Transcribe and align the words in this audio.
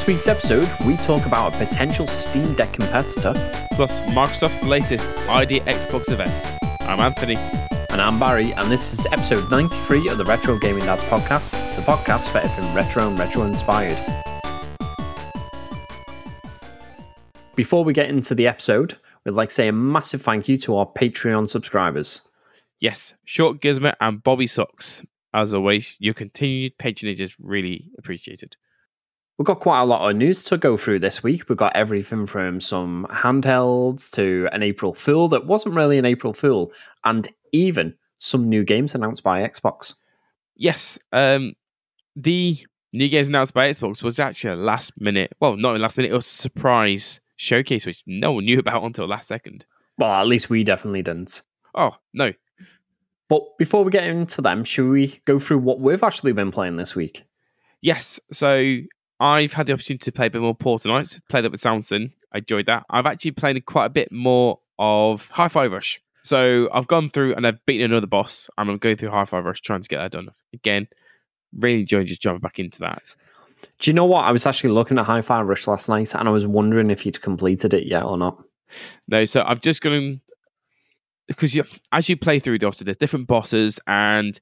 this 0.00 0.06
week's 0.06 0.28
episode, 0.28 0.66
we 0.86 0.96
talk 0.96 1.26
about 1.26 1.54
a 1.54 1.58
potential 1.58 2.06
Steam 2.06 2.54
Deck 2.54 2.72
competitor, 2.72 3.34
plus 3.72 4.00
Microsoft's 4.00 4.62
latest 4.62 5.06
ID 5.28 5.60
Xbox 5.60 6.10
event. 6.10 6.32
I'm 6.80 7.00
Anthony. 7.00 7.36
And 7.90 8.00
I'm 8.00 8.18
Barry, 8.18 8.52
and 8.52 8.70
this 8.70 8.94
is 8.94 9.04
episode 9.12 9.50
93 9.50 10.08
of 10.08 10.16
the 10.16 10.24
Retro 10.24 10.58
Gaming 10.58 10.84
Dads 10.84 11.04
podcast, 11.04 11.50
the 11.76 11.82
podcast 11.82 12.30
for 12.30 12.38
everything 12.38 12.74
retro 12.74 13.08
and 13.08 13.18
retro 13.18 13.42
inspired. 13.42 13.98
Before 17.54 17.84
we 17.84 17.92
get 17.92 18.08
into 18.08 18.34
the 18.34 18.46
episode, 18.46 18.96
we'd 19.26 19.32
like 19.32 19.50
to 19.50 19.54
say 19.54 19.68
a 19.68 19.72
massive 19.72 20.22
thank 20.22 20.48
you 20.48 20.56
to 20.58 20.76
our 20.76 20.86
Patreon 20.86 21.46
subscribers. 21.46 22.22
Yes, 22.78 23.12
Short 23.26 23.60
Gizmo 23.60 23.92
and 24.00 24.22
Bobby 24.22 24.46
Socks. 24.46 25.02
As 25.34 25.52
always, 25.52 25.96
your 25.98 26.14
continued 26.14 26.78
patronage 26.78 27.20
is 27.20 27.36
really 27.38 27.90
appreciated. 27.98 28.56
We've 29.40 29.46
got 29.46 29.60
quite 29.60 29.80
a 29.80 29.86
lot 29.86 30.06
of 30.06 30.14
news 30.18 30.42
to 30.42 30.58
go 30.58 30.76
through 30.76 30.98
this 30.98 31.22
week. 31.22 31.48
We've 31.48 31.56
got 31.56 31.74
everything 31.74 32.26
from 32.26 32.60
some 32.60 33.06
handhelds 33.08 34.10
to 34.10 34.46
an 34.52 34.62
April 34.62 34.92
Fool 34.92 35.28
that 35.28 35.46
wasn't 35.46 35.76
really 35.76 35.96
an 35.96 36.04
April 36.04 36.34
Fool, 36.34 36.70
and 37.06 37.26
even 37.50 37.94
some 38.18 38.50
new 38.50 38.64
games 38.64 38.94
announced 38.94 39.22
by 39.22 39.40
Xbox. 39.40 39.94
Yes, 40.56 40.98
um, 41.14 41.54
the 42.14 42.58
new 42.92 43.08
games 43.08 43.30
announced 43.30 43.54
by 43.54 43.70
Xbox 43.70 44.02
was 44.02 44.20
actually 44.20 44.52
a 44.52 44.56
last 44.56 44.92
minute, 45.00 45.32
well, 45.40 45.56
not 45.56 45.74
a 45.74 45.78
last 45.78 45.96
minute, 45.96 46.12
it 46.12 46.16
was 46.16 46.26
a 46.26 46.28
surprise 46.28 47.18
showcase, 47.36 47.86
which 47.86 48.02
no 48.06 48.32
one 48.32 48.44
knew 48.44 48.58
about 48.58 48.84
until 48.84 49.08
last 49.08 49.28
second. 49.28 49.64
Well, 49.96 50.12
at 50.12 50.26
least 50.26 50.50
we 50.50 50.64
definitely 50.64 51.00
didn't. 51.00 51.40
Oh, 51.74 51.96
no. 52.12 52.34
But 53.30 53.56
before 53.56 53.84
we 53.84 53.90
get 53.90 54.04
into 54.04 54.42
them, 54.42 54.64
should 54.64 54.90
we 54.90 55.18
go 55.24 55.38
through 55.38 55.60
what 55.60 55.80
we've 55.80 56.02
actually 56.02 56.32
been 56.32 56.50
playing 56.50 56.76
this 56.76 56.94
week? 56.94 57.24
Yes. 57.80 58.20
So 58.32 58.76
I've 59.20 59.52
had 59.52 59.66
the 59.66 59.74
opportunity 59.74 60.02
to 60.04 60.12
play 60.12 60.26
a 60.26 60.30
bit 60.30 60.40
more 60.40 60.54
Portal 60.54 60.92
Knights, 60.92 61.20
played 61.28 61.44
that 61.44 61.52
with 61.52 61.60
Samson. 61.60 62.14
I 62.32 62.38
enjoyed 62.38 62.66
that. 62.66 62.86
I've 62.88 63.06
actually 63.06 63.32
played 63.32 63.64
quite 63.66 63.86
a 63.86 63.90
bit 63.90 64.10
more 64.10 64.60
of 64.78 65.28
Hi-Fi 65.28 65.66
Rush. 65.66 66.00
So 66.22 66.68
I've 66.72 66.86
gone 66.86 67.10
through 67.10 67.34
and 67.34 67.46
I've 67.46 67.64
beaten 67.66 67.90
another 67.90 68.06
boss. 68.06 68.48
I'm 68.56 68.76
going 68.78 68.96
through 68.96 69.10
Hi-Fi 69.10 69.38
Rush 69.38 69.60
trying 69.60 69.82
to 69.82 69.88
get 69.88 69.98
that 69.98 70.12
done. 70.12 70.30
Again, 70.54 70.88
really 71.54 71.80
enjoying 71.80 72.06
just 72.06 72.22
jumping 72.22 72.40
back 72.40 72.58
into 72.58 72.80
that. 72.80 73.14
Do 73.78 73.90
you 73.90 73.94
know 73.94 74.06
what? 74.06 74.24
I 74.24 74.32
was 74.32 74.46
actually 74.46 74.70
looking 74.70 74.98
at 74.98 75.04
Hi-Fi 75.04 75.42
Rush 75.42 75.66
last 75.66 75.88
night 75.88 76.14
and 76.14 76.26
I 76.26 76.32
was 76.32 76.46
wondering 76.46 76.90
if 76.90 77.04
you'd 77.04 77.20
completed 77.20 77.74
it 77.74 77.86
yet 77.86 78.04
or 78.04 78.16
not. 78.16 78.42
No, 79.06 79.24
so 79.26 79.42
I've 79.46 79.60
just 79.60 79.82
gone 79.82 80.20
because 81.26 81.54
you, 81.54 81.64
as 81.92 82.08
you 82.08 82.16
play 82.16 82.38
through 82.38 82.58
the 82.58 82.66
obviously 82.66 82.86
there's 82.86 82.96
different 82.96 83.26
bosses 83.26 83.80
and 83.86 84.38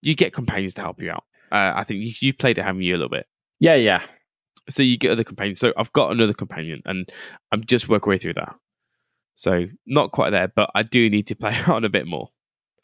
you 0.00 0.14
get 0.14 0.32
companions 0.32 0.74
to 0.74 0.80
help 0.80 1.00
you 1.00 1.10
out. 1.10 1.24
Uh, 1.50 1.72
I 1.74 1.84
think 1.84 2.00
you, 2.00 2.12
you 2.20 2.34
played 2.34 2.58
it, 2.58 2.62
haven't 2.62 2.82
you, 2.82 2.94
a 2.94 2.98
little 2.98 3.08
bit? 3.08 3.26
Yeah, 3.64 3.76
yeah. 3.76 4.02
So 4.68 4.82
you 4.82 4.98
get 4.98 5.10
other 5.10 5.24
companions. 5.24 5.58
So 5.58 5.72
I've 5.78 5.92
got 5.94 6.12
another 6.12 6.34
companion, 6.34 6.82
and 6.84 7.08
I'm 7.50 7.64
just 7.64 7.88
working 7.88 8.10
way 8.10 8.18
through 8.18 8.34
that. 8.34 8.54
So 9.36 9.64
not 9.86 10.12
quite 10.12 10.30
there, 10.30 10.48
but 10.48 10.70
I 10.74 10.82
do 10.82 11.08
need 11.08 11.26
to 11.28 11.34
play 11.42 11.56
on 11.66 11.82
a 11.82 11.88
bit 11.88 12.06
more. 12.06 12.28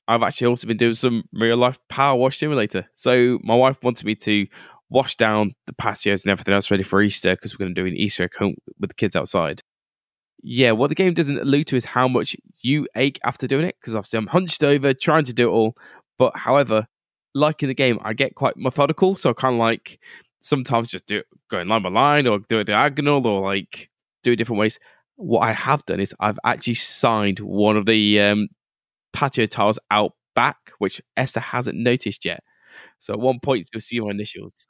I've 0.09 0.23
actually 0.23 0.47
also 0.47 0.67
been 0.67 0.79
doing 0.79 0.95
some 0.95 1.25
real 1.35 1.59
life 1.59 1.79
power 1.91 2.19
wash 2.19 2.39
simulator. 2.39 2.89
So 2.97 3.39
my 3.43 3.55
wife 3.55 3.77
wanted 3.83 4.07
me 4.07 4.15
to 4.17 4.47
wash 4.89 5.17
down 5.17 5.53
the 5.67 5.75
patios 5.75 6.25
and 6.25 6.33
everything 6.33 6.55
else 6.55 6.71
ready 6.71 6.83
for 6.83 7.03
Easter 7.03 7.37
because 7.37 7.53
we're 7.53 7.65
going 7.65 7.75
to 7.75 7.81
do 7.83 7.87
an 7.87 7.95
Easter 7.95 8.25
egg 8.25 8.33
hunt 8.39 8.57
with 8.81 8.89
the 8.89 8.95
kids 8.95 9.15
outside. 9.15 9.61
Yeah, 10.43 10.73
what 10.73 10.89
the 10.89 10.95
game 10.95 11.13
doesn't 11.13 11.39
allude 11.39 11.67
to 11.67 11.77
is 11.77 11.85
how 11.85 12.09
much 12.09 12.35
you 12.63 12.89
ache 12.97 13.19
after 13.23 13.47
doing 13.47 13.67
it 13.67 13.77
because 13.79 13.95
obviously 13.95 14.17
I'm 14.17 14.29
hunched 14.29 14.65
over 14.65 14.95
trying 14.95 15.25
to 15.25 15.35
do 15.35 15.51
it 15.51 15.53
all. 15.53 15.77
But 16.19 16.35
however, 16.35 16.87
like 17.35 17.63
in 17.63 17.69
the 17.69 17.75
game, 17.75 17.99
I 18.03 18.15
get 18.15 18.35
quite 18.35 18.57
methodical. 18.57 19.15
So 19.15 19.29
I 19.29 19.33
kind 19.35 19.57
of 19.57 19.59
like 19.59 20.01
sometimes 20.41 20.89
just 20.89 21.07
do 21.07 21.19
it 21.19 21.27
going 21.49 21.69
line 21.69 21.83
by 21.83 21.91
line 21.91 22.27
or 22.27 22.41
do 22.49 22.59
it 22.59 22.65
diagonal 22.65 23.27
or 23.27 23.43
like 23.43 23.91
do 24.23 24.33
it 24.33 24.37
different 24.37 24.61
ways. 24.61 24.79
What 25.17 25.41
I 25.41 25.53
have 25.53 25.85
done 25.87 26.01
is 26.01 26.15
I've 26.19 26.39
actually 26.45 26.75
signed 26.75 27.41
one 27.41 27.77
of 27.77 27.87
the 27.87 28.21
um, 28.21 28.49
patio 29.13 29.47
tiles 29.47 29.79
out 29.91 30.13
back, 30.35 30.73
which 30.79 31.01
Esther 31.17 31.41
hasn't 31.41 31.79
noticed 31.79 32.25
yet. 32.25 32.43
So 32.99 33.13
at 33.13 33.21
one 33.21 33.41
point, 33.41 33.69
you'll 33.73 33.81
see 33.81 34.01
my 34.01 34.11
initials. 34.11 34.67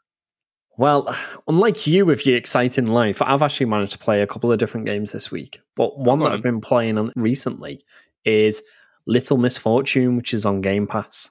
Well, 0.77 1.15
unlike 1.49 1.87
you 1.87 2.07
with 2.07 2.27
your 2.27 2.37
exciting 2.37 2.87
life, 2.87 3.23
I've 3.23 3.43
actually 3.43 3.67
managed 3.67 3.93
to 3.93 3.99
play 3.99 4.23
a 4.23 4.27
couple 4.27 4.51
of 4.51 4.59
different 4.59 4.87
games 4.87 5.13
this 5.13 5.31
week. 5.31 5.61
But 5.77 5.99
one 5.99 6.21
that 6.21 6.33
I've 6.33 6.43
been 6.43 6.61
playing 6.61 7.11
recently 7.17 7.85
is 8.25 8.63
Little 9.07 9.39
Misfortune, 9.39 10.17
which 10.17 10.35
is 10.35 10.45
on 10.45 10.61
Game 10.61 10.87
Pass. 10.87 11.31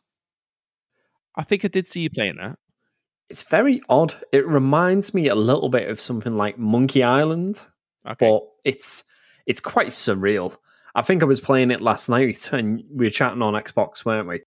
I 1.36 1.44
think 1.44 1.64
I 1.64 1.68
did 1.68 1.88
see 1.88 2.02
you 2.02 2.10
playing 2.10 2.38
that. 2.42 2.58
It's 3.30 3.44
very 3.44 3.82
odd. 3.90 4.16
It 4.32 4.48
reminds 4.48 5.14
me 5.14 5.28
a 5.28 5.36
little 5.36 5.70
bit 5.70 5.90
of 5.90 6.00
something 6.00 6.36
like 6.36 6.58
Monkey 6.58 7.04
Island, 7.04 7.66
okay. 8.06 8.16
but 8.20 8.44
it's 8.66 9.04
it's 9.46 9.60
quite 9.60 9.88
surreal. 9.88 10.58
I 10.96 11.02
think 11.02 11.22
I 11.22 11.26
was 11.26 11.40
playing 11.40 11.72
it 11.72 11.82
last 11.82 12.10
night 12.10 12.52
and 12.52 12.84
we 12.92 13.06
were 13.06 13.12
chatting 13.12 13.42
on 13.42 13.54
Xbox, 13.54 14.04
weren't 14.06 14.28
we? 14.28 14.36
Yes. 14.36 14.44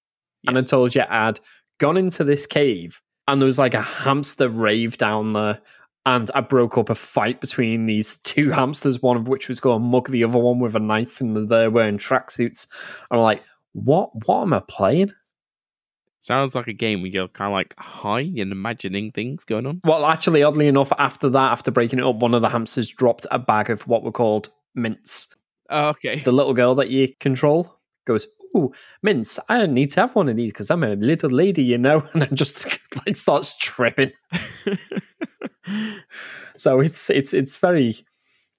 And 0.48 0.58
I 0.58 0.62
told 0.62 0.94
you 0.94 1.02
I'd 1.08 1.38
gone 1.78 1.96
into 1.96 2.24
this 2.24 2.46
cave 2.46 3.00
and 3.28 3.40
there 3.40 3.46
was 3.46 3.58
like 3.58 3.74
a 3.74 3.80
hamster 3.80 4.48
rave 4.48 4.96
down 4.96 5.32
there. 5.32 5.60
And 6.04 6.30
I 6.34 6.40
broke 6.40 6.78
up 6.78 6.90
a 6.90 6.96
fight 6.96 7.40
between 7.40 7.86
these 7.86 8.18
two 8.18 8.50
hamsters, 8.50 9.00
one 9.00 9.16
of 9.16 9.28
which 9.28 9.46
was 9.46 9.60
going 9.60 9.80
to 9.80 9.88
mug 9.88 10.10
the 10.10 10.24
other 10.24 10.38
one 10.38 10.58
with 10.58 10.74
a 10.74 10.80
knife, 10.80 11.20
and 11.20 11.48
they're 11.48 11.70
wearing 11.70 11.96
tracksuits. 11.96 12.66
I'm 13.12 13.20
like, 13.20 13.44
what? 13.72 14.10
What 14.26 14.42
am 14.42 14.52
I 14.52 14.62
playing? 14.66 15.12
Sounds 16.22 16.54
like 16.54 16.68
a 16.68 16.72
game 16.72 17.02
where 17.02 17.10
you're 17.10 17.26
kind 17.26 17.48
of 17.48 17.52
like 17.52 17.74
high 17.78 18.20
and 18.20 18.52
imagining 18.52 19.10
things 19.10 19.42
going 19.42 19.66
on. 19.66 19.80
Well, 19.84 20.06
actually, 20.06 20.44
oddly 20.44 20.68
enough, 20.68 20.92
after 20.96 21.28
that, 21.28 21.50
after 21.50 21.72
breaking 21.72 21.98
it 21.98 22.04
up, 22.04 22.16
one 22.16 22.32
of 22.32 22.42
the 22.42 22.48
hamsters 22.48 22.90
dropped 22.90 23.26
a 23.32 23.40
bag 23.40 23.70
of 23.70 23.82
what 23.88 24.04
were 24.04 24.12
called 24.12 24.48
mints. 24.76 25.34
Oh, 25.68 25.88
okay. 25.88 26.20
The 26.20 26.30
little 26.30 26.54
girl 26.54 26.76
that 26.76 26.90
you 26.90 27.12
control 27.18 27.76
goes, 28.04 28.28
"Ooh, 28.56 28.72
mints! 29.02 29.40
I 29.48 29.66
need 29.66 29.90
to 29.90 30.00
have 30.00 30.14
one 30.14 30.28
of 30.28 30.36
these 30.36 30.52
because 30.52 30.70
I'm 30.70 30.84
a 30.84 30.94
little 30.94 31.30
lady, 31.30 31.64
you 31.64 31.78
know." 31.78 32.06
And 32.12 32.22
then 32.22 32.36
just 32.36 32.68
like 33.06 33.16
starts 33.16 33.56
tripping. 33.56 34.12
so 36.56 36.78
it's 36.78 37.10
it's 37.10 37.34
it's 37.34 37.58
very 37.58 37.88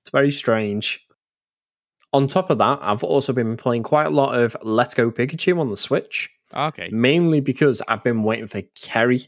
it's 0.02 0.10
very 0.12 0.32
strange. 0.32 1.00
On 2.12 2.28
top 2.28 2.50
of 2.50 2.58
that, 2.58 2.80
I've 2.82 3.06
also 3.06 3.32
been 3.32 3.56
playing 3.56 3.84
quite 3.84 4.08
a 4.08 4.12
lot 4.12 4.38
of 4.38 4.58
Let's 4.64 4.94
Go 4.94 5.10
Pikachu 5.12 5.58
on 5.60 5.70
the 5.70 5.78
Switch. 5.78 6.30
Okay. 6.56 6.90
Mainly 6.92 7.40
because 7.40 7.82
I've 7.88 8.04
been 8.04 8.24
waiting 8.24 8.48
for 8.48 8.62
Kerry 8.76 9.22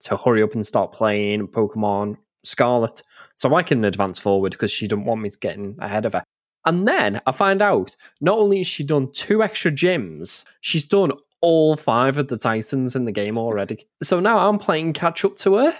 to 0.00 0.16
hurry 0.16 0.42
up 0.42 0.54
and 0.54 0.66
start 0.66 0.92
playing 0.92 1.48
Pokemon 1.48 2.16
Scarlet 2.44 3.02
so 3.36 3.54
I 3.54 3.62
can 3.62 3.84
advance 3.84 4.18
forward 4.18 4.52
because 4.52 4.70
she 4.70 4.88
didn't 4.88 5.04
want 5.04 5.20
me 5.20 5.30
to 5.30 5.38
get 5.38 5.56
in 5.56 5.76
ahead 5.78 6.06
of 6.06 6.14
her. 6.14 6.24
And 6.66 6.86
then 6.86 7.20
I 7.26 7.32
find 7.32 7.62
out 7.62 7.96
not 8.20 8.38
only 8.38 8.58
has 8.58 8.66
she 8.66 8.84
done 8.84 9.10
two 9.12 9.42
extra 9.42 9.70
gyms, 9.70 10.44
she's 10.60 10.84
done 10.84 11.12
all 11.40 11.76
five 11.76 12.18
of 12.18 12.28
the 12.28 12.36
Titans 12.36 12.94
in 12.94 13.04
the 13.04 13.12
game 13.12 13.38
already. 13.38 13.86
So 14.02 14.20
now 14.20 14.48
I'm 14.48 14.58
playing 14.58 14.92
catch 14.92 15.24
up 15.24 15.36
to 15.38 15.56
her. 15.56 15.72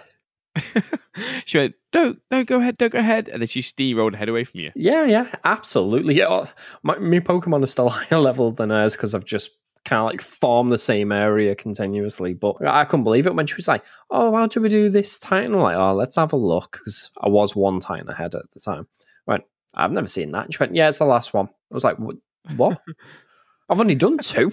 she 1.44 1.58
went, 1.58 1.74
"Don't, 1.92 2.18
don't 2.30 2.48
go 2.48 2.60
ahead, 2.60 2.76
don't 2.76 2.92
go 2.92 2.98
ahead," 2.98 3.28
and 3.28 3.40
then 3.40 3.46
she 3.46 3.60
steamrolled 3.60 4.14
ahead 4.14 4.28
away 4.28 4.44
from 4.44 4.60
you. 4.60 4.72
Yeah, 4.74 5.04
yeah, 5.04 5.32
absolutely. 5.44 6.16
Yeah, 6.16 6.46
my, 6.82 6.98
my 6.98 7.20
Pokemon 7.20 7.62
are 7.62 7.66
still 7.66 7.88
higher 7.90 8.18
level 8.18 8.50
than 8.50 8.70
hers 8.70 8.96
because 8.96 9.14
I've 9.14 9.24
just 9.24 9.50
kind 9.84 10.00
of 10.00 10.06
like 10.06 10.20
farm 10.20 10.70
the 10.70 10.78
same 10.78 11.12
area 11.12 11.54
continuously. 11.54 12.34
But 12.34 12.56
I 12.66 12.84
couldn't 12.84 13.04
believe 13.04 13.26
it 13.26 13.34
when 13.34 13.46
she 13.46 13.56
was 13.56 13.68
like, 13.68 13.84
"Oh, 14.10 14.34
how 14.34 14.46
do 14.46 14.60
we 14.60 14.68
do 14.68 14.88
this 14.88 15.18
Titan?" 15.18 15.54
I'm 15.54 15.60
like, 15.60 15.76
"Oh, 15.76 15.94
let's 15.94 16.16
have 16.16 16.32
a 16.32 16.36
look," 16.36 16.72
because 16.72 17.10
I 17.20 17.28
was 17.28 17.56
one 17.56 17.80
Titan 17.80 18.08
ahead 18.08 18.34
at 18.34 18.50
the 18.50 18.60
time. 18.60 18.86
I 19.26 19.32
went, 19.32 19.44
"I've 19.74 19.92
never 19.92 20.06
seen 20.06 20.32
that." 20.32 20.44
And 20.44 20.54
she 20.54 20.58
went, 20.58 20.74
"Yeah, 20.74 20.88
it's 20.88 20.98
the 20.98 21.04
last 21.04 21.34
one." 21.34 21.46
I 21.46 21.74
was 21.74 21.84
like, 21.84 21.96
"What? 21.98 22.80
I've 23.68 23.80
only 23.80 23.94
done 23.94 24.18
two. 24.18 24.52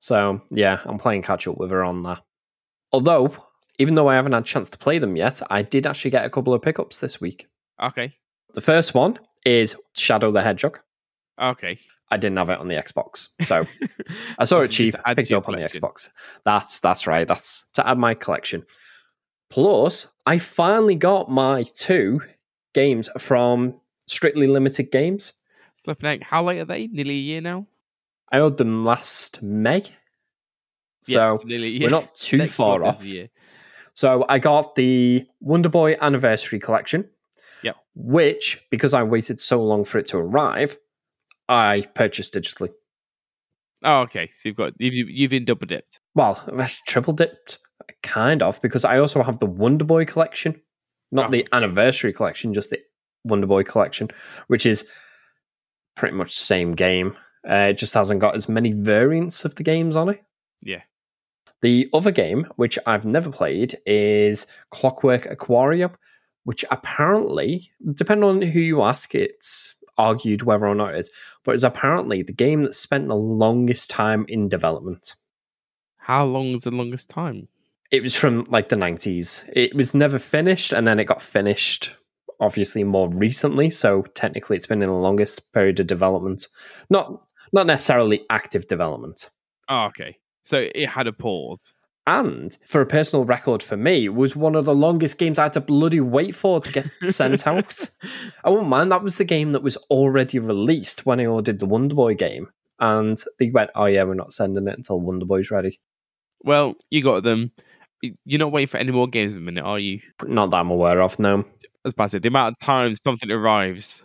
So 0.00 0.42
yeah, 0.50 0.80
I'm 0.84 0.98
playing 0.98 1.22
catch 1.22 1.46
up 1.46 1.58
with 1.58 1.70
her 1.70 1.84
on 1.84 2.02
that. 2.02 2.20
Although, 2.92 3.34
even 3.78 3.94
though 3.94 4.08
I 4.08 4.14
haven't 4.14 4.32
had 4.32 4.42
a 4.42 4.46
chance 4.46 4.70
to 4.70 4.78
play 4.78 4.98
them 4.98 5.16
yet, 5.16 5.40
I 5.50 5.62
did 5.62 5.86
actually 5.86 6.10
get 6.10 6.24
a 6.24 6.30
couple 6.30 6.54
of 6.54 6.62
pickups 6.62 6.98
this 6.98 7.20
week. 7.20 7.46
Okay. 7.80 8.14
The 8.54 8.60
first 8.60 8.94
one 8.94 9.18
is 9.44 9.76
Shadow 9.94 10.30
the 10.30 10.42
Hedgehog. 10.42 10.80
Okay. 11.40 11.78
I 12.10 12.16
didn't 12.16 12.38
have 12.38 12.48
it 12.48 12.58
on 12.58 12.68
the 12.68 12.76
Xbox, 12.76 13.28
so 13.44 13.66
I 14.38 14.44
saw 14.44 14.60
it 14.60 14.70
cheap, 14.70 14.94
picked 15.06 15.30
it 15.30 15.34
up 15.34 15.44
collection. 15.44 15.54
on 15.54 15.60
the 15.60 15.66
Xbox. 15.68 16.08
That's 16.44 16.80
that's 16.80 17.06
right. 17.06 17.26
That's 17.28 17.64
to 17.74 17.86
add 17.86 17.98
my 17.98 18.14
collection. 18.14 18.64
Plus, 19.50 20.10
I 20.26 20.38
finally 20.38 20.94
got 20.94 21.30
my 21.30 21.64
two 21.74 22.20
games 22.74 23.10
from 23.18 23.80
Strictly 24.06 24.46
Limited 24.46 24.90
Games. 24.90 25.32
Flipping 25.84 26.08
out. 26.08 26.22
How 26.22 26.44
late 26.44 26.60
are 26.60 26.64
they? 26.64 26.86
Nearly 26.86 27.14
a 27.14 27.14
year 27.14 27.40
now. 27.40 27.66
I 28.30 28.40
ordered 28.40 28.58
them 28.58 28.84
last 28.84 29.42
May, 29.42 29.84
so 31.02 31.38
yeah, 31.46 31.80
we're 31.80 31.90
not 31.90 32.14
too 32.14 32.46
far 32.46 32.84
off. 32.84 33.04
So 33.94 34.24
I 34.28 34.38
got 34.38 34.74
the 34.76 35.26
Wonder 35.40 35.68
Boy 35.68 35.96
Anniversary 36.00 36.58
Collection. 36.58 37.08
Yeah. 37.62 37.72
Which, 37.94 38.64
because 38.70 38.94
I 38.94 39.02
waited 39.02 39.40
so 39.40 39.62
long 39.62 39.84
for 39.84 39.98
it 39.98 40.06
to 40.08 40.18
arrive, 40.18 40.76
I 41.48 41.86
purchased 41.94 42.34
digitally. 42.34 42.70
Oh, 43.82 44.00
okay. 44.00 44.30
So 44.34 44.48
you've 44.48 44.56
got 44.56 44.72
you've 44.78 44.94
you've 44.94 45.30
been 45.30 45.44
double 45.44 45.66
dipped. 45.66 46.00
Well, 46.14 46.42
that's 46.48 46.80
triple 46.82 47.14
dipped, 47.14 47.58
kind 48.02 48.42
of, 48.42 48.60
because 48.60 48.84
I 48.84 48.98
also 48.98 49.22
have 49.22 49.38
the 49.38 49.46
Wonder 49.46 49.84
Boy 49.84 50.04
collection. 50.04 50.60
not 51.10 51.28
Oh. 51.28 51.30
the 51.30 51.48
anniversary 51.52 52.12
collection, 52.12 52.52
just 52.54 52.70
the 52.70 52.80
Wonder 53.24 53.46
Boy 53.46 53.62
collection, 53.62 54.08
which 54.48 54.66
is 54.66 54.88
pretty 55.96 56.16
much 56.16 56.28
the 56.36 56.42
same 56.44 56.74
game. 56.74 57.16
Uh, 57.48 57.68
it 57.70 57.78
just 57.78 57.94
hasn't 57.94 58.20
got 58.20 58.34
as 58.36 58.48
many 58.48 58.72
variants 58.72 59.44
of 59.44 59.54
the 59.54 59.62
games 59.62 59.96
on 59.96 60.08
it. 60.10 60.22
Yeah. 60.62 60.82
The 61.62 61.88
other 61.94 62.10
game, 62.10 62.46
which 62.56 62.78
I've 62.86 63.04
never 63.04 63.30
played, 63.30 63.74
is 63.86 64.46
Clockwork 64.70 65.26
Aquarium, 65.26 65.92
which 66.44 66.64
apparently, 66.70 67.70
depending 67.94 68.28
on 68.28 68.42
who 68.42 68.60
you 68.60 68.82
ask, 68.82 69.14
it's 69.14 69.74
argued 69.98 70.42
whether 70.42 70.66
or 70.66 70.74
not 70.74 70.94
it 70.94 70.98
is, 70.98 71.10
but 71.44 71.54
it's 71.54 71.64
apparently 71.64 72.22
the 72.22 72.32
game 72.32 72.62
that 72.62 72.74
spent 72.74 73.08
the 73.08 73.16
longest 73.16 73.90
time 73.90 74.24
in 74.28 74.48
development. 74.48 75.14
How 75.98 76.24
long 76.24 76.46
is 76.48 76.62
the 76.62 76.70
longest 76.70 77.10
time? 77.10 77.48
It 77.90 78.02
was 78.02 78.14
from 78.14 78.40
like 78.48 78.68
the 78.68 78.76
90s. 78.76 79.48
It 79.52 79.74
was 79.74 79.94
never 79.94 80.18
finished, 80.18 80.72
and 80.72 80.86
then 80.86 80.98
it 80.98 81.04
got 81.04 81.20
finished 81.20 81.94
obviously 82.40 82.84
more 82.84 83.08
recently. 83.10 83.70
So 83.70 84.02
technically, 84.14 84.56
it's 84.56 84.66
been 84.66 84.82
in 84.82 84.88
the 84.88 84.94
longest 84.94 85.52
period 85.52 85.80
of 85.80 85.86
development. 85.86 86.48
Not 86.90 87.22
not 87.52 87.66
necessarily 87.66 88.24
active 88.30 88.66
development. 88.68 89.30
Oh, 89.68 89.86
okay. 89.86 90.18
So 90.42 90.68
it 90.74 90.86
had 90.86 91.06
a 91.06 91.12
pause. 91.12 91.74
And 92.08 92.56
for 92.64 92.80
a 92.80 92.86
personal 92.86 93.26
record 93.26 93.62
for 93.62 93.76
me, 93.76 94.08
was 94.08 94.34
one 94.34 94.54
of 94.54 94.64
the 94.64 94.74
longest 94.74 95.18
games 95.18 95.38
I 95.38 95.42
had 95.42 95.52
to 95.52 95.60
bloody 95.60 96.00
wait 96.00 96.34
for 96.34 96.58
to 96.58 96.72
get 96.72 96.86
sent 97.02 97.46
out. 97.46 97.90
I 98.42 98.48
wouldn't 98.48 98.70
mind. 98.70 98.90
That 98.90 99.02
was 99.02 99.18
the 99.18 99.26
game 99.26 99.52
that 99.52 99.62
was 99.62 99.76
already 99.90 100.38
released 100.38 101.04
when 101.04 101.20
I 101.20 101.26
ordered 101.26 101.58
the 101.58 101.66
Wonder 101.66 101.94
Boy 101.94 102.14
game. 102.14 102.48
And 102.80 103.22
they 103.38 103.50
went, 103.50 103.72
oh, 103.74 103.84
yeah, 103.84 104.04
we're 104.04 104.14
not 104.14 104.32
sending 104.32 104.66
it 104.68 104.74
until 104.78 105.02
Wonder 105.02 105.26
Boy's 105.26 105.50
ready. 105.50 105.80
Well, 106.40 106.76
you 106.88 107.02
got 107.02 107.24
them. 107.24 107.52
You're 108.00 108.38
not 108.38 108.52
waiting 108.52 108.68
for 108.68 108.78
any 108.78 108.92
more 108.92 109.06
games 109.06 109.34
at 109.34 109.40
the 109.40 109.44
minute, 109.44 109.64
are 109.64 109.78
you? 109.78 110.00
Not 110.24 110.50
that 110.52 110.60
I'm 110.60 110.70
aware 110.70 111.02
of, 111.02 111.18
no. 111.18 111.44
As 111.84 111.92
I 111.98 112.06
said, 112.06 112.22
the 112.22 112.28
amount 112.28 112.54
of 112.54 112.64
times 112.64 113.02
something 113.02 113.30
arrives, 113.30 114.02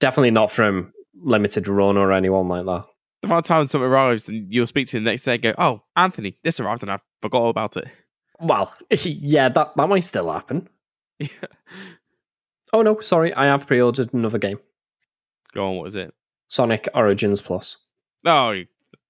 Definitely 0.00 0.32
not 0.32 0.50
from 0.50 0.92
Limited 1.14 1.68
Run 1.68 1.96
or 1.96 2.12
anyone 2.12 2.48
like 2.48 2.66
that. 2.66 2.86
The 3.28 3.32
amount 3.32 3.44
of 3.46 3.48
times 3.48 3.70
something 3.70 3.86
arrives, 3.88 4.28
and 4.28 4.52
you'll 4.52 4.66
speak 4.66 4.88
to 4.88 4.96
him 4.96 5.04
the 5.04 5.10
next 5.10 5.22
day 5.24 5.34
and 5.34 5.42
go, 5.42 5.54
"Oh, 5.58 5.82
Anthony, 5.96 6.38
this 6.42 6.60
arrived, 6.60 6.82
and 6.82 6.90
I 6.92 6.98
forgot 7.22 7.42
all 7.42 7.50
about 7.50 7.76
it." 7.76 7.86
Well, 8.40 8.72
yeah, 9.04 9.48
that, 9.48 9.76
that 9.76 9.88
might 9.88 10.00
still 10.04 10.30
happen. 10.30 10.68
Oh, 12.72 12.82
no, 12.82 13.00
sorry. 13.00 13.32
I 13.34 13.46
have 13.46 13.66
pre 13.66 13.80
ordered 13.80 14.12
another 14.12 14.38
game 14.38 14.58
Go 15.54 15.68
on, 15.68 15.76
what 15.76 15.86
is 15.86 15.94
it? 15.96 16.12
Sonic 16.48 16.88
Origins 16.94 17.40
Plus. 17.40 17.76
Oh, 18.26 18.50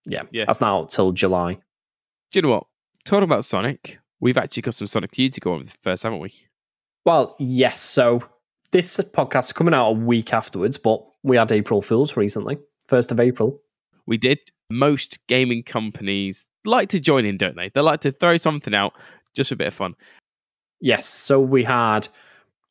Yeah, 0.04 0.22
Yeah. 0.30 0.44
that's 0.46 0.60
not 0.60 0.68
out 0.78 0.88
till 0.90 1.10
July. 1.10 1.54
do 1.54 2.38
you 2.38 2.42
know 2.42 2.50
what? 2.50 2.66
Talking 3.04 3.24
about 3.24 3.44
Sonic, 3.44 3.98
we've 4.20 4.36
actually 4.38 4.62
got 4.62 4.74
some 4.74 4.86
Sonic 4.86 5.16
U 5.18 5.28
to 5.30 5.40
go 5.40 5.54
on 5.54 5.58
with 5.60 5.76
first, 5.82 6.02
haven't 6.04 6.20
we? 6.20 6.32
Well, 7.04 7.34
yes. 7.38 7.80
So 7.80 8.22
this 8.72 8.96
podcast 8.98 9.46
is 9.46 9.52
coming 9.52 9.74
out 9.74 9.88
a 9.88 9.92
week 9.92 10.32
afterwards, 10.32 10.76
but 10.78 11.04
we 11.22 11.36
had 11.36 11.50
April 11.50 11.82
Fools 11.82 12.16
recently, 12.16 12.58
1st 12.88 13.10
of 13.12 13.20
April. 13.20 13.60
We 14.06 14.16
did. 14.16 14.38
Most 14.68 15.18
gaming 15.28 15.62
companies 15.62 16.46
like 16.64 16.88
to 16.88 17.00
join 17.00 17.24
in, 17.24 17.36
don't 17.36 17.56
they? 17.56 17.68
They 17.68 17.80
like 17.80 18.00
to 18.00 18.12
throw 18.12 18.36
something 18.36 18.74
out 18.74 18.92
just 19.34 19.48
for 19.48 19.54
a 19.54 19.56
bit 19.56 19.68
of 19.68 19.74
fun. 19.74 19.94
Yes, 20.80 21.06
so 21.06 21.40
we 21.40 21.62
had 21.62 22.08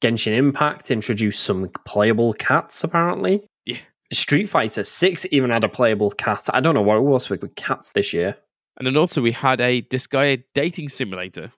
Genshin 0.01 0.35
Impact 0.37 0.91
introduce 0.91 1.39
some 1.39 1.69
playable 1.85 2.33
cats, 2.33 2.83
apparently. 2.83 3.45
Yeah. 3.65 3.77
Street 4.11 4.49
Fighter 4.49 4.83
6 4.83 5.27
even 5.31 5.49
had 5.49 5.63
a 5.63 5.69
playable 5.69 6.11
cat. 6.11 6.47
I 6.53 6.59
don't 6.59 6.75
know 6.75 6.81
what 6.81 6.97
it 6.97 7.03
was 7.03 7.29
with 7.29 7.55
cats 7.55 7.91
this 7.91 8.13
year. 8.13 8.37
And 8.77 8.85
then 8.85 8.97
also 8.97 9.21
we 9.21 9.31
had 9.31 9.61
a 9.61 9.81
Disgaea 9.83 10.43
dating 10.53 10.89
simulator. 10.89 11.51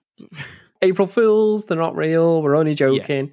April 0.82 1.08
Fools, 1.08 1.66
they're 1.66 1.76
not 1.76 1.96
real, 1.96 2.42
we're 2.42 2.56
only 2.56 2.74
joking. 2.74 3.32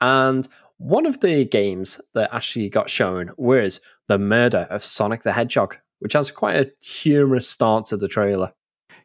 And 0.00 0.46
one 0.82 1.06
of 1.06 1.20
the 1.20 1.44
games 1.44 2.00
that 2.14 2.34
actually 2.34 2.68
got 2.68 2.90
shown 2.90 3.30
was 3.36 3.80
the 4.08 4.18
murder 4.18 4.66
of 4.68 4.84
Sonic 4.84 5.22
the 5.22 5.32
Hedgehog, 5.32 5.76
which 6.00 6.14
has 6.14 6.30
quite 6.30 6.56
a 6.56 6.70
humorous 6.84 7.48
start 7.48 7.86
to 7.86 7.96
the 7.96 8.08
trailer. 8.08 8.52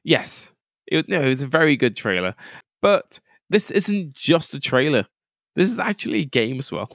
Yes, 0.03 0.53
it, 0.88 1.07
no, 1.07 1.21
it 1.21 1.29
was 1.29 1.44
a 1.44 1.47
very 1.47 1.75
good 1.75 1.95
trailer. 1.95 2.33
But 2.81 3.19
this 3.50 3.69
isn't 3.71 4.13
just 4.13 4.53
a 4.53 4.59
trailer. 4.59 5.06
This 5.56 5.71
is 5.71 5.79
actually 5.79 6.21
a 6.21 6.25
game 6.25 6.57
as 6.59 6.71
well. 6.71 6.89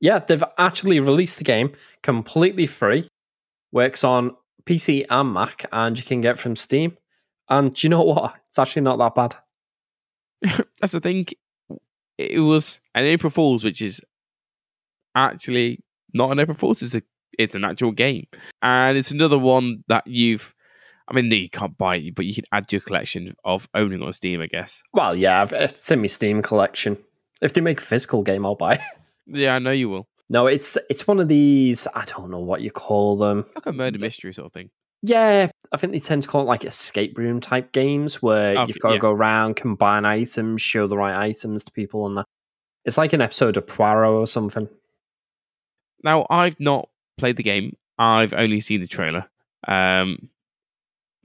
Yeah, 0.00 0.20
they've 0.20 0.44
actually 0.58 1.00
released 1.00 1.38
the 1.38 1.44
game 1.44 1.72
completely 2.02 2.66
free. 2.66 3.08
Works 3.72 4.04
on 4.04 4.36
PC 4.64 5.06
and 5.10 5.32
Mac, 5.32 5.66
and 5.72 5.98
you 5.98 6.04
can 6.04 6.20
get 6.20 6.36
it 6.36 6.38
from 6.38 6.56
Steam. 6.56 6.96
And 7.48 7.74
do 7.74 7.86
you 7.86 7.88
know 7.88 8.02
what? 8.02 8.36
It's 8.48 8.58
actually 8.58 8.82
not 8.82 8.98
that 8.98 9.14
bad. 9.14 9.34
That's 10.80 10.92
the 10.92 11.00
thing. 11.00 11.26
It 12.30 12.40
was 12.40 12.80
an 12.94 13.04
April 13.04 13.30
Fool's, 13.30 13.64
which 13.64 13.82
is 13.82 14.00
actually 15.14 15.80
not 16.14 16.30
an 16.32 16.40
April 16.40 16.56
Fool's. 16.56 16.82
It's 16.82 16.94
a 16.94 17.02
it's 17.38 17.54
an 17.54 17.64
actual 17.64 17.92
game, 17.92 18.26
and 18.60 18.96
it's 18.98 19.10
another 19.10 19.38
one 19.38 19.84
that 19.88 20.06
you've. 20.06 20.54
I 21.08 21.14
mean, 21.14 21.28
no, 21.28 21.36
you 21.36 21.50
can't 21.50 21.76
buy 21.76 21.96
it, 21.96 22.14
but 22.14 22.26
you 22.26 22.34
can 22.34 22.44
add 22.52 22.68
to 22.68 22.76
your 22.76 22.80
collection 22.82 23.34
of 23.44 23.68
owning 23.74 24.02
on 24.02 24.12
Steam, 24.12 24.40
I 24.40 24.46
guess. 24.46 24.82
Well, 24.92 25.16
yeah, 25.16 25.42
I've- 25.42 25.54
it's 25.56 25.90
in 25.90 26.00
my 26.00 26.06
Steam 26.06 26.42
collection. 26.42 26.96
If 27.42 27.54
they 27.54 27.60
make 27.60 27.80
a 27.80 27.84
physical 27.84 28.22
game, 28.22 28.46
I'll 28.46 28.54
buy. 28.54 28.74
it. 28.74 28.80
Yeah, 29.26 29.54
I 29.54 29.58
know 29.60 29.70
you 29.70 29.88
will. 29.88 30.08
no, 30.30 30.46
it's 30.48 30.76
it's 30.90 31.06
one 31.06 31.20
of 31.20 31.28
these. 31.28 31.86
I 31.94 32.04
don't 32.04 32.28
know 32.30 32.40
what 32.40 32.60
you 32.60 32.70
call 32.72 33.16
them. 33.16 33.44
Like 33.54 33.66
a 33.66 33.72
murder 33.72 33.98
mystery 34.00 34.32
sort 34.34 34.46
of 34.46 34.52
thing. 34.52 34.70
Yeah, 35.02 35.50
I 35.72 35.76
think 35.76 35.92
they 35.92 35.98
tend 35.98 36.22
to 36.22 36.28
call 36.28 36.42
it 36.42 36.44
like 36.44 36.64
escape 36.64 37.18
room 37.18 37.40
type 37.40 37.72
games 37.72 38.22
where 38.22 38.52
Okay, 38.56 38.68
you've 38.68 38.78
got 38.78 38.90
to 38.90 38.94
yeah. 38.94 39.00
go 39.00 39.10
around, 39.10 39.56
combine 39.56 40.04
items, 40.04 40.62
show 40.62 40.86
the 40.86 40.96
right 40.96 41.16
items 41.16 41.64
to 41.64 41.72
people, 41.72 42.06
and 42.06 42.18
that. 42.18 42.26
It's 42.84 42.98
like 42.98 43.12
an 43.12 43.20
episode 43.20 43.56
of 43.56 43.66
Poirot 43.66 44.10
or 44.12 44.26
something. 44.26 44.68
Now, 46.02 46.26
I've 46.28 46.58
not 46.58 46.88
played 47.16 47.36
the 47.36 47.42
game. 47.44 47.76
I've 47.98 48.32
only 48.32 48.60
seen 48.60 48.80
the 48.80 48.88
trailer. 48.88 49.26
Um, 49.68 50.28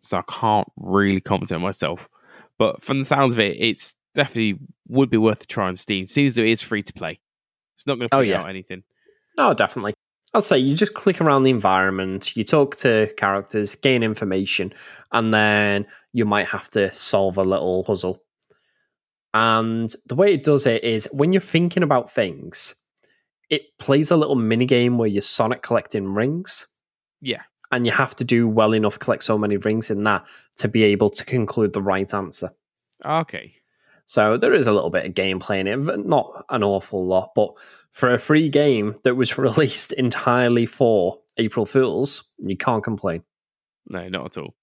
so 0.03 0.17
I 0.17 0.23
can't 0.31 0.71
really 0.77 1.19
comment 1.21 1.51
on 1.51 1.61
myself. 1.61 2.07
But 2.59 2.83
from 2.83 2.99
the 2.99 3.05
sounds 3.05 3.33
of 3.33 3.39
it, 3.39 3.57
it's 3.59 3.95
definitely 4.13 4.59
would 4.87 5.09
be 5.09 5.17
worth 5.17 5.43
a 5.43 5.47
try 5.47 5.67
on 5.67 5.75
Steam. 5.77 6.05
Seems 6.05 6.35
that 6.35 6.43
it 6.45 6.49
is 6.51 6.61
free 6.61 6.83
to 6.83 6.93
play. 6.93 7.19
It's 7.75 7.87
not 7.87 7.97
going 7.97 8.09
to 8.09 8.15
Oh, 8.15 8.19
put 8.19 8.27
yeah. 8.27 8.41
out 8.41 8.49
anything. 8.49 8.83
Oh, 9.39 9.53
definitely. 9.55 9.93
I'll 10.33 10.41
say 10.41 10.57
you 10.57 10.75
just 10.75 10.93
click 10.93 11.21
around 11.21 11.43
the 11.43 11.49
environment, 11.49 12.35
you 12.35 12.43
talk 12.43 12.75
to 12.77 13.11
characters, 13.17 13.75
gain 13.75 14.03
information, 14.03 14.73
and 15.11 15.33
then 15.33 15.87
you 16.13 16.25
might 16.25 16.47
have 16.47 16.69
to 16.71 16.93
solve 16.93 17.37
a 17.37 17.43
little 17.43 17.83
puzzle. 17.83 18.21
And 19.33 19.93
the 20.05 20.15
way 20.15 20.33
it 20.33 20.43
does 20.43 20.65
it 20.65 20.83
is 20.83 21.07
when 21.11 21.31
you're 21.31 21.41
thinking 21.41 21.83
about 21.83 22.11
things, 22.11 22.75
it 23.49 23.77
plays 23.79 24.11
a 24.11 24.17
little 24.17 24.35
mini 24.35 24.65
game 24.65 24.97
where 24.97 25.07
you're 25.07 25.21
Sonic 25.21 25.61
collecting 25.61 26.13
rings. 26.13 26.67
Yeah. 27.21 27.43
And 27.71 27.85
you 27.85 27.91
have 27.91 28.15
to 28.17 28.23
do 28.23 28.47
well 28.47 28.73
enough 28.73 28.99
collect 28.99 29.23
so 29.23 29.37
many 29.37 29.57
rings 29.57 29.91
in 29.91 30.03
that 30.03 30.25
to 30.57 30.67
be 30.67 30.83
able 30.83 31.09
to 31.11 31.25
conclude 31.25 31.73
the 31.73 31.81
right 31.81 32.11
answer. 32.13 32.49
Okay. 33.05 33.53
So 34.07 34.37
there 34.37 34.53
is 34.53 34.67
a 34.67 34.71
little 34.71 34.89
bit 34.89 35.05
of 35.05 35.13
gameplay 35.13 35.59
in 35.59 35.67
it, 35.67 35.85
but 35.85 36.05
not 36.05 36.45
an 36.49 36.63
awful 36.63 37.05
lot. 37.05 37.31
But 37.35 37.51
for 37.91 38.13
a 38.13 38.19
free 38.19 38.49
game 38.49 38.95
that 39.03 39.15
was 39.15 39.37
released 39.37 39.93
entirely 39.93 40.65
for 40.65 41.19
April 41.37 41.65
Fools, 41.65 42.23
you 42.39 42.57
can't 42.57 42.83
complain. 42.83 43.23
No, 43.87 44.07
not 44.07 44.37
at 44.37 44.41
all. 44.41 44.55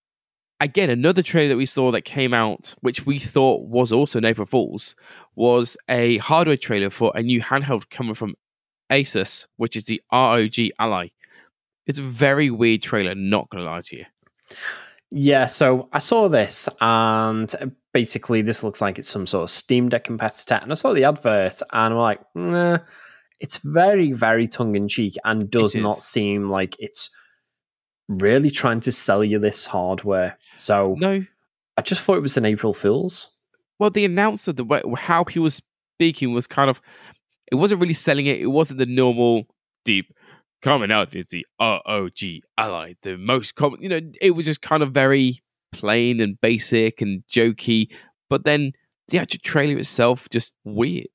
Again, 0.60 0.88
another 0.88 1.22
trailer 1.22 1.48
that 1.48 1.56
we 1.56 1.66
saw 1.66 1.90
that 1.92 2.02
came 2.02 2.32
out, 2.32 2.74
which 2.80 3.04
we 3.04 3.18
thought 3.18 3.68
was 3.68 3.92
also 3.92 4.18
an 4.18 4.24
April 4.24 4.46
Fool's, 4.46 4.94
was 5.34 5.76
a 5.88 6.18
hardware 6.18 6.56
trailer 6.56 6.90
for 6.90 7.12
a 7.14 7.22
new 7.22 7.42
handheld 7.42 7.90
coming 7.90 8.14
from 8.14 8.34
Asus, 8.90 9.46
which 9.56 9.76
is 9.76 9.84
the 9.84 10.00
ROG 10.12 10.56
Ally. 10.78 11.08
It's 11.86 11.98
a 11.98 12.02
very 12.02 12.50
weird 12.50 12.82
trailer, 12.82 13.14
not 13.14 13.50
gonna 13.50 13.64
lie 13.64 13.82
to 13.82 13.96
you. 13.96 14.04
Yeah, 15.10 15.46
so 15.46 15.88
I 15.92 15.98
saw 15.98 16.28
this, 16.28 16.68
and 16.80 17.52
basically, 17.94 18.42
this 18.42 18.62
looks 18.62 18.82
like 18.82 18.98
it's 18.98 19.08
some 19.08 19.26
sort 19.26 19.44
of 19.44 19.50
Steam 19.50 19.88
Deck 19.88 20.04
competitor. 20.04 20.58
And 20.60 20.70
I 20.70 20.74
saw 20.74 20.92
the 20.92 21.04
advert, 21.04 21.62
and 21.72 21.94
I'm 21.94 21.98
like, 21.98 22.20
nah, 22.34 22.78
it's 23.40 23.58
very, 23.58 24.12
very 24.12 24.46
tongue 24.46 24.76
in 24.76 24.88
cheek, 24.88 25.14
and 25.24 25.50
does 25.50 25.74
not 25.74 26.02
seem 26.02 26.50
like 26.50 26.76
it's 26.78 27.08
really 28.08 28.50
trying 28.50 28.80
to 28.80 28.92
sell 28.92 29.24
you 29.24 29.38
this 29.38 29.64
hardware. 29.64 30.36
So 30.56 30.96
No, 30.98 31.24
I 31.78 31.82
just 31.82 32.02
thought 32.02 32.18
it 32.18 32.22
was 32.22 32.36
an 32.36 32.44
April 32.44 32.74
Fool's. 32.74 33.30
well, 33.78 33.90
the 33.90 34.04
announcer, 34.04 34.52
the 34.52 34.64
way 34.64 34.82
how 34.96 35.24
he 35.24 35.38
was 35.38 35.62
speaking 35.96 36.34
was 36.34 36.46
kind 36.46 36.68
of, 36.68 36.82
it 37.50 37.54
wasn't 37.54 37.80
really 37.80 37.94
selling 37.94 38.26
it. 38.26 38.40
It 38.40 38.48
wasn't 38.48 38.78
the 38.80 38.86
normal 38.86 39.44
deep 39.84 40.12
coming 40.62 40.90
out. 40.90 41.14
It's 41.14 41.30
the 41.30 41.46
ROG 41.60 42.18
Ally, 42.58 42.94
the 43.02 43.16
most 43.16 43.54
common. 43.54 43.80
You 43.82 43.88
know, 43.88 44.00
it 44.20 44.32
was 44.32 44.46
just 44.46 44.62
kind 44.62 44.82
of 44.82 44.92
very 44.92 45.43
plain 45.74 46.20
and 46.20 46.40
basic 46.40 47.00
and 47.02 47.22
jokey. 47.30 47.92
But 48.30 48.44
then 48.44 48.72
the 49.08 49.18
actual 49.18 49.40
trailer 49.42 49.76
itself 49.78 50.28
just 50.30 50.52
weird. 50.64 51.06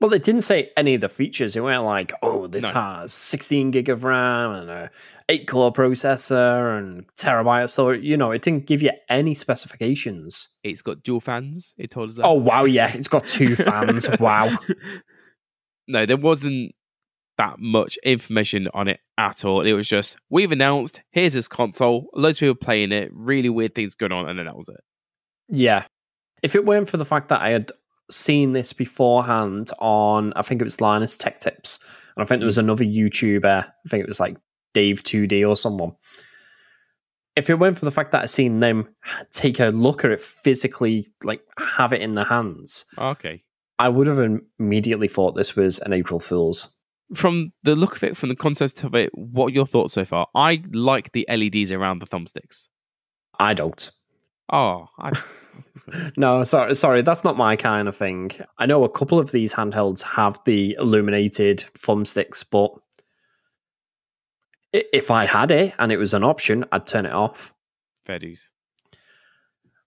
Well, 0.00 0.12
it 0.12 0.22
didn't 0.22 0.42
say 0.42 0.70
any 0.76 0.94
of 0.94 1.00
the 1.00 1.08
features. 1.08 1.56
It 1.56 1.60
went 1.60 1.82
like, 1.82 2.12
oh, 2.22 2.46
this 2.46 2.62
No. 2.62 2.80
has 2.80 3.12
16 3.12 3.72
gig 3.72 3.88
of 3.88 4.04
RAM 4.04 4.52
and 4.52 4.70
a 4.70 4.90
8 5.28 5.48
core 5.48 5.72
processor 5.72 6.78
and 6.78 7.04
terabyte 7.16 7.64
of 7.64 7.70
storage. 7.72 8.04
You 8.04 8.16
know, 8.16 8.30
it 8.30 8.42
didn't 8.42 8.66
give 8.66 8.80
you 8.80 8.92
any 9.08 9.34
specifications. 9.34 10.48
It's 10.62 10.82
got 10.82 11.02
dual 11.02 11.20
fans. 11.20 11.74
It 11.78 11.90
told 11.90 12.10
us 12.10 12.16
that. 12.16 12.24
Oh, 12.24 12.34
wow. 12.34 12.64
Yeah. 12.64 12.92
It's 12.94 13.08
got 13.08 13.26
two 13.26 13.56
fans. 13.56 14.08
wow. 14.20 14.56
no, 15.88 16.06
there 16.06 16.16
wasn't 16.16 16.76
that 17.38 17.58
much 17.58 17.96
information 18.04 18.68
on 18.74 18.88
it 18.88 19.00
at 19.16 19.44
all. 19.44 19.62
It 19.62 19.72
was 19.72 19.88
just 19.88 20.16
we've 20.28 20.52
announced 20.52 21.00
here's 21.10 21.34
this 21.34 21.48
console, 21.48 22.08
loads 22.14 22.38
of 22.38 22.40
people 22.40 22.54
playing 22.56 22.92
it, 22.92 23.10
really 23.14 23.48
weird 23.48 23.74
things 23.74 23.94
going 23.94 24.12
on, 24.12 24.28
and 24.28 24.38
then 24.38 24.46
that 24.46 24.56
was 24.56 24.68
it. 24.68 24.80
Yeah. 25.48 25.84
If 26.42 26.54
it 26.54 26.66
weren't 26.66 26.88
for 26.88 26.98
the 26.98 27.04
fact 27.04 27.28
that 27.28 27.40
I 27.40 27.50
had 27.50 27.70
seen 28.10 28.52
this 28.52 28.72
beforehand 28.72 29.70
on, 29.78 30.32
I 30.36 30.42
think 30.42 30.60
it 30.60 30.64
was 30.64 30.80
Linus 30.80 31.16
Tech 31.16 31.40
Tips, 31.40 31.78
and 32.16 32.22
I 32.22 32.26
think 32.26 32.40
there 32.40 32.46
was 32.46 32.58
mm. 32.58 32.64
another 32.64 32.84
YouTuber, 32.84 33.64
I 33.64 33.88
think 33.88 34.02
it 34.02 34.08
was 34.08 34.20
like 34.20 34.36
Dave2D 34.74 35.48
or 35.48 35.56
someone. 35.56 35.92
If 37.36 37.48
it 37.48 37.58
weren't 37.58 37.78
for 37.78 37.84
the 37.84 37.92
fact 37.92 38.10
that 38.12 38.22
I'd 38.22 38.30
seen 38.30 38.60
them 38.60 38.88
take 39.30 39.60
a 39.60 39.68
look 39.68 40.04
at 40.04 40.10
it 40.10 40.20
physically, 40.20 41.08
like 41.22 41.40
have 41.58 41.92
it 41.92 42.02
in 42.02 42.14
their 42.14 42.24
hands, 42.24 42.84
Okay. 42.98 43.44
I 43.78 43.88
would 43.88 44.08
have 44.08 44.40
immediately 44.58 45.06
thought 45.06 45.36
this 45.36 45.54
was 45.54 45.78
an 45.78 45.92
April 45.92 46.18
Fool's. 46.18 46.74
From 47.14 47.52
the 47.62 47.74
look 47.74 47.96
of 47.96 48.02
it, 48.04 48.16
from 48.16 48.28
the 48.28 48.36
concept 48.36 48.84
of 48.84 48.94
it, 48.94 49.10
what 49.14 49.46
are 49.46 49.54
your 49.54 49.66
thoughts 49.66 49.94
so 49.94 50.04
far? 50.04 50.26
I 50.34 50.62
like 50.72 51.12
the 51.12 51.26
LEDs 51.28 51.72
around 51.72 52.00
the 52.00 52.06
thumbsticks. 52.06 52.68
I 53.38 53.54
don't. 53.54 53.90
Oh, 54.52 54.86
I, 54.98 55.12
No, 56.16 56.42
sorry, 56.42 56.74
sorry, 56.74 57.02
that's 57.02 57.24
not 57.24 57.36
my 57.36 57.56
kind 57.56 57.88
of 57.88 57.96
thing. 57.96 58.30
I 58.58 58.66
know 58.66 58.84
a 58.84 58.88
couple 58.88 59.18
of 59.18 59.30
these 59.32 59.54
handhelds 59.54 60.02
have 60.02 60.38
the 60.44 60.76
illuminated 60.78 61.58
thumbsticks, 61.78 62.44
but 62.50 62.72
if 64.72 65.10
I 65.10 65.24
had 65.24 65.50
it 65.50 65.74
and 65.78 65.92
it 65.92 65.96
was 65.96 66.14
an 66.14 66.24
option, 66.24 66.64
I'd 66.72 66.86
turn 66.86 67.06
it 67.06 67.12
off. 67.12 67.54
fair 68.04 68.18
dues. 68.18 68.50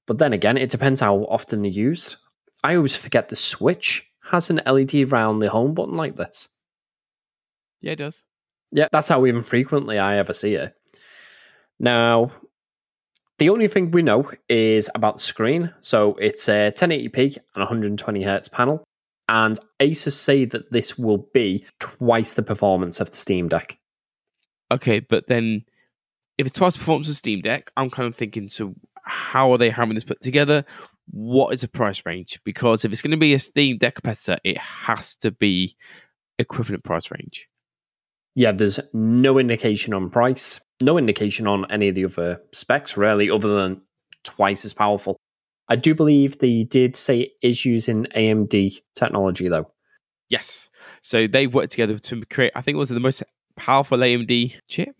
But 0.07 0.17
then 0.17 0.33
again, 0.33 0.57
it 0.57 0.69
depends 0.69 1.01
how 1.01 1.17
often 1.25 1.61
they're 1.61 1.71
used. 1.71 2.17
I 2.63 2.75
always 2.75 2.95
forget 2.95 3.29
the 3.29 3.35
Switch 3.35 4.07
has 4.23 4.49
an 4.49 4.61
LED 4.65 5.11
around 5.11 5.39
the 5.39 5.49
home 5.49 5.73
button 5.73 5.95
like 5.95 6.15
this. 6.15 6.49
Yeah, 7.81 7.93
it 7.93 7.97
does. 7.97 8.23
Yeah, 8.71 8.87
that's 8.91 9.09
how 9.09 9.25
infrequently 9.25 9.99
I 9.99 10.17
ever 10.17 10.33
see 10.33 10.55
it. 10.55 10.73
Now, 11.79 12.31
the 13.39 13.49
only 13.49 13.67
thing 13.67 13.91
we 13.91 14.03
know 14.03 14.29
is 14.47 14.89
about 14.93 15.17
the 15.17 15.23
screen. 15.23 15.73
So 15.81 16.13
it's 16.15 16.47
a 16.47 16.71
1080p 16.71 17.37
and 17.37 17.61
120 17.61 18.21
hertz 18.23 18.47
panel. 18.47 18.83
And 19.27 19.57
Asus 19.79 20.11
say 20.11 20.45
that 20.45 20.71
this 20.71 20.97
will 20.97 21.27
be 21.33 21.65
twice 21.79 22.33
the 22.33 22.43
performance 22.43 22.99
of 22.99 23.09
the 23.09 23.15
Steam 23.15 23.47
Deck. 23.47 23.79
Okay, 24.71 24.99
but 24.99 25.27
then 25.27 25.63
if 26.37 26.47
it's 26.47 26.57
twice 26.57 26.73
the 26.73 26.79
performance 26.79 27.09
of 27.09 27.17
Steam 27.17 27.41
Deck, 27.41 27.71
I'm 27.75 27.89
kind 27.89 28.07
of 28.07 28.15
thinking, 28.15 28.47
so 28.47 28.75
how 29.03 29.51
are 29.51 29.57
they 29.57 29.69
having 29.69 29.95
this 29.95 30.03
put 30.03 30.21
together? 30.21 30.63
What 31.09 31.53
is 31.53 31.61
the 31.61 31.67
price 31.67 32.05
range? 32.05 32.39
Because 32.45 32.85
if 32.85 32.91
it's 32.91 33.01
going 33.01 33.11
to 33.11 33.17
be 33.17 33.33
a 33.33 33.39
Steam 33.39 33.77
Deck 33.77 33.95
competitor, 33.95 34.37
it 34.43 34.57
has 34.57 35.15
to 35.17 35.31
be 35.31 35.75
equivalent 36.37 36.83
price 36.83 37.09
range. 37.11 37.47
Yeah, 38.35 38.53
there's 38.53 38.79
no 38.93 39.37
indication 39.37 39.93
on 39.93 40.09
price, 40.09 40.61
no 40.81 40.97
indication 40.97 41.47
on 41.47 41.69
any 41.69 41.89
of 41.89 41.95
the 41.95 42.05
other 42.05 42.41
specs, 42.53 42.95
really, 42.95 43.29
other 43.29 43.53
than 43.55 43.81
twice 44.23 44.63
as 44.63 44.73
powerful. 44.73 45.17
I 45.67 45.75
do 45.75 45.93
believe 45.93 46.39
they 46.39 46.63
did 46.63 46.95
say 46.95 47.19
it 47.21 47.31
is 47.41 47.65
using 47.65 48.05
AMD 48.15 48.73
technology, 48.95 49.47
though. 49.47 49.71
Yes. 50.29 50.69
So 51.01 51.27
they 51.27 51.47
worked 51.47 51.71
together 51.71 51.97
to 51.97 52.23
create, 52.25 52.53
I 52.55 52.61
think 52.61 52.75
it 52.75 52.79
was 52.79 52.89
the 52.89 52.99
most 52.99 53.21
powerful 53.57 53.97
AMD 53.97 54.55
chip. 54.69 54.95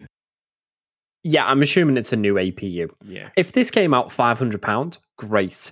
Yeah, 1.23 1.45
I'm 1.45 1.61
assuming 1.61 1.97
it's 1.97 2.13
a 2.13 2.17
new 2.17 2.35
APU. 2.35 2.89
Yeah. 3.05 3.29
If 3.37 3.53
this 3.53 3.71
came 3.71 3.93
out 3.93 4.09
£500, 4.09 4.97
great. 5.17 5.71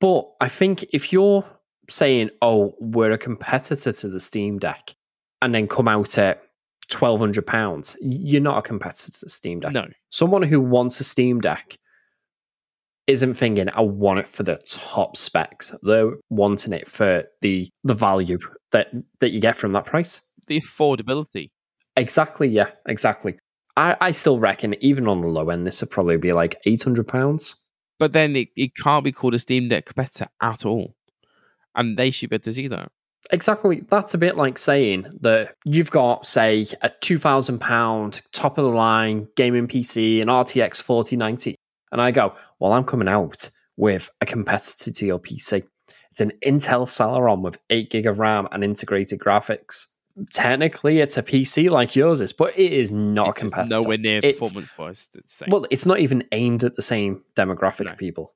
But 0.00 0.30
I 0.40 0.48
think 0.48 0.84
if 0.92 1.12
you're 1.12 1.44
saying, 1.90 2.30
oh, 2.40 2.74
we're 2.80 3.10
a 3.10 3.18
competitor 3.18 3.92
to 3.92 4.08
the 4.08 4.20
Steam 4.20 4.58
Deck, 4.58 4.94
and 5.42 5.54
then 5.54 5.68
come 5.68 5.88
out 5.88 6.16
at 6.16 6.40
£1,200, 6.88 7.96
you're 8.00 8.40
not 8.40 8.58
a 8.58 8.62
competitor 8.62 9.10
to 9.10 9.28
Steam 9.28 9.60
Deck. 9.60 9.72
No. 9.72 9.86
Someone 10.10 10.42
who 10.42 10.60
wants 10.60 11.00
a 11.00 11.04
Steam 11.04 11.40
Deck 11.40 11.76
isn't 13.06 13.34
thinking, 13.34 13.68
I 13.74 13.80
want 13.80 14.20
it 14.20 14.28
for 14.28 14.44
the 14.44 14.58
top 14.66 15.16
specs. 15.16 15.74
They're 15.82 16.12
wanting 16.30 16.72
it 16.72 16.88
for 16.88 17.24
the 17.40 17.68
the 17.84 17.94
value 17.94 18.38
that, 18.70 18.88
that 19.20 19.30
you 19.30 19.40
get 19.40 19.56
from 19.56 19.72
that 19.72 19.84
price. 19.84 20.22
The 20.46 20.60
affordability. 20.60 21.50
Exactly, 21.96 22.48
yeah, 22.48 22.70
exactly. 22.86 23.38
I, 23.76 23.96
I 24.00 24.12
still 24.12 24.38
reckon, 24.38 24.76
even 24.80 25.08
on 25.08 25.20
the 25.20 25.28
low 25.28 25.50
end, 25.50 25.66
this 25.66 25.80
would 25.80 25.90
probably 25.90 26.18
be 26.18 26.32
like 26.32 26.62
£800. 26.66 27.54
But 27.98 28.12
then 28.12 28.36
it, 28.36 28.48
it 28.56 28.76
can't 28.76 29.04
be 29.04 29.12
called 29.12 29.34
a 29.34 29.38
Steam 29.38 29.68
Deck 29.68 29.86
competitor 29.86 30.28
at 30.40 30.64
all. 30.64 30.94
And 31.74 31.96
they 31.96 32.10
should 32.10 32.30
be 32.30 32.36
able 32.36 32.44
to 32.44 32.52
see 32.52 32.68
that. 32.68 32.92
Exactly. 33.30 33.82
That's 33.88 34.14
a 34.14 34.18
bit 34.18 34.36
like 34.36 34.58
saying 34.58 35.06
that 35.20 35.54
you've 35.64 35.90
got, 35.90 36.26
say, 36.26 36.66
a 36.82 36.90
£2,000 36.90 38.22
top 38.32 38.58
of 38.58 38.64
the 38.64 38.70
line 38.70 39.28
gaming 39.36 39.68
PC, 39.68 40.20
an 40.20 40.28
RTX 40.28 40.82
4090. 40.82 41.54
And 41.92 42.00
I 42.00 42.10
go, 42.10 42.34
well, 42.58 42.72
I'm 42.72 42.84
coming 42.84 43.08
out 43.08 43.50
with 43.76 44.10
a 44.20 44.26
competitor 44.26 44.90
to 44.90 45.06
your 45.06 45.18
PC. 45.18 45.64
It's 46.10 46.20
an 46.20 46.32
Intel 46.44 46.82
Celeron 46.86 47.42
with 47.42 47.58
8 47.70 47.90
gig 47.90 48.06
of 48.06 48.18
RAM 48.18 48.48
and 48.52 48.62
integrated 48.64 49.18
graphics. 49.18 49.86
Technically, 50.30 50.98
it's 50.98 51.16
a 51.16 51.22
PC 51.22 51.70
like 51.70 51.96
yours 51.96 52.20
is, 52.20 52.34
but 52.34 52.58
it 52.58 52.72
is 52.72 52.92
not 52.92 53.28
It's 53.30 53.38
a 53.38 53.44
competitor. 53.46 53.80
nowhere 53.80 53.96
near 53.98 54.20
performance 54.20 54.76
wise. 54.76 55.08
It's 55.14 55.38
the 55.38 55.44
same. 55.44 55.48
Well, 55.50 55.66
it's 55.70 55.86
not 55.86 56.00
even 56.00 56.24
aimed 56.32 56.64
at 56.64 56.76
the 56.76 56.82
same 56.82 57.22
demographic 57.34 57.86
No. 57.86 57.92
of 57.92 57.98
people. 57.98 58.34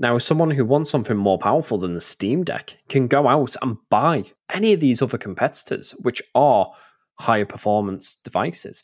Now, 0.00 0.16
someone 0.16 0.50
who 0.50 0.64
wants 0.64 0.88
something 0.88 1.16
more 1.16 1.38
powerful 1.38 1.76
than 1.76 1.92
the 1.92 2.00
Steam 2.00 2.42
Deck 2.42 2.78
can 2.88 3.06
go 3.06 3.28
out 3.28 3.54
and 3.60 3.76
buy 3.90 4.24
any 4.50 4.72
of 4.72 4.80
these 4.80 5.02
other 5.02 5.18
competitors, 5.18 5.90
which 6.00 6.22
are 6.34 6.72
higher 7.18 7.44
performance 7.44 8.16
devices, 8.24 8.82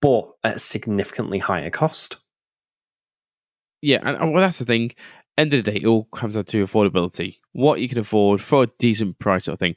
but 0.00 0.30
at 0.44 0.56
a 0.56 0.60
significantly 0.60 1.38
higher 1.38 1.70
cost. 1.70 2.18
yeah, 3.82 3.98
and, 4.04 4.32
well, 4.32 4.40
that's 4.40 4.60
the 4.60 4.64
thing. 4.64 4.92
End 5.36 5.52
of 5.52 5.64
the 5.64 5.72
day, 5.72 5.78
it 5.78 5.86
all 5.86 6.04
comes 6.04 6.36
down 6.36 6.44
to 6.44 6.64
affordability. 6.64 7.38
What 7.52 7.80
you 7.80 7.88
can 7.88 7.98
afford 7.98 8.40
for 8.40 8.62
a 8.62 8.68
decent 8.78 9.18
price, 9.18 9.46
sort 9.46 9.54
of 9.54 9.58
thing, 9.58 9.74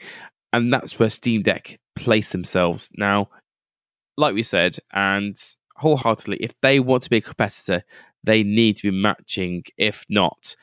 and 0.53 0.71
that's 0.71 0.99
where 0.99 1.09
Steam 1.09 1.41
Deck 1.41 1.79
place 1.95 2.31
themselves 2.31 2.89
now. 2.97 3.29
Like 4.15 4.35
we 4.35 4.43
said, 4.43 4.77
and 4.93 5.41
wholeheartedly, 5.77 6.37
if 6.37 6.53
they 6.61 6.79
want 6.79 7.03
to 7.03 7.09
be 7.09 7.17
a 7.17 7.21
competitor, 7.21 7.83
they 8.25 8.43
need 8.43 8.77
to 8.77 8.91
be 8.91 8.97
matching, 8.97 9.63
if 9.77 10.05
not 10.09 10.55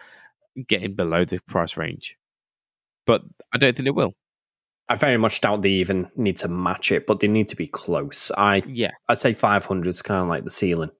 getting 0.66 0.94
below 0.94 1.24
the 1.24 1.40
price 1.40 1.76
range. 1.76 2.16
But 3.06 3.22
I 3.52 3.58
don't 3.58 3.74
think 3.74 3.84
they 3.84 3.90
will. 3.90 4.14
I 4.88 4.94
very 4.94 5.16
much 5.16 5.40
doubt 5.40 5.62
they 5.62 5.70
even 5.70 6.10
need 6.16 6.36
to 6.38 6.48
match 6.48 6.92
it, 6.92 7.06
but 7.06 7.20
they 7.20 7.28
need 7.28 7.48
to 7.48 7.56
be 7.56 7.66
close. 7.66 8.30
I 8.36 8.62
Yeah. 8.66 8.90
I'd 9.08 9.18
say 9.18 9.32
500 9.32 9.88
is 9.88 10.02
kind 10.02 10.22
of 10.22 10.28
like 10.28 10.44
the 10.44 10.50
ceiling. 10.50 10.90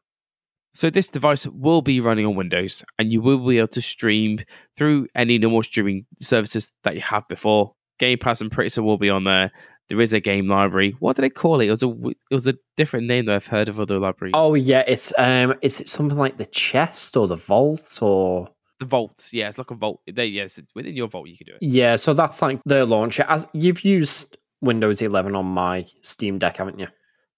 So 0.75 0.89
this 0.89 1.09
device 1.09 1.47
will 1.47 1.83
be 1.83 2.01
running 2.01 2.25
on 2.25 2.35
Windows, 2.35 2.83
and 2.99 3.13
you 3.13 3.21
will 3.21 3.47
be 3.47 3.59
able 3.59 3.69
to 3.69 3.83
stream 3.83 4.39
through 4.77 5.09
any 5.15 5.37
normal 5.37 5.63
streaming 5.63 6.07
services 6.19 6.73
that 6.85 6.95
you 6.95 7.03
have 7.03 7.29
before. 7.29 7.75
Game 7.99 8.19
Pass 8.19 8.41
and 8.41 8.51
Pritzer 8.51 8.83
will 8.83 8.97
be 8.97 9.11
on 9.11 9.25
there. 9.25 9.53
There 9.89 10.01
is 10.01 10.13
a 10.13 10.21
game 10.21 10.49
library. 10.49 10.97
What 11.01 11.17
do 11.17 11.23
they 11.23 11.31
call 11.31 11.61
it? 11.61 11.67
It 11.67 11.71
was 11.71 11.83
a 11.83 11.91
it 11.91 12.35
was 12.35 12.47
a 12.47 12.55
different 12.77 13.07
name 13.07 13.27
that 13.27 13.35
I've 13.35 13.47
heard 13.47 13.69
of 13.69 13.79
other 13.79 13.99
libraries. 13.99 14.33
Oh 14.35 14.55
yeah, 14.55 14.85
it's 14.87 15.13
um, 15.19 15.55
is 15.61 15.81
it 15.81 15.89
something 15.89 16.17
like 16.17 16.39
the 16.39 16.47
chest 16.47 17.17
or 17.17 17.27
the 17.27 17.37
vault 17.37 17.99
or 18.01 18.49
the 18.83 18.87
Vault. 18.89 19.29
Yeah, 19.33 19.49
it's 19.49 19.59
like 19.59 19.71
a 19.71 19.75
vault. 19.75 20.01
They 20.11 20.27
yes, 20.27 20.59
it's 20.59 20.75
within 20.75 20.97
your 20.97 21.09
vault 21.09 21.29
you 21.29 21.37
can 21.37 21.47
do 21.47 21.53
it. 21.53 21.63
Yeah, 21.63 21.97
so 21.97 22.15
that's 22.15 22.43
like 22.43 22.61
the 22.65 22.85
launcher. 22.85 23.25
As 23.29 23.47
you've 23.53 23.85
used 23.85 24.37
Windows 24.61 25.03
11 25.03 25.35
on 25.35 25.47
my 25.47 25.87
Steam 26.01 26.39
Deck, 26.39 26.57
haven't 26.57 26.79
you? 26.79 26.89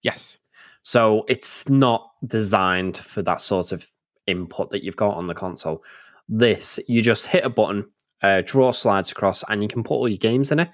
Yes. 0.01 0.37
So 0.83 1.25
it's 1.27 1.69
not 1.69 2.11
designed 2.25 2.97
for 2.97 3.21
that 3.23 3.41
sort 3.41 3.71
of 3.71 3.89
input 4.27 4.71
that 4.71 4.83
you've 4.83 4.95
got 4.95 5.15
on 5.15 5.27
the 5.27 5.33
console. 5.33 5.83
This, 6.27 6.79
you 6.87 7.01
just 7.01 7.27
hit 7.27 7.45
a 7.45 7.49
button, 7.49 7.85
uh, 8.21 8.41
draw 8.45 8.71
slides 8.71 9.11
across, 9.11 9.43
and 9.49 9.61
you 9.61 9.67
can 9.67 9.83
put 9.83 9.95
all 9.95 10.07
your 10.07 10.17
games 10.17 10.51
in 10.51 10.59
it. 10.59 10.69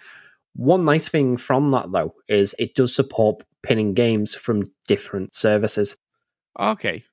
One 0.56 0.86
nice 0.86 1.08
thing 1.08 1.38
from 1.38 1.72
that, 1.72 1.92
though, 1.92 2.14
is 2.28 2.56
it 2.60 2.76
does 2.76 2.94
support 2.94 3.44
pinning 3.64 3.94
games 3.94 4.36
from 4.36 4.64
different 4.88 5.34
services. 5.34 5.96
Okay. 6.60 7.04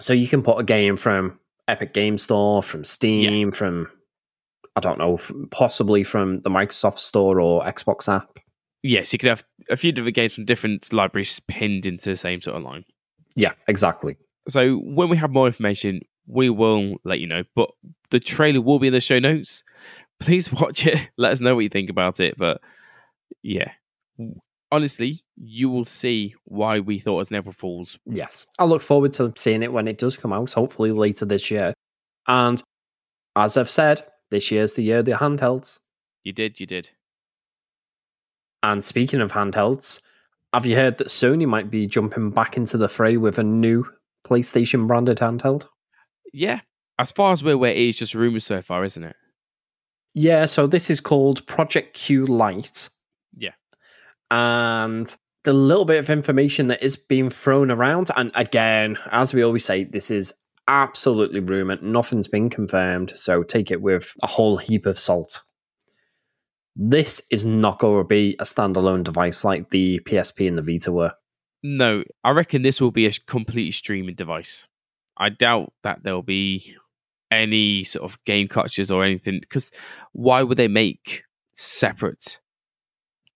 So 0.00 0.12
you 0.12 0.26
can 0.26 0.42
put 0.42 0.58
a 0.58 0.64
game 0.64 0.96
from 0.96 1.38
Epic 1.68 1.94
Game 1.94 2.18
Store, 2.18 2.62
from 2.62 2.84
Steam, 2.84 3.52
from 3.52 3.88
I 4.76 4.80
don't 4.80 4.98
know, 4.98 5.16
from, 5.16 5.48
possibly 5.50 6.02
from 6.02 6.40
the 6.40 6.50
Microsoft 6.50 6.98
Store 6.98 7.40
or 7.40 7.62
Xbox 7.62 8.12
app. 8.12 8.38
Yes, 8.82 9.12
you 9.12 9.18
could 9.18 9.28
have 9.28 9.44
a 9.70 9.76
few 9.76 9.92
different 9.92 10.16
games 10.16 10.34
from 10.34 10.44
different 10.44 10.92
libraries 10.92 11.40
pinned 11.40 11.86
into 11.86 12.10
the 12.10 12.16
same 12.16 12.42
sort 12.42 12.56
of 12.56 12.64
line. 12.64 12.84
Yeah, 13.36 13.52
exactly. 13.68 14.16
So 14.48 14.76
when 14.78 15.08
we 15.08 15.16
have 15.16 15.30
more 15.30 15.46
information, 15.46 16.02
we 16.26 16.50
will 16.50 16.96
let 17.04 17.20
you 17.20 17.26
know. 17.26 17.44
But 17.54 17.70
the 18.10 18.20
trailer 18.20 18.60
will 18.60 18.78
be 18.78 18.88
in 18.88 18.92
the 18.92 19.00
show 19.00 19.18
notes. 19.18 19.62
Please 20.20 20.52
watch 20.52 20.86
it. 20.86 21.10
Let 21.16 21.32
us 21.32 21.40
know 21.40 21.54
what 21.54 21.62
you 21.62 21.68
think 21.68 21.90
about 21.90 22.20
it. 22.20 22.36
But 22.36 22.60
yeah, 23.42 23.72
honestly, 24.70 25.24
you 25.36 25.70
will 25.70 25.84
see 25.84 26.34
why 26.44 26.80
we 26.80 26.98
thought 26.98 27.14
it 27.14 27.18
was 27.18 27.30
an 27.30 27.36
April 27.36 27.52
Fool's. 27.52 27.98
Yes. 28.06 28.46
I 28.58 28.64
look 28.64 28.82
forward 28.82 29.12
to 29.14 29.32
seeing 29.36 29.62
it 29.62 29.72
when 29.72 29.88
it 29.88 29.98
does 29.98 30.16
come 30.16 30.32
out, 30.32 30.52
hopefully 30.52 30.92
later 30.92 31.24
this 31.24 31.50
year. 31.50 31.74
And 32.26 32.62
as 33.36 33.56
I've 33.56 33.70
said, 33.70 34.02
this 34.30 34.50
year's 34.50 34.74
the 34.74 34.82
year 34.82 34.98
of 34.98 35.04
the 35.04 35.12
handhelds. 35.12 35.78
You 36.22 36.32
did, 36.32 36.58
you 36.58 36.66
did. 36.66 36.90
And 38.62 38.82
speaking 38.82 39.20
of 39.20 39.32
handhelds, 39.32 40.00
have 40.54 40.66
you 40.66 40.74
heard 40.74 40.98
that 40.98 41.08
Sony 41.08 41.46
might 41.46 41.70
be 41.70 41.86
jumping 41.86 42.30
back 42.30 42.56
into 42.56 42.78
the 42.78 42.88
fray 42.88 43.16
with 43.16 43.38
a 43.38 43.42
new 43.42 43.84
PlayStation 44.26 44.86
branded 44.86 45.18
handheld? 45.18 45.66
Yeah. 46.32 46.60
As 46.98 47.12
far 47.12 47.32
as 47.32 47.44
we're 47.44 47.54
aware, 47.54 47.72
it 47.72 47.78
is 47.78 47.96
just 47.96 48.14
rumors 48.14 48.46
so 48.46 48.62
far, 48.62 48.84
isn't 48.84 49.02
it? 49.02 49.16
Yeah, 50.14 50.44
so 50.46 50.66
this 50.66 50.90
is 50.90 51.00
called 51.00 51.46
Project 51.46 51.94
Q 51.94 52.24
Light. 52.24 52.88
Yeah. 53.34 53.52
And 54.30 55.14
the 55.42 55.52
little 55.52 55.84
bit 55.84 55.98
of 55.98 56.08
information 56.08 56.68
that 56.68 56.82
is 56.82 56.96
being 56.96 57.30
thrown 57.30 57.70
around, 57.70 58.10
and 58.16 58.30
again, 58.34 58.96
as 59.10 59.34
we 59.34 59.42
always 59.42 59.64
say, 59.64 59.84
this 59.84 60.10
is 60.10 60.32
absolutely 60.68 61.40
rumored. 61.40 61.82
Nothing's 61.82 62.28
been 62.28 62.48
confirmed, 62.48 63.12
so 63.16 63.42
take 63.42 63.70
it 63.70 63.82
with 63.82 64.14
a 64.22 64.26
whole 64.26 64.56
heap 64.56 64.86
of 64.86 64.98
salt. 64.98 65.42
This 66.76 67.22
is 67.30 67.44
not 67.44 67.78
going 67.78 68.02
to 68.02 68.08
be 68.08 68.36
a 68.40 68.44
standalone 68.44 69.04
device 69.04 69.44
like 69.44 69.70
the 69.70 70.00
PSP 70.00 70.48
and 70.48 70.56
the 70.56 70.62
Vita 70.62 70.90
were. 70.90 71.12
No, 71.62 72.04
I 72.22 72.30
reckon 72.30 72.62
this 72.62 72.80
will 72.80 72.90
be 72.90 73.06
a 73.06 73.12
complete 73.26 73.72
streaming 73.72 74.14
device. 74.14 74.66
I 75.16 75.28
doubt 75.28 75.72
that 75.82 76.02
there'll 76.02 76.22
be 76.22 76.74
any 77.34 77.84
sort 77.84 78.04
of 78.04 78.22
game 78.24 78.48
cartridges 78.48 78.90
or 78.90 79.04
anything 79.04 79.38
because 79.40 79.70
why 80.12 80.42
would 80.42 80.58
they 80.58 80.68
make 80.68 81.24
separate 81.54 82.38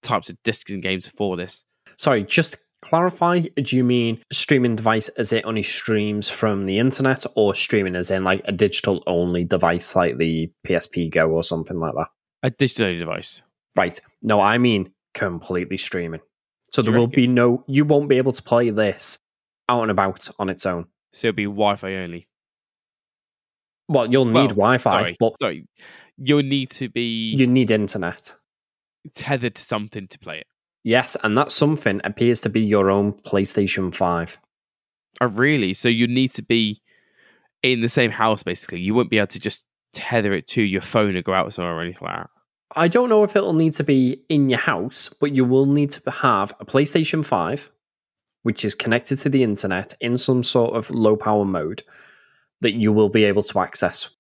types 0.03 0.31
of 0.31 0.43
discs 0.43 0.71
and 0.71 0.83
games 0.83 1.09
for 1.09 1.37
this? 1.37 1.65
Sorry, 1.97 2.25
just 2.25 2.57
clarify. 2.83 3.41
Do 3.41 3.77
you 3.77 3.85
mean 3.85 4.21
streaming 4.33 4.77
device 4.77 5.09
as 5.11 5.33
it 5.33 5.45
only 5.45 5.63
streams 5.63 6.29
from 6.29 6.67
the 6.67 6.79
internet, 6.79 7.25
or 7.35 7.55
streaming 7.55 7.97
as 7.97 8.11
in 8.11 8.25
like 8.25 8.43
a 8.45 8.53
digital 8.53 9.03
only 9.07 9.45
device 9.45 9.97
like 9.97 10.19
the 10.19 10.51
PSP 10.67 11.11
Go 11.11 11.31
or 11.31 11.43
something 11.43 11.79
like 11.79 11.95
that? 11.95 12.09
A 12.43 12.51
digital 12.51 12.87
only 12.87 12.99
device. 12.99 13.43
Right. 13.77 13.99
No, 14.23 14.41
I 14.41 14.59
mean 14.59 14.93
completely 15.15 15.77
streaming. 15.77 16.21
So 16.71 16.83
there 16.83 16.93
will 16.93 17.07
be 17.07 17.27
no. 17.27 17.65
You 17.67 17.85
won't 17.85 18.09
be 18.09 18.19
able 18.19 18.33
to 18.33 18.43
play 18.43 18.71
this 18.71 19.19
out 19.69 19.83
and 19.83 19.91
about 19.91 20.29
on 20.39 20.49
its 20.49 20.67
own. 20.67 20.87
So 21.13 21.29
it'll 21.29 21.37
be 21.37 21.45
Wi-Fi 21.45 21.97
only. 21.97 22.28
Well, 23.89 24.11
you'll 24.11 24.27
need 24.27 24.53
Well, 24.53 24.77
Wi-Fi, 24.77 25.01
Sorry, 25.01 25.17
but 25.19 25.39
sorry. 25.39 25.67
You'll 26.19 26.43
need 26.43 26.71
to 26.73 26.89
be 26.89 27.35
you 27.37 27.47
need 27.47 27.71
internet. 27.71 28.35
tethered 29.15 29.55
to 29.55 29.63
something 29.63 30.09
to 30.09 30.19
play 30.19 30.39
it. 30.39 30.47
Yes, 30.85 31.17
and 31.23 31.37
that 31.39 31.53
something 31.53 32.01
appears 32.05 32.41
to 32.43 32.49
be 32.49 32.61
your 32.61 32.91
own 32.91 33.13
PlayStation 33.13 33.95
Five. 33.95 34.39
Oh, 35.21 35.27
really? 35.27 35.75
So 35.75 35.89
you 35.89 36.07
need 36.07 36.33
to 36.35 36.43
be 36.43 36.81
in 37.63 37.81
the 37.81 37.89
same 37.89 38.11
house, 38.11 38.43
basically. 38.43 38.81
You 38.81 38.95
won't 38.95 39.11
be 39.11 39.19
able 39.19 39.27
to 39.29 39.41
just 39.41 39.65
tether 39.93 40.33
it 40.33 40.47
to 40.49 40.63
your 40.63 40.83
phone 40.83 41.17
and 41.17 41.25
go 41.25 41.33
out 41.33 41.53
somewhere 41.53 41.77
or 41.77 41.83
anything 41.83 42.07
like 42.07 42.17
that. 42.17 42.31
I 42.77 42.89
don't 42.89 43.09
know 43.09 43.25
if 43.25 43.35
it'll 43.35 43.55
need 43.55 43.73
to 43.75 43.85
be 43.85 44.23
in 44.29 44.49
your 44.49 44.59
house, 44.59 45.09
but 45.09 45.35
you 45.35 45.45
will 45.45 45.67
need 45.67 45.91
to 45.93 46.11
have 46.11 46.53
a 46.61 46.67
PlayStation 46.67 47.25
5, 47.25 47.71
which 48.43 48.65
is 48.65 48.75
connected 48.75 49.19
to 49.21 49.29
the 49.29 49.43
internet 49.43 49.95
in 50.01 50.19
some 50.19 50.43
sort 50.43 50.75
of 50.75 50.91
low 50.91 51.17
power 51.17 51.45
mode 51.47 51.83
that 52.61 52.75
you 52.75 52.93
will 52.93 53.09
be 53.09 53.25
able 53.25 53.43
to 53.43 53.61
access. 53.61 54.15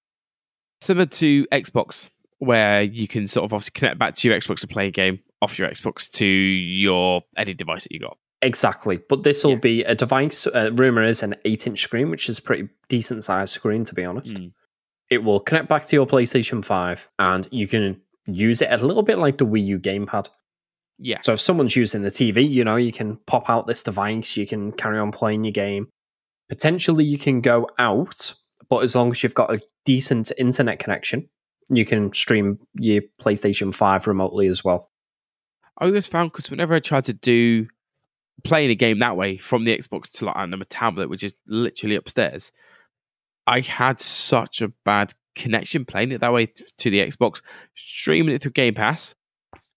Similar 0.80 1.06
to 1.06 1.46
Xbox, 1.46 2.08
where 2.38 2.82
you 2.82 3.08
can 3.08 3.26
sort 3.26 3.44
of 3.44 3.52
obviously 3.52 3.72
connect 3.74 3.98
back 3.98 4.14
to 4.16 4.28
your 4.28 4.38
Xbox 4.38 4.60
to 4.60 4.68
play 4.68 4.88
a 4.88 4.90
game 4.90 5.18
off 5.42 5.58
your 5.58 5.68
Xbox 5.68 6.10
to 6.12 6.24
your 6.26 7.22
any 7.36 7.54
device 7.54 7.84
that 7.84 7.92
you 7.92 8.00
got. 8.00 8.16
Exactly. 8.42 9.00
But 9.08 9.24
this 9.24 9.42
will 9.42 9.52
Yeah. 9.52 9.58
be 9.58 9.82
a 9.84 9.94
device, 9.96 10.46
uh, 10.46 10.70
rumor 10.74 11.02
is 11.02 11.22
an 11.24 11.34
8 11.44 11.66
inch 11.66 11.80
screen, 11.80 12.10
which 12.10 12.28
is 12.28 12.38
a 12.38 12.42
pretty 12.42 12.68
decent 12.88 13.24
sized 13.24 13.52
screen, 13.52 13.82
to 13.84 13.94
be 13.94 14.04
honest. 14.04 14.36
Mm. 14.36 14.52
It 15.10 15.24
will 15.24 15.40
connect 15.40 15.68
back 15.68 15.84
to 15.86 15.96
your 15.96 16.06
PlayStation 16.06 16.64
5 16.64 17.08
and 17.18 17.48
you 17.50 17.66
can 17.66 18.00
use 18.26 18.62
it 18.62 18.68
a 18.70 18.76
little 18.84 19.02
bit 19.02 19.18
like 19.18 19.38
the 19.38 19.46
Wii 19.46 19.64
U 19.66 19.78
gamepad. 19.80 20.28
Yeah. 20.98 21.18
So 21.22 21.32
if 21.32 21.40
someone's 21.40 21.74
using 21.74 22.02
the 22.02 22.10
TV, 22.10 22.42
you 22.48 22.62
know, 22.64 22.76
you 22.76 22.92
can 22.92 23.16
pop 23.26 23.48
out 23.50 23.66
this 23.66 23.82
device, 23.82 24.36
you 24.36 24.46
can 24.46 24.70
carry 24.72 24.98
on 24.98 25.10
playing 25.10 25.44
your 25.44 25.52
game. 25.52 25.88
Potentially 26.48 27.04
you 27.04 27.18
can 27.18 27.40
go 27.40 27.68
out, 27.78 28.34
but 28.68 28.82
as 28.82 28.94
long 28.94 29.10
as 29.10 29.22
you've 29.22 29.34
got 29.34 29.52
a 29.52 29.60
decent 29.84 30.32
internet 30.38 30.78
connection, 30.78 31.28
you 31.70 31.84
can 31.84 32.12
stream 32.12 32.58
your 32.74 33.02
PlayStation 33.20 33.74
5 33.74 34.06
remotely 34.06 34.46
as 34.46 34.64
well. 34.64 34.90
I 35.78 35.86
always 35.86 36.06
found 36.06 36.32
because 36.32 36.50
whenever 36.50 36.74
I 36.74 36.80
tried 36.80 37.04
to 37.04 37.12
do 37.12 37.66
playing 38.44 38.70
a 38.70 38.74
game 38.74 38.98
that 38.98 39.16
way 39.16 39.36
from 39.36 39.64
the 39.64 39.76
Xbox 39.76 40.10
to 40.12 40.24
like 40.24 40.34
don't 40.36 40.54
a 40.54 40.64
tablet, 40.64 41.10
which 41.10 41.22
is 41.22 41.34
literally 41.46 41.96
upstairs, 41.96 42.52
I 43.46 43.60
had 43.60 44.00
such 44.00 44.60
a 44.60 44.72
bad 44.84 45.14
connection 45.34 45.84
playing 45.84 46.12
it 46.12 46.20
that 46.20 46.32
way 46.32 46.46
to 46.46 46.90
the 46.90 47.00
Xbox. 47.00 47.40
Streaming 47.74 48.34
it 48.34 48.42
through 48.42 48.52
Game 48.52 48.74
Pass, 48.74 49.14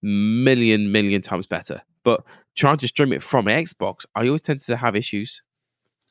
million 0.02 0.92
million 0.92 1.22
times 1.22 1.48
better. 1.48 1.82
But 2.04 2.24
trying 2.56 2.78
to 2.78 2.88
stream 2.88 3.14
it 3.14 3.22
from 3.22 3.46
Xbox, 3.46 4.06
I 4.16 4.26
always 4.28 4.42
tend 4.42 4.60
to 4.62 4.78
have 4.78 4.96
issues. 4.96 5.42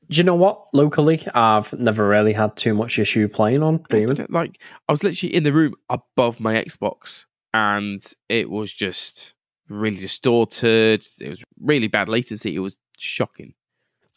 Do 0.09 0.17
you 0.17 0.25
know 0.25 0.35
what? 0.35 0.67
Locally, 0.73 1.25
I've 1.35 1.73
never 1.75 2.09
really 2.09 2.33
had 2.33 2.57
too 2.57 2.75
much 2.75 2.99
issue 2.99 3.29
playing 3.29 3.63
on 3.63 3.85
streaming. 3.85 4.27
Like 4.29 4.61
I 4.89 4.93
was 4.93 5.05
literally 5.05 5.35
in 5.35 5.45
the 5.45 5.53
room 5.53 5.75
above 5.89 6.41
my 6.41 6.55
Xbox, 6.55 7.27
and 7.55 8.03
it 8.29 8.51
was 8.51 8.73
just 8.73 9.35
really 9.69 9.99
distorted. 9.99 11.07
It 11.21 11.31
was 11.31 11.45
really 11.61 11.87
bad 11.87 12.09
latency. 12.09 12.55
It 12.57 12.59
was 12.59 12.77
shocking. 12.99 13.55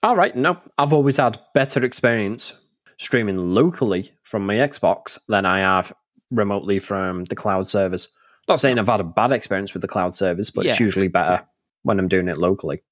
All 0.01 0.15
right, 0.15 0.35
no, 0.35 0.59
I've 0.77 0.93
always 0.93 1.17
had 1.17 1.39
better 1.53 1.85
experience 1.85 2.53
streaming 2.97 3.37
locally 3.37 4.11
from 4.23 4.45
my 4.45 4.55
Xbox 4.55 5.19
than 5.27 5.45
I 5.45 5.59
have 5.59 5.93
remotely 6.31 6.79
from 6.79 7.25
the 7.25 7.35
cloud 7.35 7.67
servers. 7.67 8.09
Not 8.47 8.59
saying 8.59 8.79
I've 8.79 8.87
had 8.87 8.99
a 8.99 9.05
bad 9.05 9.31
experience 9.31 9.73
with 9.73 9.81
the 9.81 9.87
cloud 9.87 10.15
servers, 10.15 10.49
but 10.49 10.65
it's 10.65 10.79
usually 10.79 11.07
better 11.07 11.45
when 11.83 11.99
I'm 11.99 12.07
doing 12.07 12.27
it 12.27 12.37
locally. 12.37 12.83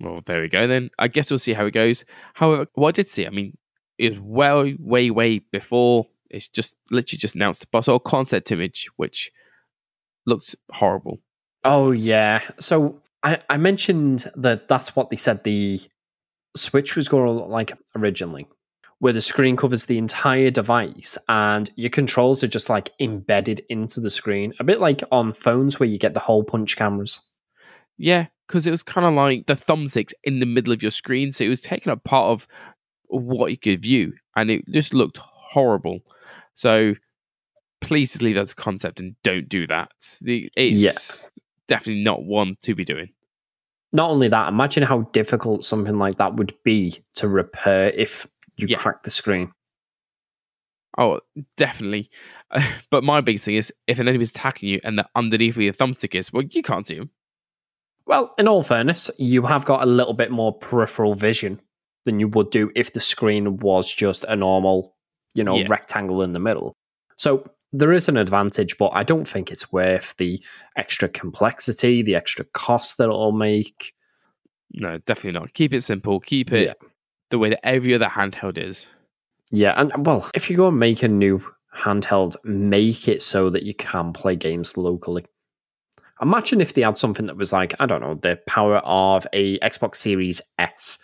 Well, 0.00 0.20
there 0.24 0.42
we 0.42 0.48
go 0.48 0.66
then. 0.66 0.90
I 0.98 1.08
guess 1.08 1.30
we'll 1.30 1.38
see 1.38 1.52
how 1.52 1.66
it 1.66 1.72
goes. 1.72 2.04
However, 2.34 2.66
what 2.74 2.88
I 2.88 2.92
did 2.92 3.10
see, 3.10 3.26
I 3.26 3.30
mean, 3.30 3.56
it 3.98 4.12
was 4.12 4.20
well, 4.20 4.72
way, 4.78 5.10
way 5.10 5.38
before. 5.38 6.06
It's 6.30 6.48
just 6.48 6.76
literally 6.90 7.18
just 7.18 7.36
announced 7.36 7.64
the 7.70 7.82
sort 7.82 8.00
of 8.00 8.10
concept 8.10 8.50
image, 8.50 8.88
which 8.96 9.30
looked 10.26 10.56
horrible. 10.72 11.20
Oh 11.62 11.92
yeah. 11.92 12.40
So 12.58 13.00
I, 13.22 13.38
I 13.48 13.56
mentioned 13.56 14.30
that 14.36 14.68
that's 14.68 14.94
what 14.96 15.10
they 15.10 15.16
said 15.16 15.44
the 15.44 15.80
Switch 16.56 16.94
was 16.94 17.08
going 17.08 17.26
to 17.26 17.32
look 17.32 17.48
like 17.48 17.72
originally, 17.96 18.46
where 18.98 19.12
the 19.12 19.20
screen 19.20 19.56
covers 19.56 19.86
the 19.86 19.98
entire 19.98 20.50
device 20.50 21.18
and 21.28 21.70
your 21.76 21.90
controls 21.90 22.44
are 22.44 22.48
just 22.48 22.68
like 22.68 22.90
embedded 23.00 23.60
into 23.68 24.00
the 24.00 24.10
screen, 24.10 24.54
a 24.60 24.64
bit 24.64 24.80
like 24.80 25.02
on 25.10 25.32
phones 25.32 25.80
where 25.80 25.88
you 25.88 25.98
get 25.98 26.14
the 26.14 26.20
hole 26.20 26.44
punch 26.44 26.76
cameras. 26.76 27.20
Yeah, 27.96 28.26
because 28.46 28.66
it 28.66 28.70
was 28.70 28.82
kind 28.82 29.06
of 29.06 29.14
like 29.14 29.46
the 29.46 29.54
thumbsticks 29.54 30.12
in 30.24 30.40
the 30.40 30.46
middle 30.46 30.72
of 30.72 30.82
your 30.82 30.90
screen, 30.90 31.32
so 31.32 31.44
it 31.44 31.48
was 31.48 31.60
taking 31.60 31.90
up 31.92 32.04
part 32.04 32.26
of 32.32 32.46
what 33.06 33.50
you 33.50 33.56
could 33.58 33.82
view, 33.82 34.12
and 34.36 34.50
it 34.50 34.64
just 34.70 34.92
looked 34.94 35.18
horrible. 35.18 36.00
So 36.54 36.94
please 37.80 38.12
just 38.12 38.22
leave 38.22 38.34
that 38.36 38.42
as 38.42 38.52
a 38.52 38.56
concept 38.56 39.00
and 39.00 39.14
don't 39.22 39.48
do 39.48 39.66
that. 39.66 39.90
It's 40.24 40.80
Yeah. 40.80 40.92
definitely 41.68 42.02
not 42.02 42.24
one 42.24 42.56
to 42.62 42.74
be 42.74 42.84
doing. 42.84 43.10
Not 43.92 44.10
only 44.10 44.28
that, 44.28 44.48
imagine 44.48 44.82
how 44.82 45.02
difficult 45.12 45.64
something 45.64 45.98
like 45.98 46.16
that 46.18 46.34
would 46.36 46.54
be 46.64 46.96
to 47.16 47.28
repair 47.28 47.92
if 47.94 48.26
you 48.56 48.66
Yeah. 48.68 48.78
crack 48.78 49.02
the 49.02 49.10
screen. 49.10 49.52
Oh, 50.96 51.20
definitely. 51.56 52.08
but 52.90 53.04
my 53.04 53.20
biggest 53.20 53.44
thing 53.44 53.56
is 53.56 53.72
if 53.86 53.98
an 53.98 54.08
enemy's 54.08 54.30
attacking 54.30 54.68
you 54.68 54.80
and 54.84 54.98
the 54.98 55.06
underneath 55.14 55.56
where 55.56 55.64
your 55.64 55.72
thumbstick 55.72 56.14
is, 56.14 56.32
well, 56.32 56.42
you 56.44 56.62
can't 56.62 56.86
see 56.86 56.96
them. 56.98 57.10
Well, 58.06 58.34
in 58.38 58.48
all 58.48 58.62
fairness, 58.62 59.10
you 59.18 59.42
have 59.42 59.64
got 59.64 59.82
a 59.82 59.86
little 59.86 60.12
bit 60.14 60.30
more 60.30 60.52
peripheral 60.58 61.14
vision 61.14 61.60
than 62.04 62.20
you 62.20 62.28
would 62.28 62.50
do 62.50 62.70
if 62.76 62.92
the 62.92 63.00
screen 63.00 63.56
was 63.58 63.92
just 63.92 64.24
a 64.24 64.36
normal, 64.36 64.94
you 65.34 65.42
know, 65.42 65.56
Yeah. 65.56 65.66
rectangle 65.70 66.22
in 66.22 66.32
the 66.32 66.40
middle. 66.40 66.74
So 67.16 67.44
there 67.72 67.92
is 67.92 68.08
an 68.08 68.16
advantage, 68.18 68.76
but 68.78 68.90
I 68.92 69.04
don't 69.04 69.26
think 69.26 69.50
it's 69.50 69.72
worth 69.72 70.14
the 70.18 70.40
extra 70.76 71.08
complexity, 71.08 72.02
the 72.02 72.14
extra 72.14 72.44
cost 72.52 72.98
that 72.98 73.04
it'll 73.04 73.32
make. 73.32 73.94
No, 74.72 74.98
definitely 74.98 75.38
not. 75.40 75.54
Keep 75.54 75.72
it 75.72 75.80
simple. 75.80 76.20
Keep 76.20 76.52
it 76.52 76.66
Yeah. 76.66 76.88
the 77.30 77.38
way 77.38 77.48
that 77.50 77.66
every 77.66 77.94
other 77.94 78.06
handheld 78.06 78.58
is. 78.58 78.88
Yeah, 79.50 79.72
and 79.80 80.06
well, 80.06 80.28
if 80.34 80.50
you 80.50 80.56
go 80.56 80.68
and 80.68 80.78
make 80.78 81.02
a 81.02 81.08
new 81.08 81.42
handheld, 81.76 82.36
make 82.44 83.08
it 83.08 83.22
so 83.22 83.48
that 83.50 83.62
you 83.62 83.74
can 83.74 84.12
play 84.12 84.36
games 84.36 84.76
locally. 84.76 85.24
Imagine 86.24 86.62
if 86.62 86.72
they 86.72 86.80
had 86.80 86.96
something 86.96 87.26
that 87.26 87.36
was 87.36 87.52
like, 87.52 87.74
I 87.78 87.84
don't 87.84 88.00
know, 88.00 88.14
the 88.14 88.40
power 88.46 88.78
of 88.78 89.26
a 89.34 89.58
Xbox 89.58 89.96
Series 89.96 90.40
S, 90.58 90.98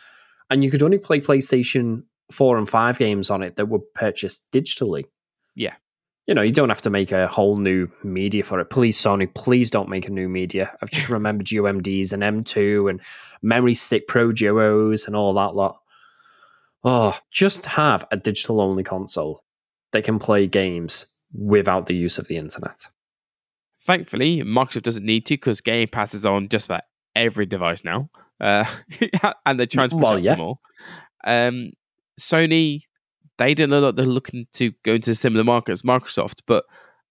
and 0.49 0.65
you 0.65 0.71
could 0.71 0.83
only 0.83 0.99
play 0.99 1.21
PlayStation 1.21 2.05
4 2.33 2.57
and 2.57 2.67
5 2.67 2.99
games 2.99 3.29
on 3.29 3.43
it 3.43 3.57
that 3.57 3.67
were 3.67 3.81
purchased 3.95 4.45
digitally. 4.51 5.05
Yeah. 5.55 5.75
you 6.27 6.35
know, 6.35 6.43
you 6.43 6.53
don't 6.53 6.71
have 6.71 6.81
to 6.83 6.91
make 6.91 7.13
a 7.13 7.27
whole 7.27 7.59
new 7.59 7.89
media 8.03 8.43
for 8.45 8.61
it. 8.61 8.71
Please, 8.71 8.97
Sony, 8.97 9.33
please 9.35 9.69
don't 9.69 9.91
make 9.91 10.09
a 10.09 10.13
new 10.13 10.29
media. 10.29 10.75
I've 10.81 10.91
just 10.91 11.09
remembered 11.19 11.49
UMDs 11.49 12.13
and 12.15 12.23
M2 12.23 12.89
and 12.89 13.01
memory 13.43 13.75
stick 13.75 14.09
pro 14.09 14.33
duos 14.33 15.07
and 15.07 15.15
all 15.15 15.35
that 15.35 15.55
lot. 15.55 15.81
Oh, 16.83 17.19
just 17.31 17.67
have 17.67 18.07
a 18.11 18.17
digital 18.17 18.61
only 18.61 18.85
console 18.85 19.45
that 19.93 20.05
can 20.05 20.19
play 20.19 20.47
games 20.47 21.05
without 21.35 21.87
the 21.87 21.95
use 21.95 22.19
of 22.19 22.29
the 22.29 22.39
internet. 22.39 22.87
Thankfully, 23.91 24.43
Microsoft 24.43 24.83
doesn't 24.83 25.05
need 25.05 25.27
to 25.27 25.35
because 25.35 25.61
Game 25.61 25.89
Pass 25.89 26.15
is 26.15 26.25
on 26.25 26.49
just 26.49 26.67
about 26.67 26.83
every 27.17 27.45
device 27.45 27.83
now, 27.83 28.09
uh, 28.41 28.65
and 29.45 29.59
they're 29.59 29.67
trying 29.67 29.89
to 29.89 29.97
protect 29.97 30.03
Well, 30.03 30.19
yeah. 30.21 30.35
them 30.37 30.41
all. 30.43 30.61
Um, 31.25 31.73
Sony, 32.21 32.83
they 33.39 33.53
don't 33.53 33.69
know 33.69 33.81
that 33.81 33.97
they're 33.97 34.07
looking 34.07 34.47
to 34.53 34.71
go 34.85 34.93
into 34.93 35.11
a 35.11 35.15
similar 35.17 35.43
market 35.43 35.73
as 35.73 35.83
Microsoft, 35.83 36.43
but 36.47 36.65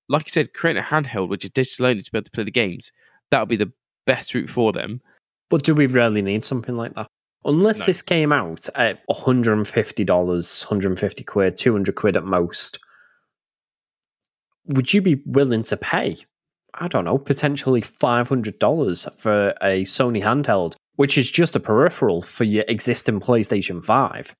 like 0.07 0.27
you 0.27 0.31
said, 0.31 0.53
creating 0.53 0.81
a 0.81 0.85
handheld 0.85 1.27
which 1.27 1.43
is 1.43 1.49
digital 1.49 1.87
only 1.87 2.01
to 2.01 2.11
be 2.13 2.17
able 2.17 2.23
to 2.23 2.31
play 2.31 2.45
the 2.45 2.49
games, 2.51 2.93
that 3.29 3.41
would 3.41 3.49
be 3.49 3.57
the 3.57 3.73
best 4.07 4.33
route 4.33 4.49
for 4.49 4.71
them. 4.71 5.01
But 5.49 5.63
do 5.63 5.75
we 5.75 5.85
really 5.85 6.21
need 6.21 6.45
something 6.45 6.77
like 6.77 6.93
that? 6.93 7.07
Unless 7.43 7.79
No. 7.81 7.85
this 7.87 8.01
came 8.01 8.31
out 8.31 8.69
at 8.75 9.05
$150, 9.09 10.65
150 10.65 11.23
quid, 11.25 11.57
200 11.57 11.95
quid 11.95 12.15
at 12.15 12.23
most, 12.23 12.79
would 14.67 14.93
you 14.93 15.01
be 15.01 15.21
willing 15.25 15.63
to 15.63 15.75
pay, 15.75 16.15
I 16.73 16.87
don't 16.87 17.05
know, 17.05 17.17
potentially 17.17 17.81
$500 17.81 19.15
for 19.15 19.53
a 19.61 19.83
Sony 19.83 20.21
handheld, 20.21 20.75
which 20.95 21.17
is 21.17 21.29
just 21.29 21.55
a 21.55 21.59
peripheral 21.59 22.21
for 22.21 22.43
your 22.43 22.65
existing 22.67 23.19
PlayStation 23.19 23.83
5? 23.83 24.35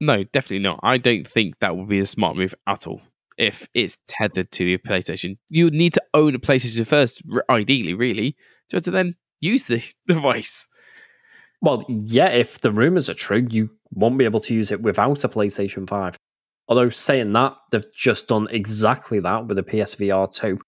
No, 0.00 0.24
definitely 0.24 0.60
not. 0.60 0.80
I 0.82 0.98
don't 0.98 1.26
think 1.26 1.58
that 1.58 1.76
would 1.76 1.88
be 1.88 2.00
a 2.00 2.06
smart 2.06 2.36
move 2.36 2.54
at 2.66 2.86
all. 2.86 3.00
If 3.36 3.68
it's 3.74 4.00
tethered 4.06 4.50
to 4.52 4.64
your 4.64 4.78
PlayStation, 4.78 5.38
you 5.48 5.64
would 5.64 5.74
need 5.74 5.94
to 5.94 6.02
own 6.14 6.34
a 6.34 6.38
PlayStation 6.38 6.86
first, 6.86 7.22
ideally, 7.48 7.94
really, 7.94 8.36
to, 8.70 8.80
to 8.80 8.90
then 8.90 9.16
use 9.40 9.64
the 9.64 9.82
device. 10.06 10.68
Well, 11.60 11.84
yeah, 11.88 12.28
if 12.28 12.60
the 12.60 12.72
rumors 12.72 13.10
are 13.10 13.14
true, 13.14 13.46
you 13.50 13.70
won't 13.90 14.18
be 14.18 14.24
able 14.24 14.40
to 14.40 14.54
use 14.54 14.70
it 14.70 14.82
without 14.82 15.24
a 15.24 15.28
PlayStation 15.28 15.88
5. 15.88 16.16
Although, 16.68 16.90
saying 16.90 17.32
that, 17.32 17.56
they've 17.70 17.92
just 17.92 18.28
done 18.28 18.46
exactly 18.50 19.20
that 19.20 19.46
with 19.46 19.58
a 19.58 19.62
PSVR 19.62 20.32
2. 20.32 20.58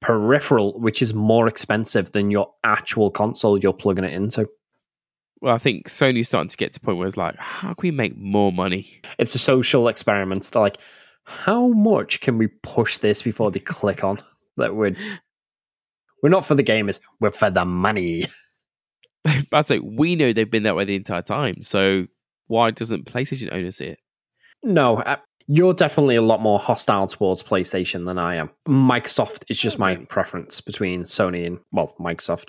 Peripheral 0.00 0.78
which 0.78 1.02
is 1.02 1.12
more 1.12 1.48
expensive 1.48 2.12
than 2.12 2.30
your 2.30 2.52
actual 2.64 3.10
console 3.10 3.58
you're 3.58 3.72
plugging 3.72 4.04
it 4.04 4.12
into. 4.12 4.48
Well, 5.40 5.54
I 5.54 5.58
think 5.58 5.88
Sony's 5.88 6.28
starting 6.28 6.48
to 6.48 6.56
get 6.56 6.72
to 6.72 6.80
the 6.80 6.84
point 6.84 6.98
where 6.98 7.06
it's 7.06 7.16
like, 7.16 7.36
how 7.36 7.68
can 7.68 7.82
we 7.82 7.90
make 7.90 8.16
more 8.16 8.52
money? 8.52 9.00
It's 9.18 9.34
a 9.34 9.38
social 9.38 9.86
experiment. 9.86 10.44
They're 10.44 10.62
like, 10.62 10.78
how 11.24 11.68
much 11.68 12.20
can 12.20 12.38
we 12.38 12.48
push 12.62 12.98
this 12.98 13.22
before 13.22 13.50
they 13.50 13.60
click 13.60 14.02
on 14.02 14.18
that 14.56 14.74
we're, 14.74 14.96
we're 16.22 16.28
not 16.28 16.44
for 16.44 16.54
the 16.56 16.64
gamers, 16.64 17.00
we're 17.20 17.30
for 17.30 17.50
the 17.50 17.64
money. 17.64 18.24
I 19.52 19.60
say 19.62 19.78
we 19.78 20.16
know 20.16 20.32
they've 20.32 20.50
been 20.50 20.62
that 20.64 20.76
way 20.76 20.84
the 20.84 20.96
entire 20.96 21.22
time. 21.22 21.62
So 21.62 22.06
why 22.46 22.70
doesn't 22.70 23.06
PlayStation 23.06 23.52
owners 23.52 23.76
see 23.76 23.86
it? 23.86 23.98
No, 24.62 25.02
you're 25.48 25.74
definitely 25.74 26.16
a 26.16 26.22
lot 26.22 26.42
more 26.42 26.58
hostile 26.58 27.06
towards 27.06 27.42
PlayStation 27.42 28.04
than 28.06 28.18
I 28.18 28.36
am. 28.36 28.50
Microsoft 28.68 29.44
is 29.48 29.58
just 29.58 29.78
my 29.78 29.96
preference 29.96 30.60
between 30.60 31.02
Sony 31.04 31.46
and, 31.46 31.58
well, 31.72 31.94
Microsoft. 31.98 32.48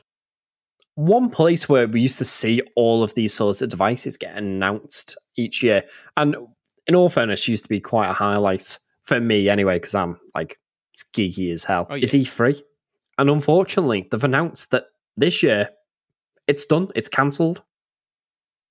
One 0.95 1.29
place 1.29 1.69
where 1.69 1.87
we 1.87 2.01
used 2.01 2.17
to 2.17 2.25
see 2.25 2.61
all 2.75 3.01
of 3.01 3.13
these 3.13 3.33
sorts 3.33 3.61
of 3.61 3.69
devices 3.69 4.17
get 4.17 4.35
announced 4.35 5.17
each 5.37 5.63
year, 5.63 5.83
and 6.17 6.35
in 6.87 6.95
all 6.95 7.09
fairness, 7.09 7.47
used 7.47 7.63
to 7.63 7.69
be 7.69 7.79
quite 7.79 8.09
a 8.09 8.13
highlight 8.13 8.77
for 9.03 9.19
me 9.21 9.47
anyway, 9.47 9.77
because 9.77 9.95
I'm 9.95 10.19
like 10.35 10.59
geeky 11.13 11.53
as 11.53 11.63
hell, 11.63 11.87
Oh, 11.89 11.95
is 11.95 12.13
yeah. 12.13 12.21
E3. 12.23 12.61
And 13.17 13.29
unfortunately, 13.29 14.07
they've 14.11 14.23
announced 14.23 14.71
that 14.71 14.85
this 15.15 15.41
year 15.41 15.69
it's 16.47 16.65
done, 16.65 16.89
it's 16.95 17.07
cancelled. 17.09 17.61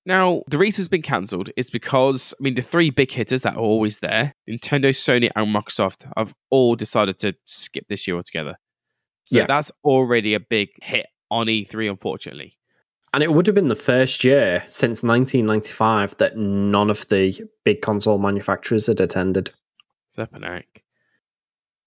Now, 0.09 0.41
the 0.47 0.57
reason 0.57 0.81
it's 0.81 0.89
been 0.89 1.03
cancelled 1.03 1.51
is 1.55 1.69
because, 1.69 2.33
I 2.39 2.41
mean, 2.41 2.55
the 2.55 2.63
three 2.63 2.89
big 2.89 3.11
hitters 3.11 3.43
that 3.43 3.53
are 3.53 3.59
always 3.59 3.99
there, 3.99 4.33
Nintendo, 4.49 4.89
Sony, 4.89 5.29
and 5.35 5.55
Microsoft, 5.55 6.11
have 6.17 6.33
all 6.49 6.75
decided 6.75 7.19
to 7.19 7.35
skip 7.45 7.85
this 7.89 8.07
year 8.07 8.15
altogether. 8.17 8.57
So 9.25 9.37
Yeah. 9.37 9.45
that's 9.45 9.71
already 9.83 10.33
a 10.33 10.39
big 10.39 10.69
hit 10.81 11.05
on 11.29 11.45
E3, 11.47 11.87
unfortunately. 11.87 12.57
And 13.13 13.21
it 13.21 13.31
would 13.31 13.45
have 13.45 13.53
been 13.53 13.67
the 13.67 13.75
first 13.75 14.23
year 14.23 14.65
since 14.67 15.03
1995 15.03 16.17
that 16.17 16.35
none 16.35 16.89
of 16.89 17.05
the 17.09 17.43
big 17.63 17.81
console 17.83 18.17
manufacturers 18.17 18.87
had 18.87 18.99
attended. 18.99 19.51
Flippin' 20.15 20.41
heck. 20.41 20.83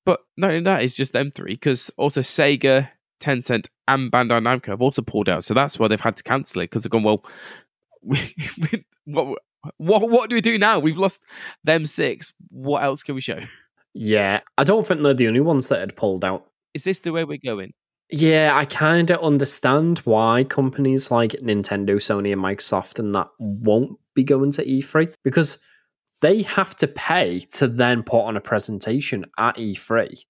But 0.07 0.21
not 0.37 0.51
only 0.51 0.63
that, 0.63 0.85
it's 0.85 0.95
just 0.95 1.13
them 1.13 1.33
three, 1.33 1.55
because 1.55 1.91
also 1.97 2.21
Sega, 2.21 2.89
Tencent, 3.21 3.67
and 3.89 4.13
Bandai 4.13 4.41
Namco 4.41 4.67
have 4.67 4.81
also 4.83 5.03
pulled 5.03 5.29
out. 5.29 5.43
So 5.43 5.55
that's 5.55 5.81
why 5.81 5.89
they've 5.89 6.01
had 6.01 6.17
to 6.19 6.23
cancel 6.23 6.61
it, 6.61 6.67
because 6.71 6.85
they've 6.85 6.91
gone, 6.91 7.03
well, 7.03 7.25
what, 9.05 9.39
what, 9.77 10.11
what 10.11 10.31
do 10.31 10.35
we 10.35 10.41
do 10.41 10.59
now? 10.59 10.79
We've 10.79 10.99
lost 10.99 11.25
them 11.65 11.87
six. 11.87 12.33
What 12.51 12.83
else 12.83 13.03
can 13.03 13.15
we 13.15 13.21
show? 13.21 13.39
Yeah, 13.95 14.41
I 14.57 14.65
don't 14.65 14.87
think 14.87 15.03
they're 15.03 15.15
the 15.15 15.29
only 15.29 15.41
ones 15.41 15.69
that 15.69 15.81
had 15.81 15.97
pulled 15.97 16.25
out. 16.25 16.47
Is 16.75 16.85
this 16.85 17.01
the 17.01 17.13
way 17.13 17.25
we're 17.25 17.39
going? 17.39 17.73
Yeah, 18.11 18.53
I 18.55 18.65
kind 18.65 19.11
of 19.11 19.21
understand 19.21 19.99
why 20.01 20.45
companies 20.45 21.11
like 21.11 21.33
Nintendo, 21.33 21.97
Sony, 21.97 22.33
and 22.33 22.43
Microsoft 22.43 22.99
and 22.99 23.15
that 23.15 23.29
won't 23.39 23.99
be 24.15 24.25
going 24.25 24.51
to 24.53 24.65
E3 24.65 25.15
because 25.25 25.59
they 26.21 26.43
have 26.43 26.77
to 26.77 26.87
pay 26.89 27.41
to 27.55 27.67
then 27.67 28.03
put 28.03 28.23
on 28.23 28.37
a 28.37 28.41
presentation 28.41 29.25
at 29.39 29.57
E3. 29.57 30.25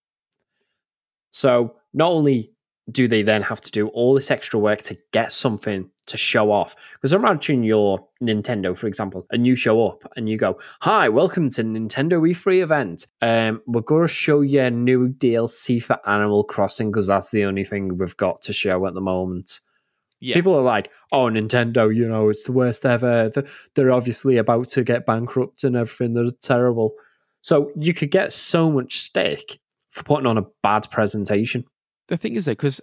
So 1.33 1.77
not 1.93 2.13
only 2.13 2.52
do 2.91 3.07
they 3.07 3.23
then 3.23 3.43
have 3.43 3.61
to 3.61 3.71
do 3.71 3.89
all 3.89 4.15
this 4.15 4.31
extra 4.31 4.59
work 4.59 4.83
to 4.83 4.99
get 5.13 5.33
something 5.33 5.89
to 6.07 6.17
show 6.17 6.51
off, 6.51 6.75
because 6.95 7.13
imagine 7.13 7.63
you're 7.63 8.05
Nintendo, 8.21 8.77
for 8.77 8.89
example, 8.89 9.25
and 9.31 9.47
you 9.47 9.55
show 9.55 9.87
up 9.87 10.03
and 10.17 10.29
you 10.29 10.37
go, 10.37 10.59
"Hi, 10.81 11.09
welcome 11.09 11.49
to 11.51 11.63
Nintendo 11.63 12.21
E3 12.29 12.61
event. 12.61 13.07
Um, 13.21 13.63
we're 13.67 13.83
going 13.83 14.03
to 14.03 14.09
show 14.09 14.41
you 14.41 14.63
a 14.63 14.71
new 14.71 15.09
DLC 15.09 15.81
for 15.81 15.99
Animal 16.09 16.43
Crossing 16.43 16.91
because 16.91 17.07
that's 17.07 17.31
the 17.31 17.45
only 17.45 17.65
thing 17.65 17.97
we've 17.97 18.17
got 18.17 18.43
to 18.43 18.53
show 18.53 18.85
at 18.87 18.95
the 18.95 19.01
moment." 19.01 19.61
Yeah. 20.19 20.35
People 20.35 20.55
are 20.55 20.63
like, 20.63 20.91
"Oh, 21.13 21.27
Nintendo, 21.27 21.95
you 21.95 22.09
know, 22.09 22.29
it's 22.31 22.45
the 22.45 22.53
worst 22.53 22.85
ever. 22.85 23.31
They're 23.75 23.93
obviously 23.93 24.39
about 24.39 24.69
to 24.71 24.83
get 24.83 25.07
bankrupt 25.07 25.63
and 25.63 25.77
everything. 25.77 26.15
They're 26.15 26.31
terrible." 26.41 26.95
So 27.43 27.71
you 27.77 27.95
could 27.95 28.11
get 28.11 28.33
so 28.33 28.71
much 28.71 28.99
stick 28.99 29.59
for 29.91 30.03
putting 30.05 30.27
on 30.27 30.39
a 30.39 30.47
bad 30.63 30.91
presentation. 30.91 31.65
The 32.13 32.19
thing 32.19 32.37
is 32.37 32.45
though, 32.45 32.53
because 32.53 32.79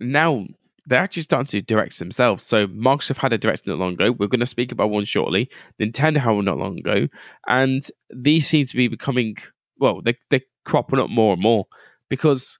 now 0.00 0.46
they're 0.84 1.02
actually 1.02 1.22
starting 1.22 1.46
to 1.46 1.62
direct 1.62 1.98
themselves. 1.98 2.44
So 2.44 2.68
Microsoft 2.68 3.16
had 3.16 3.32
a 3.32 3.38
direct 3.38 3.66
not 3.66 3.78
long 3.78 3.94
ago. 3.94 4.12
We're 4.12 4.28
going 4.28 4.40
to 4.40 4.46
speak 4.46 4.70
about 4.70 4.90
one 4.90 5.06
shortly. 5.06 5.48
Nintendo 5.80 6.18
had 6.18 6.32
one 6.32 6.44
not 6.44 6.58
long 6.58 6.78
ago, 6.78 7.08
and 7.48 7.88
these 8.14 8.46
seem 8.46 8.66
to 8.66 8.76
be 8.76 8.86
becoming 8.88 9.38
well. 9.78 10.02
They 10.02 10.16
they're 10.30 10.42
cropping 10.66 11.00
up 11.00 11.08
more 11.08 11.32
and 11.32 11.42
more 11.42 11.64
because 12.10 12.58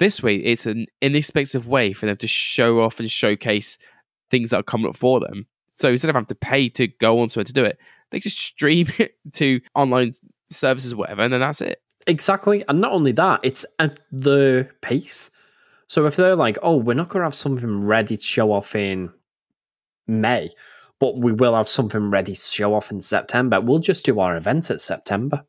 this 0.00 0.22
way 0.22 0.36
it's 0.36 0.66
an 0.66 0.86
inexpensive 1.00 1.68
way 1.68 1.92
for 1.92 2.06
them 2.06 2.16
to 2.16 2.26
show 2.26 2.80
off 2.80 2.98
and 2.98 3.10
showcase 3.10 3.78
things 4.30 4.50
that 4.50 4.58
are 4.58 4.64
coming 4.64 4.88
up 4.88 4.96
for 4.96 5.20
them. 5.20 5.46
So 5.70 5.88
instead 5.88 6.08
of 6.08 6.16
having 6.16 6.26
to 6.26 6.34
pay 6.34 6.68
to 6.70 6.88
go 6.88 7.20
on 7.20 7.28
somewhere 7.28 7.44
to 7.44 7.52
do 7.52 7.64
it, 7.64 7.78
they 8.10 8.18
just 8.18 8.38
stream 8.50 8.88
it 8.98 9.12
to 9.34 9.60
online 9.76 10.12
services, 10.48 10.96
whatever, 10.96 11.22
and 11.22 11.32
then 11.32 11.40
that's 11.40 11.60
it. 11.60 11.80
Exactly. 12.08 12.64
And 12.68 12.80
not 12.80 12.92
only 12.92 13.12
that, 13.12 13.40
it's 13.42 13.64
at 13.78 14.00
the 14.10 14.68
pace. 14.80 15.30
So 15.86 16.06
if 16.06 16.16
they're 16.16 16.36
like, 16.36 16.58
oh, 16.62 16.76
we're 16.76 16.94
not 16.94 17.10
going 17.10 17.20
to 17.20 17.26
have 17.26 17.34
something 17.34 17.82
ready 17.82 18.16
to 18.16 18.22
show 18.22 18.52
off 18.52 18.74
in 18.74 19.12
May, 20.06 20.50
but 20.98 21.18
we 21.18 21.32
will 21.32 21.54
have 21.54 21.68
something 21.68 22.10
ready 22.10 22.34
to 22.34 22.40
show 22.40 22.74
off 22.74 22.90
in 22.90 23.00
September, 23.00 23.60
we'll 23.60 23.78
just 23.78 24.04
do 24.04 24.20
our 24.20 24.36
event 24.36 24.70
at 24.70 24.80
September. 24.80 25.44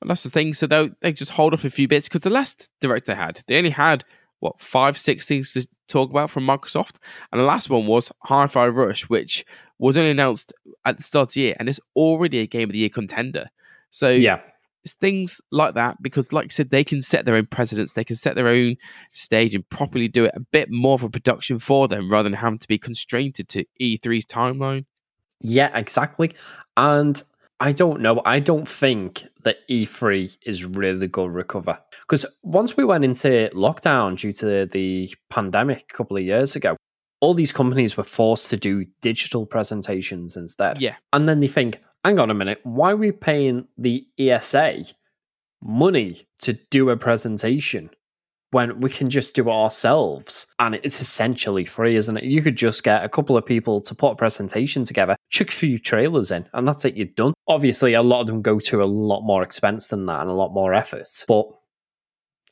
And 0.00 0.10
that's 0.10 0.24
the 0.24 0.30
thing. 0.30 0.52
So 0.54 0.66
they'll 0.66 0.90
they 1.00 1.12
just 1.12 1.30
hold 1.30 1.54
off 1.54 1.64
a 1.64 1.70
few 1.70 1.86
bits 1.86 2.08
because 2.08 2.22
the 2.22 2.30
last 2.30 2.68
direct 2.80 3.06
they 3.06 3.14
had, 3.14 3.42
they 3.46 3.56
only 3.56 3.70
had 3.70 4.04
what 4.40 4.60
five, 4.60 4.98
six 4.98 5.28
things 5.28 5.52
to 5.52 5.66
talk 5.86 6.10
about 6.10 6.30
from 6.30 6.44
Microsoft, 6.44 6.96
and 7.30 7.40
the 7.40 7.44
last 7.44 7.70
one 7.70 7.86
was 7.86 8.10
Hi-Fi 8.24 8.66
Rush, 8.68 9.08
which 9.08 9.44
was 9.78 9.96
only 9.96 10.10
announced 10.10 10.52
at 10.84 10.96
the 10.96 11.02
start 11.04 11.28
of 11.28 11.34
the 11.34 11.40
year, 11.42 11.56
and 11.60 11.68
it's 11.68 11.78
already 11.94 12.40
a 12.40 12.46
Game 12.48 12.68
of 12.68 12.72
the 12.72 12.78
Year 12.78 12.88
contender. 12.88 13.50
So 13.92 14.08
Yeah. 14.10 14.40
It's 14.84 14.94
things 14.94 15.40
like 15.50 15.74
that 15.74 16.02
because, 16.02 16.32
like 16.32 16.46
I 16.46 16.48
said, 16.48 16.70
they 16.70 16.84
can 16.84 17.02
set 17.02 17.24
their 17.24 17.36
own 17.36 17.46
precedents, 17.46 17.92
they 17.92 18.04
can 18.04 18.16
set 18.16 18.34
their 18.34 18.48
own 18.48 18.76
stage 19.12 19.54
and 19.54 19.68
properly 19.68 20.08
do 20.08 20.24
it 20.24 20.32
a 20.34 20.40
bit 20.40 20.70
more 20.70 20.94
of 20.94 21.02
a 21.02 21.10
production 21.10 21.58
for 21.58 21.88
them 21.88 22.10
rather 22.10 22.28
than 22.28 22.38
having 22.38 22.58
to 22.58 22.68
be 22.68 22.78
constrained 22.78 23.34
to 23.36 23.64
E3's 23.80 24.26
timeline. 24.26 24.84
Yeah, 25.40 25.76
exactly. 25.76 26.32
And 26.76 27.22
I 27.60 27.70
don't 27.70 28.00
know. 28.00 28.20
I 28.24 28.40
don't 28.40 28.68
think 28.68 29.24
that 29.44 29.58
E3 29.68 30.36
is 30.44 30.64
really 30.64 31.06
going 31.06 31.30
to 31.30 31.36
recover. 31.36 31.78
Because 32.00 32.26
once 32.42 32.76
we 32.76 32.84
went 32.84 33.04
into 33.04 33.50
lockdown 33.54 34.16
due 34.16 34.32
to 34.32 34.66
the 34.66 35.14
pandemic 35.30 35.84
a 35.88 35.96
couple 35.96 36.16
of 36.16 36.24
years 36.24 36.56
ago, 36.56 36.76
all 37.20 37.34
these 37.34 37.52
companies 37.52 37.96
were 37.96 38.02
forced 38.02 38.50
to 38.50 38.56
do 38.56 38.84
digital 39.00 39.46
presentations 39.46 40.36
instead. 40.36 40.82
Yeah. 40.82 40.96
And 41.12 41.28
then 41.28 41.38
they 41.38 41.46
think, 41.46 41.80
hang 42.04 42.18
on 42.18 42.30
a 42.30 42.34
minute, 42.34 42.60
why 42.64 42.92
are 42.92 42.96
we 42.96 43.12
paying 43.12 43.66
the 43.78 44.06
ESA 44.18 44.84
money 45.62 46.26
to 46.40 46.54
do 46.70 46.90
a 46.90 46.96
presentation 46.96 47.90
when 48.50 48.80
we 48.80 48.90
can 48.90 49.08
just 49.08 49.34
do 49.34 49.48
it 49.48 49.52
ourselves 49.52 50.46
and 50.58 50.74
it's 50.74 51.00
essentially 51.00 51.64
free, 51.64 51.96
isn't 51.96 52.18
it? 52.18 52.24
You 52.24 52.42
could 52.42 52.56
just 52.56 52.84
get 52.84 53.04
a 53.04 53.08
couple 53.08 53.36
of 53.36 53.46
people 53.46 53.80
to 53.80 53.94
put 53.94 54.12
a 54.12 54.16
presentation 54.16 54.84
together, 54.84 55.16
chuck 55.30 55.48
a 55.48 55.52
few 55.52 55.78
trailers 55.78 56.30
in, 56.30 56.46
and 56.52 56.68
that's 56.68 56.84
it, 56.84 56.96
you're 56.96 57.06
done. 57.06 57.32
Obviously, 57.48 57.94
a 57.94 58.02
lot 58.02 58.20
of 58.20 58.26
them 58.26 58.42
go 58.42 58.58
to 58.60 58.82
a 58.82 58.84
lot 58.84 59.22
more 59.22 59.42
expense 59.42 59.86
than 59.86 60.04
that 60.06 60.20
and 60.20 60.28
a 60.28 60.34
lot 60.34 60.52
more 60.52 60.74
effort, 60.74 61.08
but 61.26 61.46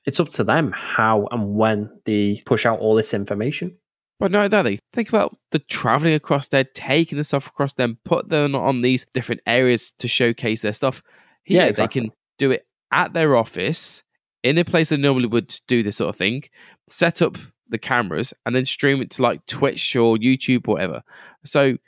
it's 0.06 0.20
up 0.20 0.30
to 0.30 0.44
them 0.44 0.72
how 0.72 1.28
and 1.30 1.54
when 1.54 1.90
they 2.06 2.40
push 2.46 2.64
out 2.64 2.80
all 2.80 2.94
this 2.94 3.12
information. 3.12 3.76
But 4.20 4.30
no, 4.30 4.46
that 4.48 4.62
they 4.62 4.78
think 4.92 5.08
about 5.08 5.36
the 5.50 5.58
traveling 5.58 6.12
across 6.12 6.48
there, 6.48 6.62
taking 6.62 7.16
the 7.16 7.24
stuff 7.24 7.46
across 7.46 7.72
them, 7.72 7.98
put 8.04 8.28
them 8.28 8.54
on 8.54 8.82
these 8.82 9.06
different 9.14 9.40
areas 9.46 9.92
to 9.98 10.06
showcase 10.06 10.60
their 10.60 10.74
stuff. 10.74 11.02
Here, 11.44 11.62
Yeah, 11.62 11.66
exactly. 11.68 12.02
They 12.02 12.06
can 12.08 12.16
do 12.38 12.50
it 12.50 12.66
at 12.92 13.14
their 13.14 13.34
office 13.34 14.02
in 14.42 14.58
a 14.58 14.64
place 14.64 14.90
they 14.90 14.98
normally 14.98 15.26
would 15.26 15.58
do 15.66 15.82
this 15.82 15.96
sort 15.96 16.10
of 16.10 16.16
thing, 16.16 16.44
set 16.86 17.22
up 17.22 17.38
the 17.68 17.78
cameras, 17.78 18.34
and 18.44 18.54
then 18.54 18.66
stream 18.66 19.00
it 19.00 19.10
to 19.12 19.22
like 19.22 19.44
Twitch 19.46 19.96
or 19.96 20.16
YouTube 20.16 20.68
or 20.68 20.74
whatever. 20.74 21.02
So 21.44 21.78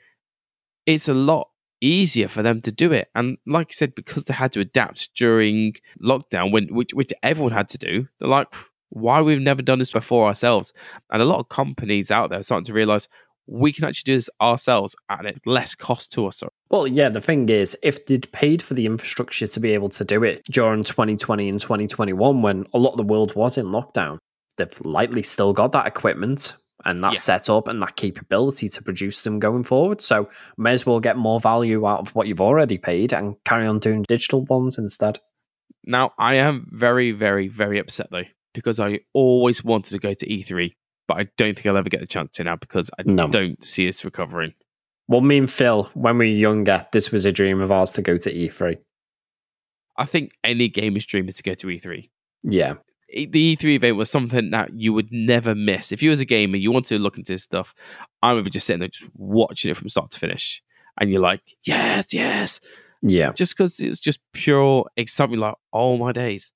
it's 0.87 1.09
a 1.09 1.15
lot 1.15 1.51
easier 1.83 2.29
for 2.29 2.43
them 2.43 2.63
to 2.63 2.73
do 2.73 2.93
it. 2.93 3.09
And 3.15 3.37
like 3.47 3.69
I 3.71 3.75
said, 3.75 3.95
because 3.95 4.25
they 4.25 4.35
had 4.35 4.53
to 4.53 4.61
adapt 4.61 5.15
during 5.15 5.75
lockdown, 6.03 6.51
when 6.51 6.69
which 6.69 6.95
which 6.95 7.13
everyone 7.23 7.53
had 7.53 7.69
to 7.71 7.79
do, 7.79 8.09
they're 8.19 8.29
like, 8.29 8.49
why 8.93 9.21
we've 9.23 9.41
never 9.41 9.63
done 9.63 9.79
this 9.79 9.91
before 9.91 10.27
ourselves? 10.27 10.73
And 11.11 11.23
a 11.23 11.25
lot 11.25 11.41
of 11.41 11.49
companies 11.49 12.11
out 12.11 12.31
there 12.31 12.41
are 12.41 12.43
starting 12.43 12.67
to 12.67 12.75
realize 12.75 13.09
we 13.47 13.73
can 13.73 13.85
actually 13.85 14.13
do 14.13 14.17
this 14.17 14.31
ourselves 14.41 14.95
at 15.09 15.27
a 15.27 15.35
less 15.47 15.75
cost 15.75 16.13
to 16.13 16.27
us. 16.27 16.43
Well, 16.71 16.87
yeah, 16.87 17.09
the 17.09 17.21
thing 17.21 17.49
is, 17.49 17.77
if 17.83 18.07
they'd 18.07 18.31
paid 18.33 18.63
for 18.63 18.75
the 18.75 18.87
infrastructure 18.87 19.47
to 19.47 19.61
be 19.61 19.73
able 19.73 19.89
to 19.91 20.05
do 20.05 20.23
it 20.23 20.43
during 20.51 20.85
2020 20.85 21.49
and 21.49 21.61
2021, 21.61 22.43
when 22.43 22.67
a 22.73 22.79
lot 22.79 22.93
of 22.93 22.99
the 22.99 23.03
world 23.03 23.35
was 23.35 23.59
in 23.59 23.67
lockdown, 23.67 24.19
they've 24.59 24.81
likely 24.83 25.23
still 25.23 25.53
got 25.53 25.73
that 25.73 25.87
equipment 25.87 26.55
and 26.85 27.03
that 27.03 27.13
Yeah. 27.15 27.19
setup 27.19 27.69
and 27.69 27.81
that 27.83 27.97
capability 27.97 28.69
to 28.69 28.83
produce 28.83 29.23
them 29.23 29.39
going 29.39 29.65
forward. 29.65 30.01
So, 30.01 30.29
may 30.57 30.73
as 30.73 30.85
well 30.87 31.01
get 31.01 31.17
more 31.17 31.41
value 31.41 31.87
out 31.87 32.01
of 32.01 32.15
what 32.15 32.27
you've 32.29 32.41
already 32.41 32.77
paid 32.79 33.13
and 33.13 33.37
carry 33.45 33.67
on 33.67 33.79
doing 33.79 34.03
digital 34.07 34.45
ones 34.45 34.79
instead. 34.79 35.19
Now, 35.85 36.13
I 36.19 36.35
am 36.35 36.69
very, 36.73 37.11
very, 37.13 37.49
very 37.49 37.79
upset 37.79 38.09
though, 38.11 38.25
because 38.55 38.81
I 38.81 39.01
always 39.13 39.65
wanted 39.65 39.91
to 39.91 39.99
go 39.99 40.15
to 40.15 40.27
E3, 40.27 40.73
but 41.09 41.19
I 41.19 41.29
don't 41.37 41.55
think 41.55 41.67
I'll 41.67 41.77
ever 41.77 41.89
get 41.89 42.01
the 42.01 42.07
chance 42.07 42.33
to 42.37 42.45
now 42.45 42.57
because 42.57 42.91
I 42.99 43.03
No. 43.05 43.29
don't 43.29 43.63
see 43.65 43.87
this 43.87 44.05
recovering. 44.05 44.55
Well, 45.09 45.21
me 45.21 45.39
and 45.39 45.51
Phil, 45.51 45.85
when 45.95 46.19
we 46.19 46.31
were 46.31 46.37
younger, 46.39 46.87
this 46.93 47.11
was 47.11 47.25
a 47.25 47.33
dream 47.33 47.61
of 47.61 47.71
ours 47.73 47.93
to 47.93 48.03
go 48.03 48.17
to 48.17 48.35
E 48.35 48.49
E3. 48.49 48.77
I 49.99 50.05
think 50.07 50.33
any 50.43 50.69
gamer's 50.69 51.05
dream 51.05 51.29
is 51.29 51.35
to 51.35 51.43
go 51.43 51.55
to 51.55 51.67
E3. 51.67 52.09
Yeah. 52.43 52.75
The 53.09 53.57
E3 53.57 53.75
event 53.75 53.97
was 53.97 54.11
something 54.11 54.51
that 54.51 54.73
you 54.75 54.95
would 54.95 55.13
never 55.13 55.55
miss. 55.55 55.93
If 55.93 56.03
you 56.03 56.09
was 56.11 56.21
a 56.21 56.25
gamer, 56.25 56.57
you 56.57 56.73
wanted 56.73 56.97
to 56.97 56.99
look 56.99 57.19
into 57.19 57.33
this 57.33 57.43
stuff, 57.43 57.75
I 58.23 58.31
remember 58.31 58.49
just 58.49 58.67
sitting 58.67 58.81
there 58.81 58.89
just 58.89 59.11
watching 59.15 59.71
it 59.71 59.77
from 59.77 59.91
start 59.91 60.11
to 60.13 60.19
finish. 60.19 60.63
And 60.99 61.11
you're 61.11 61.21
like, 61.21 61.43
yes, 61.65 62.15
yes. 62.15 62.61
Yeah. 63.03 63.33
Just 63.33 63.55
because 63.55 63.79
it 63.81 63.89
was 63.89 64.01
just 64.01 64.19
pure 64.33 64.87
excitement, 64.97 65.43
like, 65.43 65.55
oh 65.75 65.99
my 65.99 66.13
days. 66.13 66.53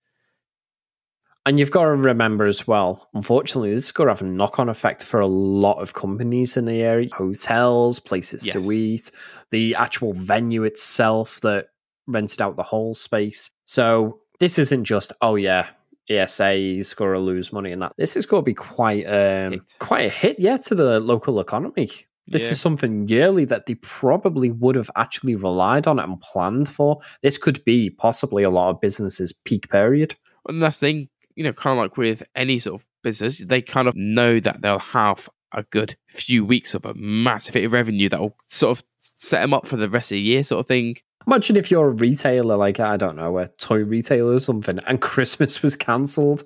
And 1.47 1.61
you've 1.61 1.71
got 1.71 1.85
to 1.85 1.91
remember 1.91 2.45
as 2.47 2.67
well, 2.67 3.09
unfortunately, 3.15 3.73
this 3.73 3.85
is 3.85 3.93
going 3.93 4.09
to 4.09 4.13
have 4.13 4.21
a 4.21 4.25
knock 4.25 4.59
on 4.59 4.69
effect 4.69 5.05
for 5.05 5.21
a 5.21 5.27
lot 5.27 5.79
of 5.79 5.95
companies 5.95 6.57
in 6.57 6.65
the 6.65 6.83
area 6.83 7.09
hotels, 7.15 8.01
places 8.01 8.43
to 8.53 8.73
eat, 8.73 9.13
the 9.51 9.75
actual 9.77 10.13
venue 10.13 10.65
itself 10.65 11.41
that 11.43 11.69
rented 12.09 12.43
out 12.43 12.57
the 12.57 12.65
whole 12.65 12.97
space. 12.97 13.51
So 13.65 14.19
this 14.41 14.59
isn't 14.59 14.85
just, 14.85 15.13
oh, 15.23 15.37
yeah, 15.37 15.69
ESA 16.11 16.51
is 16.53 16.95
going 16.95 17.15
to 17.15 17.21
lose 17.21 17.53
money 17.53 17.71
in 17.71 17.79
that. 17.79 17.93
This 17.97 18.17
is 18.17 18.27
going 18.27 18.43
to 18.43 18.45
be 18.45 18.55
quite, 18.55 19.05
um, 19.05 19.53
Hit. 19.53 19.77
quite 19.79 20.07
a 20.07 20.09
hit, 20.09 20.41
yeah, 20.41 20.57
to 20.57 20.75
the 20.75 20.99
local 20.99 21.39
economy. 21.39 21.91
This 22.27 22.47
Yeah. 22.47 22.51
is 22.53 22.61
something 22.61 23.07
yearly 23.09 23.45
that 23.45 23.67
they 23.67 23.77
probably 23.77 24.51
would 24.51 24.75
have 24.75 24.91
actually 24.97 25.37
relied 25.37 25.87
on 25.87 26.01
and 26.01 26.21
planned 26.21 26.69
for. 26.69 26.99
This 27.23 27.39
could 27.39 27.65
be 27.65 27.89
possibly 27.89 28.43
a 28.43 28.51
lot 28.51 28.71
of 28.71 28.81
businesses' 28.81 29.33
peak 29.33 29.71
period. 29.71 30.17
And 30.49 30.61
that's 30.63 30.79
the 30.81 30.87
thing, 30.87 31.09
you 31.37 31.45
know, 31.45 31.53
kind 31.53 31.79
of 31.79 31.83
like 31.85 31.97
with 31.97 32.23
any 32.35 32.59
sort 32.59 32.81
of 32.81 32.87
business, 33.05 33.39
they 33.39 33.63
kind 33.63 33.87
of 33.89 33.95
know 33.95 34.41
that 34.41 34.63
they'll 34.63 34.79
have 34.81 35.29
a 35.53 35.63
good 35.65 35.97
few 36.09 36.45
weeks 36.45 36.75
of 36.75 36.85
a 36.85 36.93
massive 36.95 37.55
hit 37.55 37.65
of 37.65 37.73
revenue 37.73 38.09
that 38.09 38.19
will 38.21 38.37
sort 38.49 38.77
of 38.79 38.85
set 38.99 39.41
them 39.43 39.55
up 39.55 39.67
for 39.67 39.77
the 39.77 39.89
rest 39.89 40.11
of 40.11 40.17
the 40.17 40.21
year, 40.21 40.43
sort 40.43 40.61
of 40.61 40.67
thing. 40.67 40.97
Imagine 41.27 41.57
if 41.57 41.71
you're 41.71 41.89
a 41.89 41.93
retailer, 41.93 42.57
like 42.57 42.81
I 42.81 42.97
don't 42.97 43.17
know, 43.17 43.39
a 43.39 43.49
toy 43.49 43.85
retailer 43.85 44.35
or 44.35 44.39
something, 44.41 44.79
and 44.87 45.01
Christmas 45.13 45.63
was 45.63 45.77
cancelled. 45.77 46.43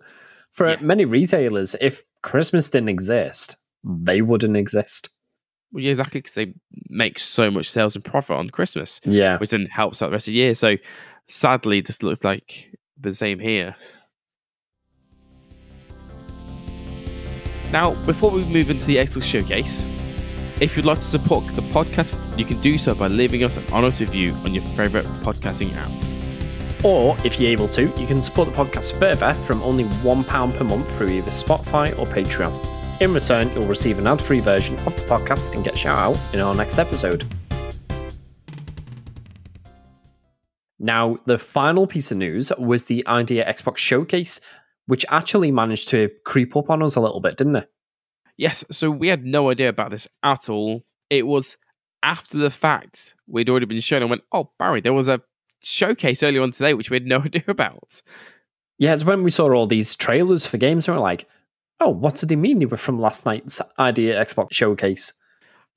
For 0.53 0.70
Yeah. 0.70 0.76
many 0.81 1.05
retailers, 1.05 1.76
if 1.81 2.03
Christmas 2.22 2.68
didn't 2.68 2.88
exist, 2.88 3.57
they 3.85 4.20
wouldn't 4.22 4.57
exist. 4.57 5.09
Well, 5.72 5.85
yeah, 5.85 5.90
exactly, 5.90 6.20
because 6.20 6.35
they 6.35 6.53
make 6.88 7.18
so 7.20 7.50
much 7.50 7.70
sales 7.70 7.94
and 7.94 8.05
profit 8.05 8.37
on 8.37 8.50
Christmas, 8.50 9.00
Yeah. 9.05 9.38
which 9.38 9.50
then 9.50 9.66
helps 9.66 10.03
out 10.03 10.07
the 10.09 10.12
rest 10.12 10.26
of 10.29 10.33
the 10.33 10.38
year. 10.38 10.55
So 10.57 10.76
sadly, 11.29 11.81
this 11.81 12.03
looks 12.03 12.24
like 12.24 12.74
the 13.00 13.12
same 13.12 13.38
here. 13.38 13.76
Now, 17.72 17.94
before 18.04 18.30
we 18.33 18.42
move 18.44 18.68
into 18.68 18.85
the 18.87 18.96
Xbox 18.96 19.22
showcase, 19.22 19.87
if 20.61 20.76
you'd 20.76 20.85
like 20.85 20.98
to 20.98 21.04
support 21.04 21.46
the 21.54 21.62
podcast, 21.62 22.12
you 22.37 22.44
can 22.44 22.61
do 22.61 22.76
so 22.76 22.94
by 22.94 23.06
leaving 23.06 23.44
us 23.44 23.56
an 23.56 23.64
honest 23.72 24.00
review 24.00 24.33
on 24.44 24.52
your 24.52 24.64
favorite 24.74 25.06
podcasting 25.22 25.72
app. 25.76 26.85
Or 26.85 27.16
if 27.24 27.38
you're 27.38 27.50
able 27.50 27.68
to, 27.68 27.83
you 27.83 28.06
can 28.06 28.20
support 28.20 28.48
the 28.48 28.54
podcast 28.54 28.98
further 28.98 29.35
from 29.35 29.62
only 29.62 29.85
£1 29.85 30.56
per 30.56 30.64
month 30.64 30.98
through 30.98 31.11
either 31.11 31.30
Spotify 31.30 31.96
or 31.98 32.06
Patreon. 32.06 32.52
In 33.00 33.14
return, 33.14 33.50
you'll 33.54 33.66
receive 33.66 33.98
an 33.98 34.06
ad 34.06 34.20
free 34.20 34.40
version 34.40 34.76
of 34.80 34.96
the 34.96 35.02
podcast 35.02 35.54
and 35.54 35.64
get 35.64 35.78
shout 35.78 35.98
out 35.98 36.35
in 36.35 36.40
our 36.40 36.54
next 36.54 36.78
episode. 36.78 37.24
Now, 40.83 41.18
the 41.26 41.38
final 41.38 41.87
piece 41.87 42.11
of 42.11 42.16
news 42.16 42.50
was 42.59 42.85
the 42.85 43.06
ID@Xbox 43.06 43.76
Showcase, 43.76 44.40
which 44.90 45.07
actually 45.09 45.53
managed 45.53 45.88
to 45.88 46.11
creep 46.24 46.57
up 46.57 46.68
on 46.68 46.83
us 46.83 46.96
a 46.96 47.00
little 47.00 47.20
bit, 47.20 47.37
didn't 47.37 47.55
it? 47.55 47.70
Yes, 48.37 48.64
so 48.72 48.90
we 48.90 49.07
had 49.07 49.24
no 49.24 49.48
idea 49.48 49.68
about 49.68 49.92
this 49.92 50.09
at 50.24 50.48
all. 50.48 50.83
It 51.09 51.29
was 51.29 51.57
after 52.03 52.38
the 52.38 52.50
fact 52.50 53.14
we'd 53.29 53.48
already 53.48 53.66
been 53.66 53.79
shown 53.79 54.03
and 54.03 54.11
went, 54.11 54.22
oh, 54.33 54.50
Barry, 54.59 54.81
there 54.81 54.92
was 54.92 55.09
a 55.09 55.22
showcase 55.62 56.24
earlier 56.24 56.42
on 56.42 56.50
today 56.50 56.74
which 56.74 56.90
we 56.90 56.96
had 56.96 57.07
no 57.07 57.20
idea 57.24 57.44
about. 57.46 58.03
Yeah, 58.79 58.92
it's 58.92 59.05
when 59.05 59.22
we 59.22 59.31
saw 59.31 59.48
all 59.53 59.68
these 59.68 59.94
trailers 59.94 60.44
for 60.44 60.57
games 60.57 60.88
and 60.88 60.96
we're 60.96 61.05
like, 61.05 61.29
oh, 61.79 61.90
what 61.90 62.16
did 62.16 62.29
they 62.29 62.35
mean 62.35 62.59
they 62.59 62.66
were 62.66 62.76
from 62.76 62.98
last 62.98 63.24
night's 63.24 63.62
ID@Xbox 63.79 64.55
Showcase? 64.55 65.12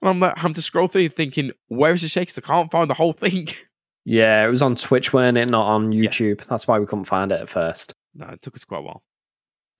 And 0.01 0.09
I'm 0.09 0.19
like, 0.19 0.37
having 0.37 0.55
to 0.55 0.61
scroll 0.63 0.87
through 0.87 1.09
thinking, 1.09 1.51
where 1.67 1.93
is 1.93 2.01
the 2.01 2.07
showcase? 2.07 2.39
I 2.39 2.41
can't 2.41 2.71
find 2.71 2.89
the 2.89 2.95
whole 2.95 3.13
thing. 3.13 3.47
Yeah, 4.05 4.45
it 4.45 4.49
was 4.49 4.61
on 4.61 4.75
Twitch, 4.75 5.13
weren't 5.13 5.37
it? 5.37 5.49
Not 5.49 5.65
on 5.65 5.93
YouTube. 5.93 6.43
That's 6.43 6.67
why 6.67 6.77
we 6.77 6.85
couldn't 6.85 7.05
find 7.05 7.31
it 7.31 7.39
at 7.39 7.47
first. 7.47 7.93
No, 8.15 8.27
it 8.27 8.41
took 8.41 8.55
us 8.55 8.63
quite 8.63 8.79
a 8.79 8.83
while. 8.83 9.03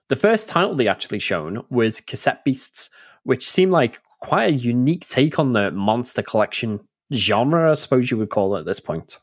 The 0.09 0.15
first 0.15 0.49
title 0.49 0.75
they 0.75 0.87
actually 0.87 1.19
shown 1.19 1.63
was 1.69 2.01
Cassette 2.01 2.43
Beasts, 2.43 2.89
which 3.23 3.49
seemed 3.49 3.71
like 3.71 4.01
quite 4.19 4.53
a 4.53 4.55
unique 4.55 5.07
take 5.07 5.39
on 5.39 5.53
the 5.53 5.71
monster 5.71 6.21
collection 6.21 6.81
genre, 7.13 7.71
I 7.71 7.73
suppose 7.73 8.11
you 8.11 8.17
would 8.17 8.29
call 8.29 8.55
it 8.55 8.61
at 8.61 8.65
this 8.65 8.79
point. 8.79 9.17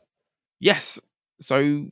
Yes, 0.59 0.99
so 1.39 1.87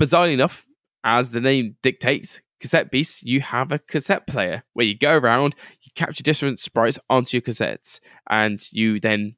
bizarrely 0.00 0.34
enough, 0.34 0.66
as 1.04 1.30
the 1.30 1.40
name 1.40 1.76
dictates, 1.82 2.40
Cassette 2.60 2.90
Beasts, 2.90 3.22
you 3.22 3.40
have 3.40 3.72
a 3.72 3.78
cassette 3.78 4.26
player 4.26 4.62
where 4.74 4.84
you 4.84 4.96
go 4.96 5.16
around, 5.16 5.54
you 5.82 5.90
capture 5.94 6.22
different 6.22 6.60
sprites 6.60 6.98
onto 7.08 7.36
your 7.36 7.42
cassettes, 7.42 8.00
and 8.28 8.70
you 8.70 9.00
then 9.00 9.36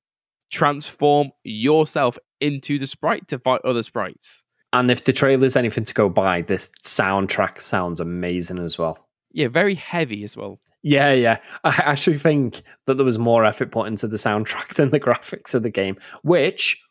transform 0.51 1.31
yourself 1.45 2.19
into 2.41 2.79
the 2.79 2.87
sprite 2.87 3.29
to 3.29 3.39
fight 3.39 3.61
other 3.65 3.83
sprites. 3.83 4.45
And 4.73 4.91
if 4.91 5.05
the 5.05 5.13
trailer's 5.13 5.57
anything 5.57 5.85
to 5.85 5.95
go 5.95 6.09
by, 6.09 6.43
this 6.43 6.71
soundtrack 6.85 7.61
sounds 7.61 8.01
amazing 8.01 8.59
as 8.59 8.79
well. 8.79 9.07
Yeah, 9.33 9.49
very 9.49 9.75
heavy 9.75 10.25
as 10.25 10.37
well. 10.37 10.59
Yeah, 10.83 11.13
yeah. 11.13 11.39
I 11.65 11.71
actually 11.85 12.19
think 12.19 12.63
that 12.87 12.95
there 12.95 13.05
was 13.05 13.19
more 13.19 13.45
effort 13.45 13.71
put 13.71 13.89
into 13.89 14.09
the 14.09 14.17
soundtrack 14.17 14.69
than 14.75 14.91
the 14.91 15.01
graphics 15.01 15.55
of 15.55 15.63
the 15.63 15.71
game, 15.71 15.97
which 16.23 16.83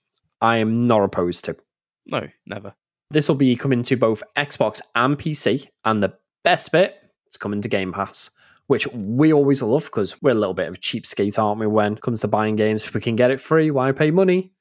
I 0.41 0.57
am 0.57 0.87
not 0.87 1.03
opposed 1.03 1.45
to. 1.45 1.55
No, 2.05 2.27
never. 2.45 2.73
This 3.09 3.27
will 3.27 3.35
be 3.35 3.55
coming 3.55 3.83
to 3.83 3.97
both 3.97 4.23
Xbox 4.37 4.81
and 4.95 5.17
PC, 5.17 5.67
and 5.83 6.01
the 6.01 6.13
best 6.43 6.71
bit 6.71 6.95
is 7.29 7.37
coming 7.37 7.61
to 7.61 7.67
Game 7.69 7.91
Pass, 7.91 8.31
which 8.67 8.87
we 8.93 9.33
always 9.33 9.61
love 9.61 9.85
because 9.85 10.19
we're 10.21 10.31
a 10.31 10.35
little 10.35 10.53
bit 10.53 10.69
of 10.69 10.75
a 10.75 10.79
cheapskate, 10.79 11.37
aren't 11.37 11.59
we? 11.59 11.67
When 11.67 11.93
it 11.93 12.01
comes 12.01 12.21
to 12.21 12.27
buying 12.27 12.55
games, 12.55 12.85
if 12.85 12.93
we 12.93 13.01
can 13.01 13.15
get 13.17 13.31
it 13.31 13.41
free, 13.41 13.69
why 13.69 13.91
pay 13.91 14.11
money? 14.11 14.53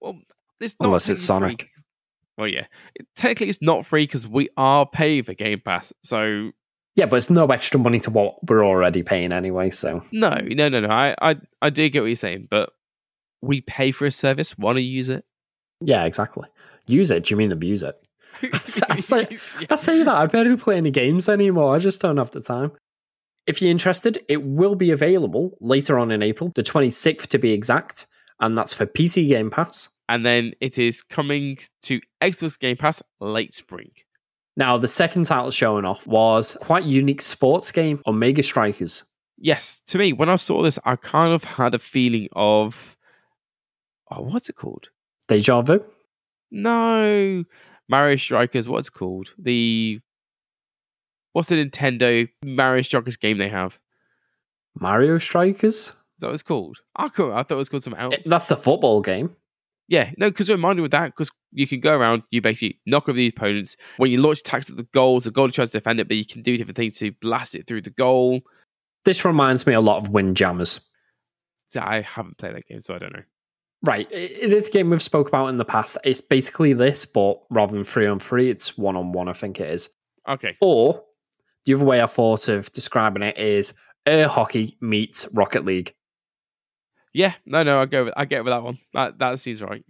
Well, 0.00 0.18
it's 0.60 0.76
not 0.80 0.86
Unless 0.86 1.10
it's 1.10 1.22
Sonic. 1.22 1.60
free. 1.62 1.70
Well, 2.38 2.46
yeah, 2.48 2.66
It- 2.94 3.06
technically 3.16 3.48
it's 3.48 3.60
not 3.60 3.84
free 3.84 4.04
because 4.04 4.26
we 4.26 4.48
are 4.56 4.86
paying 4.86 5.24
for 5.24 5.34
Game 5.34 5.60
Pass. 5.64 5.92
So 6.04 6.52
Yeah, 6.96 7.06
but 7.06 7.16
it's 7.16 7.28
no 7.30 7.46
extra 7.46 7.78
money 7.80 8.00
to 8.00 8.10
what 8.10 8.36
we're 8.48 8.64
already 8.64 9.02
paying 9.02 9.32
anyway. 9.32 9.70
So 9.70 10.02
no, 10.12 10.30
no, 10.42 10.68
no, 10.68 10.80
no. 10.80 10.88
I, 10.88 11.14
I, 11.20 11.36
I 11.60 11.70
do 11.70 11.88
get 11.88 12.00
what 12.00 12.06
you're 12.06 12.16
saying, 12.16 12.46
but 12.50 12.70
we 13.42 13.60
pay 13.60 13.90
for 13.92 14.06
a 14.06 14.10
service, 14.10 14.56
want 14.56 14.76
to 14.76 14.82
use 14.82 15.08
it. 15.08 15.24
yeah, 15.80 16.04
exactly. 16.04 16.48
Use 16.86 17.10
it. 17.10 17.24
Do 17.24 17.32
you 17.34 17.36
mean 17.36 17.52
abuse 17.52 17.82
it? 17.82 17.96
I 18.88 18.96
say, 18.96 19.26
I 19.70 19.74
say 19.74 20.02
that 20.02 20.14
I 20.14 20.26
barely 20.26 20.56
play 20.56 20.76
any 20.76 20.90
games 20.90 21.28
anymore. 21.28 21.74
I 21.74 21.78
just 21.78 22.00
don't 22.00 22.16
have 22.18 22.30
the 22.30 22.40
time. 22.40 22.72
If 23.46 23.62
you're 23.62 23.70
interested, 23.70 24.22
it 24.28 24.42
will 24.44 24.74
be 24.74 24.90
available 24.90 25.56
later 25.60 25.98
on 25.98 26.10
in 26.10 26.22
April, 26.22 26.52
the 26.54 26.62
26th 26.62 27.26
to 27.28 27.38
be 27.38 27.52
exact, 27.52 28.06
and 28.40 28.56
that's 28.56 28.74
for 28.74 28.86
PC 28.86 29.28
Game 29.28 29.50
Pass. 29.50 29.88
And 30.08 30.24
then 30.24 30.52
it 30.60 30.78
is 30.78 31.02
coming 31.02 31.58
to 31.82 32.00
Xbox 32.22 32.58
Game 32.58 32.76
Pass 32.76 33.02
late 33.20 33.54
spring. 33.54 33.90
Now, 34.56 34.76
the 34.76 34.88
second 34.88 35.24
title 35.24 35.50
showing 35.50 35.84
off 35.84 36.06
was 36.06 36.56
quite 36.60 36.84
unique 36.84 37.20
sports 37.20 37.70
game, 37.70 38.02
Omega 38.06 38.42
Strikers. 38.42 39.04
Yes, 39.36 39.80
to 39.86 39.98
me, 39.98 40.12
when 40.12 40.28
I 40.28 40.36
saw 40.36 40.62
this, 40.62 40.78
I 40.84 40.96
kind 40.96 41.32
of 41.32 41.44
had 41.44 41.74
a 41.74 41.78
feeling 41.78 42.28
of, 42.32 42.96
oh, 44.10 44.22
what's 44.22 44.48
it 44.48 44.56
called? 44.56 44.88
Deja 45.28 45.62
Vu? 45.62 45.80
No, 46.50 47.44
Mario 47.88 48.16
Strikers. 48.16 48.68
What's 48.68 48.88
it 48.88 48.94
called? 48.94 49.32
The 49.38 50.00
what's 51.34 51.50
the 51.50 51.64
Nintendo 51.64 52.28
Mario 52.44 52.82
Strikers 52.82 53.16
game 53.16 53.38
they 53.38 53.48
have? 53.48 53.78
Mario 54.74 55.18
Strikers? 55.18 55.92
Is 56.18 56.22
that 56.22 56.26
what 56.28 56.34
it's 56.34 56.42
called? 56.42 56.78
I, 56.96 57.08
could, 57.08 57.30
I 57.32 57.44
thought 57.44 57.52
it 57.52 57.58
was 57.58 57.68
called 57.68 57.84
something 57.84 58.00
else. 58.02 58.14
It- 58.14 58.24
that's 58.24 58.48
the 58.48 58.56
football 58.56 59.00
game. 59.02 59.36
Yeah, 59.86 60.10
no, 60.18 60.28
because 60.28 60.50
reminded 60.50 60.84
of 60.84 60.90
that 60.90 61.06
because 61.06 61.30
you 61.50 61.66
can 61.66 61.80
go 61.80 61.96
around, 61.96 62.22
you 62.30 62.42
basically 62.42 62.78
knock 62.84 63.08
over 63.08 63.16
the 63.16 63.28
opponents. 63.28 63.74
When 63.96 64.10
you 64.10 64.20
launch 64.20 64.40
attacks 64.40 64.68
at 64.68 64.76
the 64.76 64.82
goals, 64.92 65.24
the 65.24 65.30
goalie 65.30 65.52
tries 65.52 65.70
to 65.70 65.78
defend 65.78 65.98
it, 65.98 66.08
but 66.08 66.16
you 66.18 66.26
can 66.26 66.42
do 66.42 66.58
different 66.58 66.76
things 66.76 66.98
to 66.98 67.10
blast 67.22 67.54
it 67.54 67.66
through 67.66 67.80
the 67.82 67.90
goal. 67.90 68.42
This 69.06 69.24
reminds 69.24 69.66
me 69.66 69.72
a 69.72 69.80
lot 69.80 69.96
of 70.02 70.10
Windjammers. 70.10 70.80
So 71.68 71.80
I 71.80 72.02
haven't 72.02 72.36
played 72.36 72.54
that 72.56 72.66
game, 72.66 72.82
so 72.82 72.94
I 72.96 72.98
don't 72.98 73.14
know. 73.14 73.22
Right. 73.82 74.06
It 74.12 74.52
is 74.52 74.68
a 74.68 74.70
game 74.70 74.90
we've 74.90 75.02
spoke 75.02 75.28
about 75.28 75.46
in 75.46 75.56
the 75.56 75.64
past. 75.64 75.96
It's 76.04 76.20
basically 76.20 76.74
this, 76.74 77.06
but 77.06 77.40
rather 77.50 77.72
than 77.72 77.84
three 77.84 78.06
on 78.06 78.18
three, 78.18 78.50
it's 78.50 78.76
one 78.76 78.96
on 78.96 79.12
one, 79.12 79.28
I 79.28 79.32
think 79.32 79.58
it 79.60 79.70
is. 79.70 79.88
Okay. 80.28 80.56
Or 80.60 81.02
the 81.64 81.74
other 81.74 81.84
way 81.84 82.02
I 82.02 82.06
thought 82.06 82.48
of 82.48 82.70
describing 82.72 83.22
it 83.22 83.38
is 83.38 83.72
air 84.04 84.28
hockey 84.28 84.76
meets 84.82 85.26
Rocket 85.32 85.64
League. 85.64 85.94
Yeah, 87.12 87.34
no, 87.46 87.62
no, 87.62 87.80
I 87.80 87.86
go. 87.86 88.06
With, 88.06 88.14
I 88.16 88.24
get 88.24 88.44
with 88.44 88.52
that 88.52 88.62
one. 88.62 88.78
That 88.94 89.18
that 89.18 89.38
seems 89.38 89.62
right. 89.62 89.84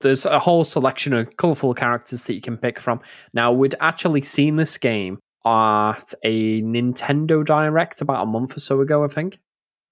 There's 0.00 0.26
a 0.26 0.38
whole 0.38 0.64
selection 0.64 1.12
of 1.14 1.36
colourful 1.36 1.74
characters 1.74 2.24
that 2.24 2.34
you 2.34 2.40
can 2.40 2.58
pick 2.58 2.78
from. 2.78 3.00
Now, 3.32 3.52
we'd 3.52 3.74
actually 3.80 4.22
seen 4.22 4.56
this 4.56 4.76
game 4.76 5.18
at 5.46 6.12
a 6.22 6.60
Nintendo 6.62 7.44
Direct 7.44 8.00
about 8.02 8.22
a 8.22 8.26
month 8.26 8.56
or 8.56 8.60
so 8.60 8.80
ago, 8.80 9.04
I 9.04 9.08
think. 9.08 9.38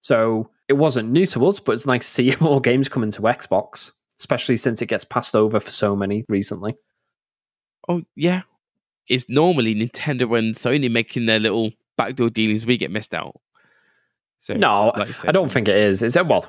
So 0.01 0.51
it 0.69 0.75
wasn't 0.75 1.11
new 1.11 1.25
to 1.27 1.47
us, 1.47 1.61
but 1.61 1.73
it's 1.73 1.87
nice 1.87 2.01
to 2.01 2.11
see 2.11 2.35
more 2.41 2.61
games 2.61 2.89
coming 2.89 3.11
to 3.13 3.23
Xbox, 3.23 3.93
especially 4.19 4.57
since 4.57 4.83
it 4.83 4.87
gets 4.87 5.05
passed 5.05 5.35
over 5.35 5.61
for 5.61 5.71
so 5.71 5.97
many 5.97 6.25
recently. 6.29 6.75
Oh 7.89 8.03
yeah, 8.17 8.43
it's 9.09 9.29
normally 9.29 9.75
Nintendo 9.75 10.39
and 10.39 10.55
Sony 10.55 10.91
making 10.91 11.27
their 11.27 11.39
little 11.39 11.71
backdoor 11.97 12.31
dealings. 12.31 12.67
We 12.67 12.77
get 12.77 12.91
missed 12.91 13.15
out. 13.15 13.41
So 14.45 14.53
No, 14.53 14.93
like 14.95 15.09
said- 15.09 15.31
I 15.31 15.33
don't 15.33 15.51
think 15.51 15.69
it 15.69 15.77
is. 15.77 16.03
Is 16.03 16.17
it? 16.17 16.21
Uh, 16.21 16.25
well, 16.25 16.47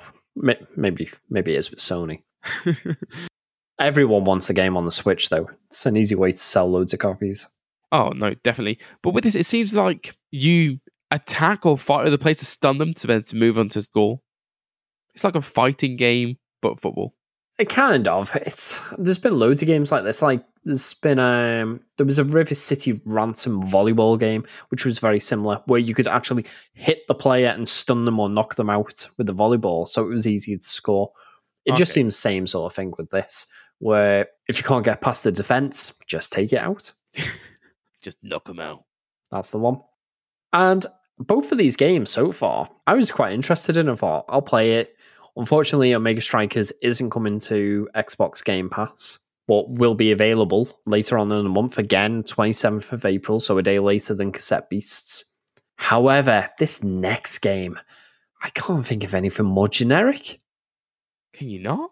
maybe 0.76 1.10
maybe 1.30 1.54
it 1.56 1.60
is 1.60 1.72
with 1.72 1.80
Sony. 1.80 2.24
Everyone 3.80 4.26
wants 4.26 4.48
the 4.48 4.54
game 4.54 4.76
on 4.76 4.84
the 4.84 4.92
Switch, 4.92 5.30
though. 5.30 5.50
It's 5.68 5.86
an 5.86 5.96
easy 5.96 6.14
way 6.16 6.34
to 6.34 6.38
sell 6.38 6.70
loads 6.70 6.92
of 6.94 7.00
copies. 7.00 7.48
oh 7.94 8.10
no, 8.10 8.34
definitely. 8.44 8.80
But 9.02 9.14
with 9.14 9.24
this, 9.24 9.34
it 9.36 9.46
seems 9.46 9.74
like 9.74 10.14
you 10.30 10.80
attack 11.10 11.66
or 11.66 11.78
fight 11.78 12.06
other 12.06 12.18
players 12.18 12.40
to 12.40 12.46
stun 12.46 12.80
them 12.80 12.94
to 12.96 13.08
then 13.08 13.24
to 13.24 13.36
move 13.38 13.58
on 13.58 13.70
to 13.70 13.82
score. 13.82 14.20
It's 15.14 15.24
like 15.24 15.36
a 15.36 15.42
fighting 15.42 15.96
game, 15.96 16.36
but 16.62 16.82
football. 16.82 17.15
It 17.58 17.70
kind 17.70 18.08
of. 18.08 18.36
It's 18.36 18.82
there's 18.98 19.18
been 19.18 19.40
loads 19.40 19.62
of 19.62 19.68
games 19.68 19.92
like 19.92 20.04
this. 20.04 20.22
Like 20.22 20.44
there's 20.66 20.94
been 20.96 21.20
um 21.20 21.80
there 21.98 22.06
was 22.06 22.20
a 22.20 22.24
River 22.26 22.54
City 22.56 23.00
Ransom 23.06 23.64
volleyball 23.64 24.20
game 24.20 24.46
which 24.70 24.84
was 24.86 25.00
very 25.00 25.20
similar, 25.22 25.62
where 25.66 25.80
you 25.80 25.94
could 25.94 26.08
actually 26.08 26.46
hit 26.74 27.08
the 27.08 27.16
player 27.16 27.50
and 27.50 27.70
stun 27.70 28.04
them 28.06 28.20
or 28.20 28.28
knock 28.30 28.56
them 28.56 28.70
out 28.70 29.08
with 29.18 29.28
the 29.28 29.34
volleyball, 29.34 29.88
so 29.88 30.04
it 30.04 30.10
was 30.10 30.28
easy 30.28 30.58
to 30.58 30.64
score. 30.64 31.12
It 31.66 31.76
just 31.76 31.92
Okay. 31.94 32.02
seems 32.02 32.18
same 32.18 32.46
sort 32.46 32.72
of 32.72 32.76
thing 32.76 32.94
with 32.98 33.10
this, 33.10 33.48
where 33.80 34.28
if 34.50 34.58
you 34.58 34.64
can't 34.64 34.84
get 34.86 35.02
past 35.02 35.24
the 35.24 35.32
defense, 35.32 35.94
just 36.08 36.32
take 36.34 36.52
it 36.54 36.60
out. 36.60 36.92
Just 38.02 38.18
knock 38.22 38.46
them 38.46 38.60
out. 38.60 38.84
That's 39.32 39.50
the 39.52 39.58
one. 39.58 39.82
And 40.54 40.86
both 41.18 41.52
of 41.52 41.58
these 41.58 41.76
games 41.76 42.12
so 42.12 42.32
far, 42.32 42.70
I 42.86 42.94
was 42.94 43.12
quite 43.12 43.34
interested 43.34 43.78
in. 43.78 43.90
I 43.90 43.96
thought 43.96 44.26
I'll 44.30 44.44
play 44.44 44.74
it. 44.74 44.96
Unfortunately, 45.38 45.94
Omega 45.94 46.22
Strikers 46.22 46.72
isn't 46.82 47.10
coming 47.10 47.40
to 47.40 47.90
Xbox 47.96 48.44
Game 48.44 48.70
Pass, 48.70 49.20
but 49.48 49.70
will 49.70 49.96
be 49.96 50.12
available 50.12 50.70
later 50.86 51.18
on 51.18 51.32
in 51.32 51.44
the 51.44 51.50
month 51.50 51.78
again, 51.78 52.24
27th 52.24 52.92
of 52.92 53.06
April, 53.06 53.40
so 53.40 53.58
a 53.58 53.64
day 53.64 53.80
later 53.80 54.14
than 54.14 54.32
Cassette 54.32 54.70
Beasts. 54.70 55.26
However, 55.76 56.50
this 56.58 56.84
next 56.84 57.40
game, 57.40 57.78
I 58.42 58.50
can't 58.50 58.86
think 58.86 59.04
of 59.04 59.14
anything 59.14 59.46
more 59.46 59.68
generic. 59.68 60.40
Can 61.34 61.50
you 61.50 61.60
not? 61.60 61.92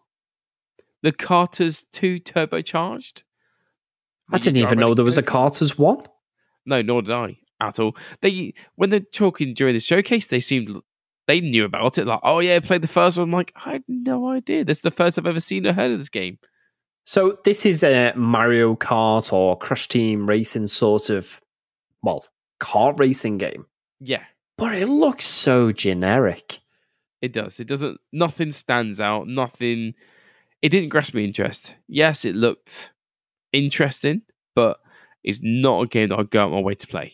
The 1.01 1.12
Karters 1.12 1.86
two 1.91 2.19
turbocharged. 2.19 3.23
I 4.32 4.38
didn't 4.38 4.58
even 4.58 4.79
know 4.79 4.93
there 4.93 5.03
was 5.03 5.17
a 5.17 5.23
Karters 5.23 5.77
one. 5.77 6.01
No, 6.65 6.82
nor 6.82 7.01
did 7.01 7.12
I 7.12 7.38
at 7.60 7.77
all. 7.77 7.95
They 8.21 8.53
when 8.75 8.89
they're 8.89 9.01
talking 9.01 9.53
during 9.53 9.73
the 9.73 9.82
showcase, 9.82 10.27
they 10.27 10.39
seemed 10.39 10.82
they 11.27 11.39
knew 11.41 11.65
about 11.65 11.97
it. 11.97 12.05
Like, 12.07 12.19
oh 12.23 12.39
yeah, 12.39 12.59
played 12.59 12.81
the 12.81 12.88
first 12.88 13.17
one. 13.17 13.29
I'm 13.29 13.31
like, 13.31 13.53
I 13.65 13.73
had 13.73 13.83
no 13.88 14.27
idea. 14.29 14.63
This 14.65 14.79
is 14.79 14.81
the 14.83 14.91
first 14.91 15.17
I've 15.17 15.25
ever 15.27 15.39
seen 15.39 15.65
or 15.65 15.73
heard 15.73 15.91
of 15.91 15.97
this 15.97 16.09
game. 16.09 16.38
So 17.05 17.38
this 17.43 17.65
is 17.65 17.83
a 17.83 18.13
Mario 18.15 18.75
Kart 18.75 19.31
or 19.33 19.57
Crash 19.57 19.88
Team 19.89 20.25
Racing 20.27 20.67
sort 20.67 21.09
of, 21.09 21.41
well, 22.01 22.25
kart 22.59 22.97
racing 22.99 23.38
game. 23.38 23.65
Yeah, 23.99 24.23
But 24.57 24.75
it 24.75 24.88
looks 24.88 25.25
so 25.25 25.71
generic. 25.71 26.59
it 27.21 27.31
does. 27.33 27.59
It 27.59 27.67
doesn't. 27.67 27.99
Nothing 28.12 28.51
stands 28.51 28.99
out. 29.01 29.27
Nothing. 29.27 29.93
It 30.62 30.69
didn't 30.69 30.89
grasp 30.89 31.13
me 31.13 31.25
interest. 31.25 31.75
Yes, 31.88 32.23
it 32.25 32.36
looked 32.36 32.91
interesting, 33.51 34.21
but 34.55 34.79
it's 35.23 35.39
not 35.41 35.81
a 35.83 35.88
game 35.88 36.09
that 36.09 36.19
I'd 36.19 36.29
go 36.29 36.43
out 36.45 36.51
my 36.51 36.59
way 36.62 36.75
to 36.75 36.88
play. 36.88 37.13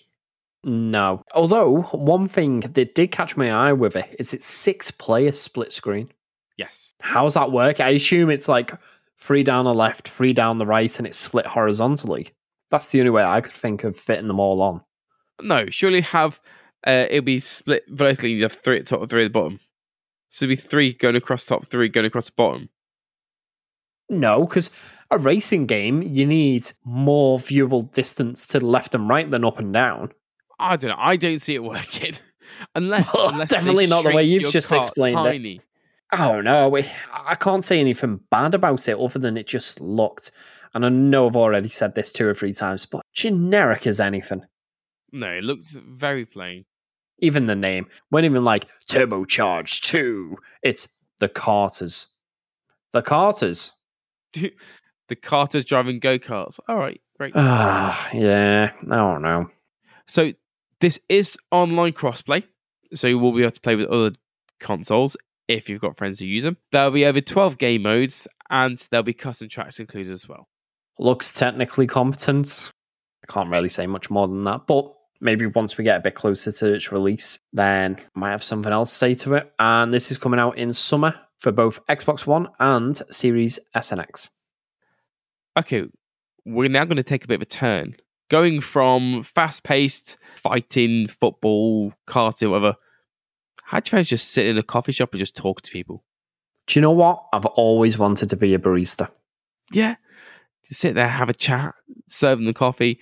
No. 0.64 1.24
Although, 1.34 1.84
one 1.94 2.28
thing 2.28 2.62
that 2.62 2.96
did 2.96 3.12
catch 3.12 3.38
my 3.38 3.52
eye 3.52 3.74
with 3.74 3.96
it 3.96 4.16
is 4.20 4.34
it's 4.34 4.46
six 4.46 4.92
player 4.92 5.32
split 5.32 5.72
screen. 5.72 6.12
Yes. 6.58 6.94
How's 7.00 7.36
that 7.36 7.52
work? 7.52 7.80
I 7.80 7.90
assume 7.90 8.30
it's 8.30 8.50
like 8.50 8.74
three 9.18 9.44
down 9.44 9.66
the 9.66 9.74
left, 9.74 10.10
three 10.10 10.34
down 10.34 10.58
the 10.58 10.66
right, 10.66 10.98
and 10.98 11.08
it's 11.08 11.18
split 11.18 11.46
horizontally. 11.46 12.32
That's 12.70 12.90
the 12.90 13.00
only 13.00 13.12
way 13.12 13.24
I 13.24 13.42
could 13.42 13.54
think 13.54 13.84
of 13.84 13.98
fitting 13.98 14.28
them 14.28 14.40
all 14.40 14.62
on. 14.62 14.82
No, 15.42 15.68
surely 15.70 16.02
have 16.02 16.42
uh, 16.86 17.08
it'll 17.10 17.24
be 17.24 17.40
split 17.40 17.84
vertically. 17.88 18.32
You 18.32 18.44
have 18.44 18.54
three 18.54 18.78
at 18.78 18.86
the 18.86 18.98
top, 18.98 19.10
three 19.10 19.26
at 19.26 19.34
the 19.34 19.40
bottom. 19.40 19.60
So 20.30 20.46
it'll 20.46 20.54
be 20.54 20.56
three 20.56 20.94
going 20.94 21.16
across 21.16 21.46
top, 21.46 21.66
three 21.66 21.90
going 21.90 22.06
across 22.06 22.28
the 22.28 22.36
bottom. 22.36 22.70
No, 24.10 24.46
because 24.46 24.72
a 25.12 25.18
racing 25.18 25.66
game, 25.68 26.02
you 26.02 26.26
need 26.26 26.72
more 26.84 27.38
viewable 27.38 27.92
distance 27.92 28.48
to 28.48 28.60
the 28.60 28.66
left 28.66 28.96
and 28.96 29.08
right 29.08 29.30
than 29.30 29.46
up 29.46 29.60
and 29.60 29.74
down. 29.74 30.12
I 30.60 30.76
don't 30.76 30.90
know. 30.90 30.96
I 30.98 31.16
don't 31.16 31.40
see 31.40 31.56
it 31.56 31.64
working. 31.64 32.14
unless, 32.76 33.14
Well, 33.14 33.30
unless 33.30 33.50
definitely 33.50 33.88
not 33.88 34.04
the 34.04 34.12
way 34.12 34.24
you've 34.24 34.52
just 34.52 34.72
explained 34.72 35.20
it. 35.20 35.32
tiny. 35.32 35.62
I 36.12 36.32
don't 36.32 36.44
know. 36.44 36.70
we- 36.70 36.86
I 37.14 37.36
can't 37.36 37.64
say 37.64 37.80
anything 37.80 38.20
bad 38.32 38.56
about 38.56 38.88
it 38.88 38.98
other 38.98 39.20
than 39.20 39.38
it 39.38 39.48
just 39.48 39.80
looked, 39.80 40.32
and 40.74 40.86
I 40.86 40.90
know 40.90 41.28
I've 41.28 41.36
already 41.36 41.70
said 41.70 41.96
this 41.96 42.12
two 42.12 42.28
or 42.28 42.34
three 42.34 42.54
times, 42.54 42.86
but 42.86 43.04
generic 43.14 43.86
as 43.88 44.00
anything. 44.00 44.42
No, 45.12 45.32
it 45.32 45.44
looks 45.44 45.72
very 45.74 46.26
plain. 46.26 46.66
Even 47.20 47.48
the 47.48 47.56
name. 47.56 47.88
When 48.10 48.26
even 48.26 48.44
like 48.44 48.68
Turbocharged 48.90 49.82
2, 49.84 50.38
it's 50.64 50.88
the 51.20 51.28
Karters. 51.30 52.08
The 52.94 53.02
Karters. 53.04 53.72
the 54.34 54.52
Karters 55.16 55.66
driving 55.66 56.00
go 56.00 56.18
karts. 56.18 56.60
All 56.68 56.78
right, 56.78 57.00
great. 57.18 57.34
Ah, 57.36 58.10
yeah. 58.14 58.72
I 58.90 58.96
don't 58.96 59.22
know. 59.22 59.50
So 60.08 60.32
this 60.80 61.00
is 61.10 61.38
online 61.52 61.94
crossplay, 61.94 62.44
so 62.94 63.08
you 63.08 63.20
will 63.20 63.34
be 63.34 63.42
able 63.42 63.52
to 63.52 63.62
play 63.62 63.76
with 63.76 63.88
other 63.88 64.16
consoles 64.60 65.16
if 65.48 65.70
you've 65.70 65.82
got 65.82 65.98
friends 65.98 66.20
who 66.20 66.26
use 66.26 66.44
them. 66.44 66.58
There'll 66.72 66.92
be 66.92 67.06
over 67.06 67.22
twelve 67.22 67.58
game 67.58 67.84
modes, 67.84 68.28
and 68.50 68.78
there'll 68.92 69.04
be 69.04 69.14
custom 69.14 69.50
tracks 69.50 69.80
included 69.80 70.12
as 70.12 70.28
well. 70.28 70.48
Looks 70.98 71.38
technically 71.38 71.88
competent. 71.88 72.72
I 73.24 73.32
can't 73.32 73.50
really 73.50 73.70
say 73.70 73.88
much 73.88 74.10
more 74.10 74.28
than 74.28 74.44
that, 74.46 74.68
but 74.68 74.94
maybe 75.22 75.46
once 75.46 75.78
we 75.78 75.84
get 75.84 75.98
a 75.98 76.04
bit 76.04 76.16
closer 76.16 76.52
to 76.52 76.74
its 76.74 76.92
release, 76.92 77.40
then 77.54 77.98
I 78.00 78.20
might 78.20 78.32
have 78.32 78.44
something 78.44 78.72
else 78.72 78.90
to 78.92 78.96
say 78.96 79.16
to 79.16 79.36
it. 79.36 79.54
And 79.60 79.94
this 79.94 80.12
is 80.12 80.18
coming 80.18 80.40
out 80.40 80.58
in 80.58 80.74
summer 80.74 81.14
for 81.38 81.52
both 81.52 81.86
Xbox 81.88 82.26
One 82.26 82.48
and 82.60 82.96
Series 83.12 83.60
S 83.74 83.92
and 83.92 84.02
X. 84.02 84.30
Okay, 85.58 85.86
we're 86.46 86.70
now 86.70 86.86
going 86.86 86.98
to 86.98 87.04
take 87.04 87.24
a 87.24 87.28
bit 87.28 87.36
of 87.36 87.42
a 87.42 87.46
turn, 87.46 87.96
going 88.30 88.62
from 88.62 89.24
fast-paced 89.24 90.18
fighting, 90.36 91.08
football, 91.08 91.94
karting, 92.08 92.50
whatever. 92.50 92.76
How 93.64 93.80
do 93.80 93.88
you 93.88 93.92
fancy 93.92 94.10
just 94.10 94.32
sit 94.32 94.48
in 94.48 94.58
a 94.58 94.64
coffee 94.64 94.92
shop 94.92 95.12
and 95.12 95.20
just 95.20 95.36
talk 95.36 95.62
to 95.62 95.72
people? 95.72 96.04
Do 96.68 96.80
you 96.80 96.82
know 96.82 96.92
what? 96.92 97.26
I've 97.34 97.46
always 97.46 97.98
wanted 97.98 98.30
to 98.30 98.36
be 98.36 98.54
a 98.54 98.60
barista. 98.60 99.10
Yeah, 99.72 99.96
just 100.68 100.80
sit 100.80 100.96
there, 100.96 101.08
have 101.08 101.30
a 101.30 101.34
chat, 101.34 101.76
serving 102.08 102.46
the 102.46 102.54
coffee. 102.54 103.00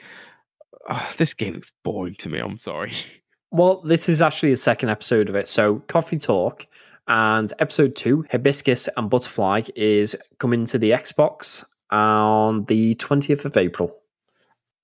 Ah, 0.90 1.14
this 1.18 1.34
game 1.34 1.54
looks 1.54 1.72
boring 1.84 2.16
to 2.16 2.30
me. 2.30 2.40
I'm 2.40 2.58
sorry. 2.58 2.92
Well, 3.50 3.80
this 3.82 4.10
is 4.10 4.22
actually 4.22 4.50
the 4.50 4.58
second 4.58 4.90
episode 4.90 5.30
of 5.30 5.36
it. 5.36 5.48
So, 5.48 5.80
Coffee 5.88 6.18
Talk 6.18 6.68
and 7.08 7.52
episode 7.60 7.96
two, 7.96 8.26
Hibiscus 8.30 8.90
and 8.98 9.10
Butterfly, 9.10 9.62
is 9.74 10.18
coming 10.38 10.66
to 10.66 10.78
the 10.78 10.92
Xbox 10.92 11.64
on 11.90 12.66
the 12.66 12.96
20th 12.96 13.46
of 13.46 13.56
April. 13.56 13.98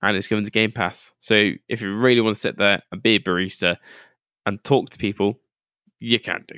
And 0.04 0.16
it's 0.16 0.28
given 0.28 0.44
to 0.44 0.50
Game 0.50 0.70
Pass. 0.70 1.12
So 1.20 1.52
if 1.68 1.80
you 1.80 1.92
really 1.92 2.20
want 2.20 2.36
to 2.36 2.40
sit 2.40 2.58
there 2.58 2.82
and 2.92 3.02
be 3.02 3.16
a 3.16 3.20
barista 3.20 3.76
and 4.46 4.62
talk 4.62 4.90
to 4.90 4.98
people, 4.98 5.40
you 5.98 6.20
can 6.20 6.44
do. 6.46 6.56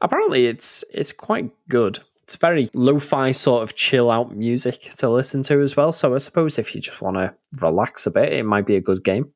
Apparently, 0.00 0.46
it's 0.46 0.84
it's 0.92 1.12
quite 1.12 1.50
good. 1.68 1.98
It's 2.24 2.36
very 2.36 2.68
lo-fi 2.74 3.32
sort 3.32 3.62
of 3.62 3.74
chill 3.74 4.10
out 4.10 4.36
music 4.36 4.80
to 4.98 5.08
listen 5.08 5.42
to 5.44 5.60
as 5.60 5.76
well. 5.76 5.92
So 5.92 6.14
I 6.14 6.18
suppose 6.18 6.58
if 6.58 6.74
you 6.74 6.80
just 6.80 7.00
want 7.00 7.16
to 7.16 7.34
relax 7.60 8.06
a 8.06 8.10
bit, 8.10 8.32
it 8.32 8.44
might 8.44 8.66
be 8.66 8.76
a 8.76 8.80
good 8.80 9.02
game. 9.02 9.32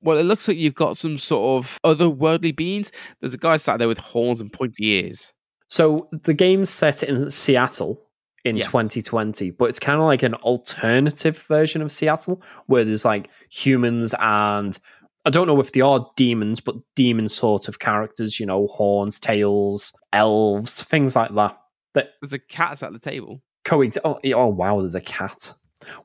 Well, 0.00 0.18
it 0.18 0.24
looks 0.24 0.46
like 0.46 0.58
you've 0.58 0.74
got 0.74 0.98
some 0.98 1.18
sort 1.18 1.64
of 1.64 1.78
otherworldly 1.82 2.54
beings. 2.54 2.92
There's 3.20 3.34
a 3.34 3.38
guy 3.38 3.56
sat 3.56 3.78
there 3.78 3.88
with 3.88 3.98
horns 3.98 4.40
and 4.40 4.52
pointy 4.52 4.86
ears. 4.86 5.32
So 5.68 6.08
the 6.12 6.34
game's 6.34 6.70
set 6.70 7.02
in 7.02 7.30
Seattle 7.30 8.00
in 8.44 8.56
Yes. 8.56 8.66
2020, 8.66 9.50
but 9.52 9.70
it's 9.70 9.78
kind 9.78 9.98
of 9.98 10.04
like 10.04 10.22
an 10.22 10.34
alternative 10.34 11.38
version 11.48 11.80
of 11.82 11.90
Seattle 11.90 12.42
where 12.66 12.84
there's 12.84 13.04
like 13.04 13.30
humans 13.50 14.14
and 14.20 14.78
I 15.26 15.30
don't 15.30 15.46
know 15.46 15.58
if 15.60 15.72
they 15.72 15.80
are 15.80 16.06
demons, 16.16 16.60
but 16.60 16.76
demon 16.94 17.28
sort 17.30 17.66
of 17.68 17.78
characters, 17.78 18.38
you 18.38 18.44
know, 18.44 18.66
horns, 18.66 19.18
tails, 19.18 19.92
elves, 20.12 20.82
things 20.82 21.16
like 21.16 21.34
that. 21.34 21.58
That 21.94 22.10
There's 22.20 22.34
a 22.34 22.38
cat 22.38 22.82
at 22.82 22.92
the 22.92 22.98
table. 22.98 23.40
coexist. 23.64 24.04
Oh, 24.04 24.20
oh, 24.34 24.48
wow, 24.48 24.80
there's 24.80 24.94
a 24.94 25.00
cat. 25.00 25.54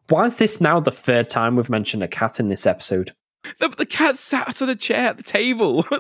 Why 0.08 0.24
is 0.26 0.38
this 0.38 0.62
now 0.62 0.80
the 0.80 0.92
third 0.92 1.30
time 1.30 1.56
we've 1.58 1.70
mentioned 1.70 2.04
a 2.04 2.08
cat 2.08 2.40
in 2.40 2.48
this 2.48 2.66
episode? 2.66 3.12
But 3.60 3.78
the 3.78 3.86
cat 3.86 4.18
sat 4.18 4.62
on 4.62 4.70
a 4.70 4.76
chair 4.76 5.10
at 5.10 5.18
the 5.18 5.24
table. 5.24 5.86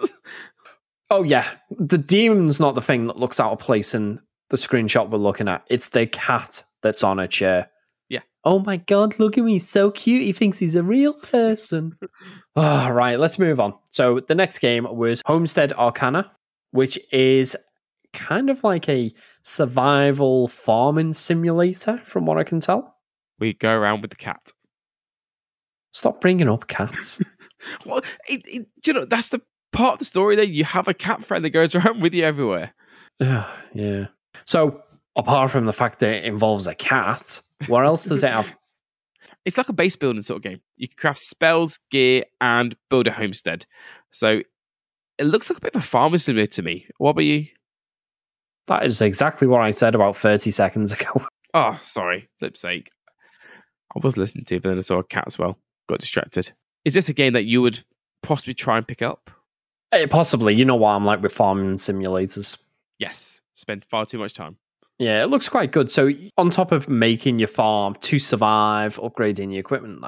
Oh, 1.11 1.23
yeah. 1.23 1.45
The 1.71 1.97
demon's 1.97 2.59
not 2.59 2.75
the 2.75 2.83
thing 2.83 3.07
that 3.07 3.17
looks 3.17 3.39
out 3.39 3.51
of 3.51 3.57
place 3.57 3.95
in 3.95 4.19
the 4.49 4.57
screenshot 4.57 5.09
we're 5.09 5.17
looking 5.17 5.47
at. 5.47 5.65
It's 5.69 5.89
the 5.89 6.07
cat 6.07 6.63
that's 6.81 7.03
on 7.03 7.19
a 7.19 7.27
chair. 7.27 7.69
Yeah. 8.09 8.21
Oh 8.43 8.59
my 8.59 8.77
god, 8.77 9.19
look 9.19 9.37
at 9.37 9.43
me. 9.43 9.53
He's 9.53 9.69
so 9.69 9.91
cute. 9.91 10.23
He 10.23 10.31
thinks 10.31 10.59
he's 10.59 10.75
a 10.75 10.83
real 10.83 11.13
person. 11.13 11.97
All 12.01 12.09
ah, 12.63 12.89
right, 12.89 13.19
let's 13.19 13.39
move 13.39 13.59
on. 13.59 13.73
So 13.89 14.19
the 14.19 14.35
next 14.35 14.59
game 14.59 14.87
was 14.89 15.21
Homestead 15.25 15.73
Arcana, 15.73 16.31
which 16.71 16.99
is 17.11 17.55
kind 18.13 18.49
of 18.49 18.63
like 18.63 18.89
a 18.89 19.13
survival 19.43 20.47
farming 20.47 21.13
simulator, 21.13 21.97
from 22.03 22.25
what 22.25 22.37
I 22.37 22.43
can 22.43 22.59
tell. 22.59 22.95
we 23.39 23.53
go 23.53 23.71
around 23.71 24.01
with 24.01 24.11
the 24.11 24.17
cat. 24.17 24.51
Stop 25.91 26.21
bringing 26.21 26.49
up 26.49 26.67
cats. 26.67 27.21
Well, 27.85 28.01
it, 28.29 28.41
it, 28.47 28.67
do 28.81 28.91
you 28.91 28.93
know, 28.93 29.03
that's 29.03 29.29
the 29.29 29.41
part 29.73 29.93
of 29.93 29.99
the 29.99 30.05
story 30.05 30.35
that 30.37 30.49
you 30.49 30.63
have 30.63 30.87
a 30.87 30.93
cat 30.93 31.23
friend 31.23 31.43
that 31.43 31.49
goes 31.49 31.75
around 31.75 32.01
with 32.01 32.13
you 32.13 32.23
everywhere. 32.23 32.73
Yeah. 33.73 34.07
So, 34.45 34.83
apart 35.15 35.51
from 35.51 35.65
the 35.65 35.73
fact 35.73 35.99
that 35.99 36.09
it 36.09 36.25
involves 36.25 36.67
a 36.67 36.75
cat, 36.75 37.41
what 37.67 37.85
else 37.85 38.05
does 38.05 38.23
it 38.23 38.31
have? 38.31 38.55
It's 39.45 39.57
like 39.57 39.69
a 39.69 39.73
base 39.73 39.95
building 39.95 40.21
sort 40.21 40.37
of 40.37 40.43
game. 40.43 40.59
You 40.75 40.89
can 40.89 40.97
craft 40.97 41.21
spells, 41.21 41.79
gear, 41.89 42.25
and 42.41 42.75
build 42.89 43.07
a 43.07 43.11
homestead. 43.11 43.65
So 44.11 44.41
it 45.17 45.23
looks 45.23 45.49
like 45.49 45.57
a 45.57 45.61
bit 45.61 45.75
of 45.75 45.81
a 45.81 45.85
farmer 45.85 46.17
simulator 46.17 46.51
to 46.55 46.61
me. 46.61 46.85
What 46.97 47.11
about 47.11 47.23
you? 47.23 47.47
That 48.67 48.85
is 48.85 49.01
exactly 49.01 49.47
what 49.47 49.61
I 49.61 49.71
said 49.71 49.95
about 49.95 50.17
30 50.17 50.51
seconds 50.51 50.93
ago. 50.93 51.25
Oh, 51.55 51.75
sorry. 51.81 52.29
Flip 52.37 52.55
sake. 52.55 52.91
I 53.95 53.99
was 54.03 54.17
listening 54.17 54.45
to, 54.45 54.57
it, 54.57 54.61
but 54.61 54.69
then 54.69 54.77
I 54.77 54.81
saw 54.81 54.99
a 54.99 55.03
cat 55.03 55.23
as 55.25 55.39
well. 55.39 55.57
Got 55.87 55.97
distracted. 55.97 56.51
Is 56.85 56.93
this 56.93 57.09
a 57.09 57.13
game 57.13 57.33
that 57.33 57.45
you 57.45 57.63
would 57.63 57.83
possibly 58.21 58.53
try 58.53 58.77
and 58.77 58.87
pick 58.87 59.01
up? 59.01 59.31
Eh, 59.91 60.05
possibly. 60.05 60.53
You 60.53 60.65
know 60.65 60.75
what 60.75 60.91
I'm 60.91 61.05
like 61.05 61.23
with 61.23 61.33
farming 61.33 61.73
simulators. 61.77 62.55
Yes. 62.99 63.41
Spend 63.59 63.83
far 63.89 64.05
too 64.05 64.17
much 64.17 64.33
time. 64.33 64.57
Yeah, 64.97 65.23
it 65.23 65.27
looks 65.27 65.47
quite 65.49 65.71
good. 65.71 65.91
So, 65.91 66.09
on 66.37 66.49
top 66.49 66.71
of 66.71 66.87
making 66.89 67.39
your 67.39 67.47
farm 67.47 67.95
to 68.01 68.19
survive, 68.19 68.95
upgrading 68.97 69.51
your 69.51 69.59
equipment, 69.59 70.03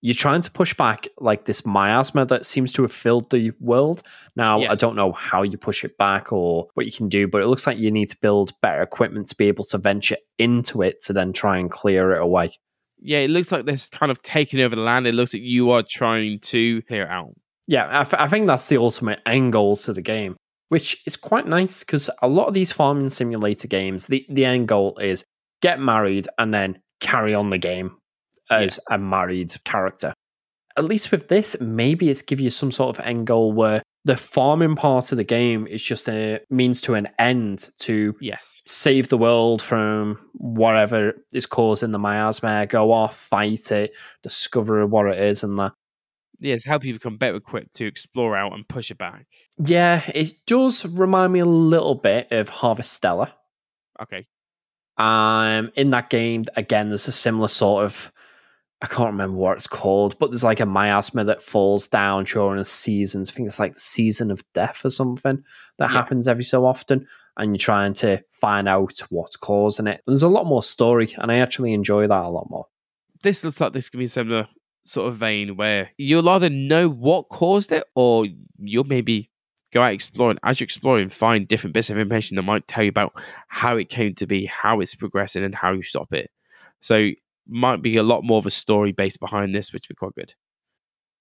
you're 0.00 0.14
trying 0.14 0.42
to 0.42 0.50
push 0.50 0.74
back 0.74 1.08
like 1.18 1.44
this 1.44 1.64
miasma 1.64 2.24
that 2.26 2.44
seems 2.44 2.72
to 2.74 2.82
have 2.82 2.92
filled 2.92 3.30
the 3.30 3.52
world. 3.60 4.02
Now, 4.36 4.60
Yeah. 4.60 4.72
I 4.72 4.74
don't 4.74 4.96
know 4.96 5.12
how 5.12 5.42
you 5.42 5.56
push 5.56 5.82
it 5.84 5.96
back 5.98 6.32
or 6.32 6.68
what 6.74 6.84
you 6.86 6.92
can 6.92 7.08
do, 7.08 7.26
but 7.26 7.42
it 7.42 7.46
looks 7.46 7.66
like 7.66 7.78
you 7.78 7.90
need 7.90 8.08
to 8.10 8.16
build 8.20 8.52
better 8.60 8.82
equipment 8.82 9.28
to 9.28 9.36
be 9.36 9.48
able 9.48 9.64
to 9.66 9.78
venture 9.78 10.16
into 10.38 10.82
it 10.82 11.00
to 11.02 11.12
then 11.12 11.32
try 11.32 11.58
and 11.58 11.70
clear 11.70 12.12
it 12.12 12.20
away. 12.22 12.52
Yeah, 13.00 13.18
it 13.18 13.30
looks 13.30 13.50
like 13.52 13.66
this 13.66 13.88
kind 13.88 14.10
of 14.12 14.22
taking 14.22 14.60
over 14.60 14.74
the 14.76 14.82
land. 14.82 15.06
It 15.06 15.14
looks 15.14 15.32
like 15.34 15.42
you 15.42 15.70
are 15.70 15.82
trying 15.82 16.40
to 16.40 16.82
clear 16.82 17.02
it 17.04 17.10
out. 17.10 17.34
Yeah, 17.66 17.88
I, 18.00 18.04
th- 18.04 18.20
I 18.20 18.26
think 18.28 18.46
that's 18.46 18.68
the 18.68 18.76
ultimate 18.78 19.20
end 19.26 19.52
goal 19.52 19.76
to 19.76 19.92
the 19.94 20.02
game, 20.02 20.36
which 20.68 21.02
is 21.06 21.16
quite 21.16 21.46
nice 21.46 21.84
because 21.84 22.10
a 22.22 22.28
lot 22.28 22.48
of 22.48 22.54
these 22.54 22.72
farming 22.72 23.08
simulator 23.08 23.68
games, 23.68 24.06
the, 24.06 24.24
the 24.28 24.44
end 24.44 24.68
goal 24.68 24.96
is 24.98 25.24
get 25.62 25.80
married 25.80 26.28
and 26.38 26.52
then 26.52 26.78
carry 27.00 27.34
on 27.34 27.50
the 27.50 27.58
game 27.58 27.96
as 28.50 28.78
a 28.90 28.98
married 28.98 29.54
character. 29.64 30.12
At 30.76 30.84
least 30.84 31.12
with 31.12 31.28
this, 31.28 31.56
maybe 31.60 32.10
it's 32.10 32.22
give 32.22 32.40
you 32.40 32.50
some 32.50 32.72
sort 32.72 32.98
of 32.98 33.04
end 33.04 33.26
goal 33.26 33.52
where 33.52 33.82
the 34.04 34.16
farming 34.16 34.76
part 34.76 35.12
of 35.12 35.18
the 35.18 35.24
game 35.24 35.66
is 35.66 35.82
just 35.82 36.08
a 36.08 36.40
means 36.50 36.80
to 36.82 36.94
an 36.94 37.08
end 37.18 37.70
to 37.78 38.14
Yes. 38.20 38.62
save 38.66 39.08
the 39.08 39.16
world 39.16 39.62
from 39.62 40.18
whatever 40.34 41.14
is 41.32 41.46
causing 41.46 41.92
the 41.92 41.98
miasma, 41.98 42.66
go 42.66 42.92
off, 42.92 43.16
fight 43.16 43.70
it, 43.70 43.94
discover 44.22 44.86
what 44.86 45.06
it 45.06 45.18
is, 45.18 45.42
and 45.42 45.58
that. 45.58 45.72
Yes, 46.44 46.62
help 46.64 46.84
you 46.84 46.92
become 46.92 47.16
better 47.16 47.36
equipped 47.36 47.74
to 47.76 47.86
explore 47.86 48.36
out 48.36 48.52
and 48.52 48.68
push 48.68 48.90
it 48.90 48.98
back. 48.98 49.26
Yeah, 49.58 50.02
it 50.14 50.34
does 50.46 50.84
remind 50.84 51.32
me 51.32 51.40
a 51.40 51.44
little 51.46 51.94
bit 51.94 52.30
of 52.32 52.50
Harvestella. 52.50 53.32
Okay. 54.02 54.26
Um, 54.98 55.72
in 55.74 55.90
that 55.90 56.10
game, 56.10 56.44
again, 56.56 56.88
there's 56.88 57.08
a 57.08 57.12
similar 57.12 57.48
sort 57.48 57.84
of 57.84 58.12
I 58.82 58.86
can't 58.86 59.12
remember 59.12 59.38
what 59.38 59.56
it's 59.56 59.66
called, 59.66 60.18
but 60.18 60.30
there's 60.30 60.44
like 60.44 60.60
a 60.60 60.66
miasma 60.66 61.24
that 61.24 61.40
falls 61.40 61.88
down 61.88 62.24
during 62.24 62.58
the 62.58 62.64
seasons. 62.64 63.30
I 63.30 63.32
think 63.32 63.46
it's 63.46 63.58
like 63.58 63.74
the 63.74 63.80
season 63.80 64.30
of 64.30 64.44
death 64.52 64.84
or 64.84 64.90
something 64.90 65.42
that 65.78 65.86
Yeah. 65.90 65.96
happens 65.96 66.28
every 66.28 66.44
so 66.44 66.66
often, 66.66 67.06
and 67.38 67.52
you're 67.52 67.58
trying 67.58 67.94
to 67.94 68.22
find 68.30 68.68
out 68.68 69.00
what's 69.08 69.36
causing 69.36 69.86
it. 69.86 70.02
There's 70.06 70.22
a 70.22 70.28
lot 70.28 70.44
more 70.44 70.62
story, 70.62 71.14
and 71.16 71.32
I 71.32 71.36
actually 71.36 71.72
enjoy 71.72 72.06
that 72.08 72.24
a 72.24 72.28
lot 72.28 72.50
more. 72.50 72.66
This 73.22 73.42
looks 73.42 73.58
like 73.58 73.72
this 73.72 73.88
could 73.88 74.00
be 74.00 74.06
similar 74.06 74.48
sort 74.84 75.08
of 75.08 75.16
vein 75.16 75.56
where 75.56 75.90
you'll 75.96 76.28
either 76.28 76.50
know 76.50 76.88
what 76.88 77.28
caused 77.28 77.72
it 77.72 77.84
or 77.94 78.26
you'll 78.58 78.84
maybe 78.84 79.30
go 79.72 79.82
out 79.82 79.92
exploring. 79.92 80.38
As 80.42 80.60
you're 80.60 80.64
exploring, 80.64 81.08
find 81.08 81.48
different 81.48 81.74
bits 81.74 81.90
of 81.90 81.98
information 81.98 82.36
that 82.36 82.42
might 82.42 82.68
tell 82.68 82.84
you 82.84 82.90
about 82.90 83.12
how 83.48 83.76
it 83.76 83.88
came 83.90 84.14
to 84.14 84.26
be, 84.26 84.46
how 84.46 84.80
it's 84.80 84.94
progressing, 84.94 85.42
and 85.42 85.54
how 85.54 85.72
you 85.72 85.82
stop 85.82 86.12
it. 86.12 86.30
So 86.80 87.10
might 87.46 87.82
be 87.82 87.96
a 87.96 88.02
lot 88.02 88.24
more 88.24 88.38
of 88.38 88.46
a 88.46 88.50
story 88.50 88.92
based 88.92 89.20
behind 89.20 89.54
this, 89.54 89.72
which 89.72 89.88
would 89.88 89.96
be 89.96 89.98
quite 89.98 90.14
good. 90.14 90.34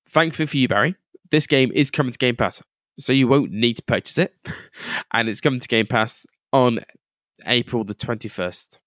Thankfully 0.10 0.46
for 0.46 0.58
you, 0.58 0.68
Barry, 0.68 0.96
this 1.32 1.48
game 1.48 1.72
is 1.74 1.90
coming 1.90 2.12
to 2.12 2.18
Game 2.18 2.36
Pass, 2.36 2.62
so 3.00 3.12
you 3.12 3.28
won't 3.28 3.52
need 3.52 3.78
to 3.78 3.84
purchase 3.84 4.18
it, 4.18 4.36
and 5.14 5.28
it's 5.28 5.42
coming 5.42 5.60
to 5.60 5.68
Game 5.68 5.88
Pass 5.88 6.26
on 6.52 6.80
April 7.46 7.84
the 7.84 7.94
twenty 7.94 8.30
first. 8.30 8.80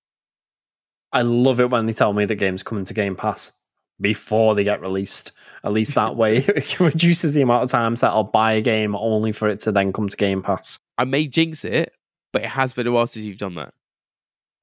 I 1.13 1.23
love 1.23 1.61
it 1.61 1.71
when 1.71 1.87
they 1.87 1.93
tell 1.93 2.13
me 2.13 2.25
the 2.25 2.35
game's 2.35 2.63
coming 2.63 2.85
to 2.85 2.95
Game 2.95 3.17
Pass 3.17 3.53
before 4.01 4.55
they 4.55 4.65
get 4.65 4.81
released. 4.81 5.33
At 5.65 5.73
least 5.73 5.95
that 5.95 6.17
way, 6.17 6.37
it 6.47 6.79
reduces 6.81 7.35
the 7.35 7.43
amount 7.43 7.65
of 7.65 7.71
times 7.71 8.01
that 8.01 8.11
I'll 8.11 8.25
buy 8.25 8.55
a 8.55 8.63
game 8.63 8.95
only 8.95 9.33
for 9.33 9.49
it 9.49 9.61
to 9.61 9.73
then 9.73 9.93
come 9.93 10.09
to 10.09 10.17
Game 10.17 10.43
Pass. 10.43 10.79
I 10.99 11.05
may 11.05 11.27
jinx 11.27 11.65
it, 11.65 11.93
but 12.33 12.43
it 12.43 12.49
has 12.49 12.73
been 12.73 12.87
a 12.87 12.93
while 12.93 13.07
since 13.07 13.25
you've 13.25 13.39
done 13.39 13.57
that. 13.57 13.73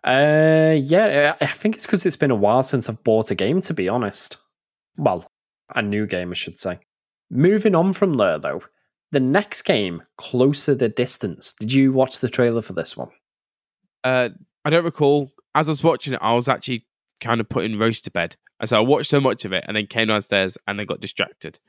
Uh, 0.03 0.75
yeah, 0.75 1.35
I 1.39 1.45
think 1.47 1.75
it's 1.75 1.85
because 1.85 2.05
it's 2.05 2.17
been 2.17 2.31
a 2.31 2.35
while 2.35 2.63
since 2.63 2.89
I've 2.89 3.03
bought 3.03 3.31
a 3.31 3.35
game, 3.35 3.61
to 3.61 3.73
be 3.73 3.87
honest. 3.87 4.37
Well, 4.97 5.25
a 5.73 5.81
new 5.81 6.05
game, 6.05 6.31
I 6.31 6.33
should 6.33 6.57
say. 6.57 6.79
Moving 7.29 7.73
on 7.73 7.93
from 7.93 8.15
there, 8.15 8.37
though, 8.37 8.63
the 9.11 9.19
next 9.19 9.61
game, 9.61 10.03
Closer 10.17 10.75
the 10.75 10.89
Distance. 10.89 11.53
Did 11.53 11.71
you 11.71 11.93
watch 11.93 12.19
the 12.19 12.29
trailer 12.29 12.61
for 12.61 12.73
this 12.73 12.97
one? 12.97 13.09
Uh, 14.03 14.29
I 14.65 14.69
don't 14.69 14.83
recall. 14.83 15.31
As 15.55 15.69
I 15.69 15.71
was 15.71 15.83
watching 15.83 16.13
it, 16.13 16.19
I 16.21 16.33
was 16.33 16.49
actually 16.49 16.85
kind 17.23 17.41
of 17.41 17.49
putting 17.49 17.79
Rose 17.79 18.01
to 18.01 18.11
bed. 18.11 18.35
And 18.59 18.69
so 18.69 18.77
I 18.77 18.81
watched 18.81 19.09
so 19.09 19.19
much 19.19 19.45
of 19.45 19.53
it 19.53 19.63
and 19.67 19.75
then 19.75 19.87
came 19.87 20.07
downstairs 20.07 20.57
and 20.67 20.77
then 20.77 20.85
got 20.85 20.99
distracted. 20.99 21.59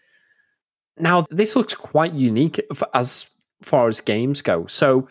Now, 0.99 1.27
this 1.31 1.57
looks 1.57 1.75
quite 1.75 2.13
unique 2.15 2.61
as 2.93 3.27
far 3.63 3.89
as 3.89 4.01
games 4.01 4.43
go. 4.43 4.67
So, 4.67 5.09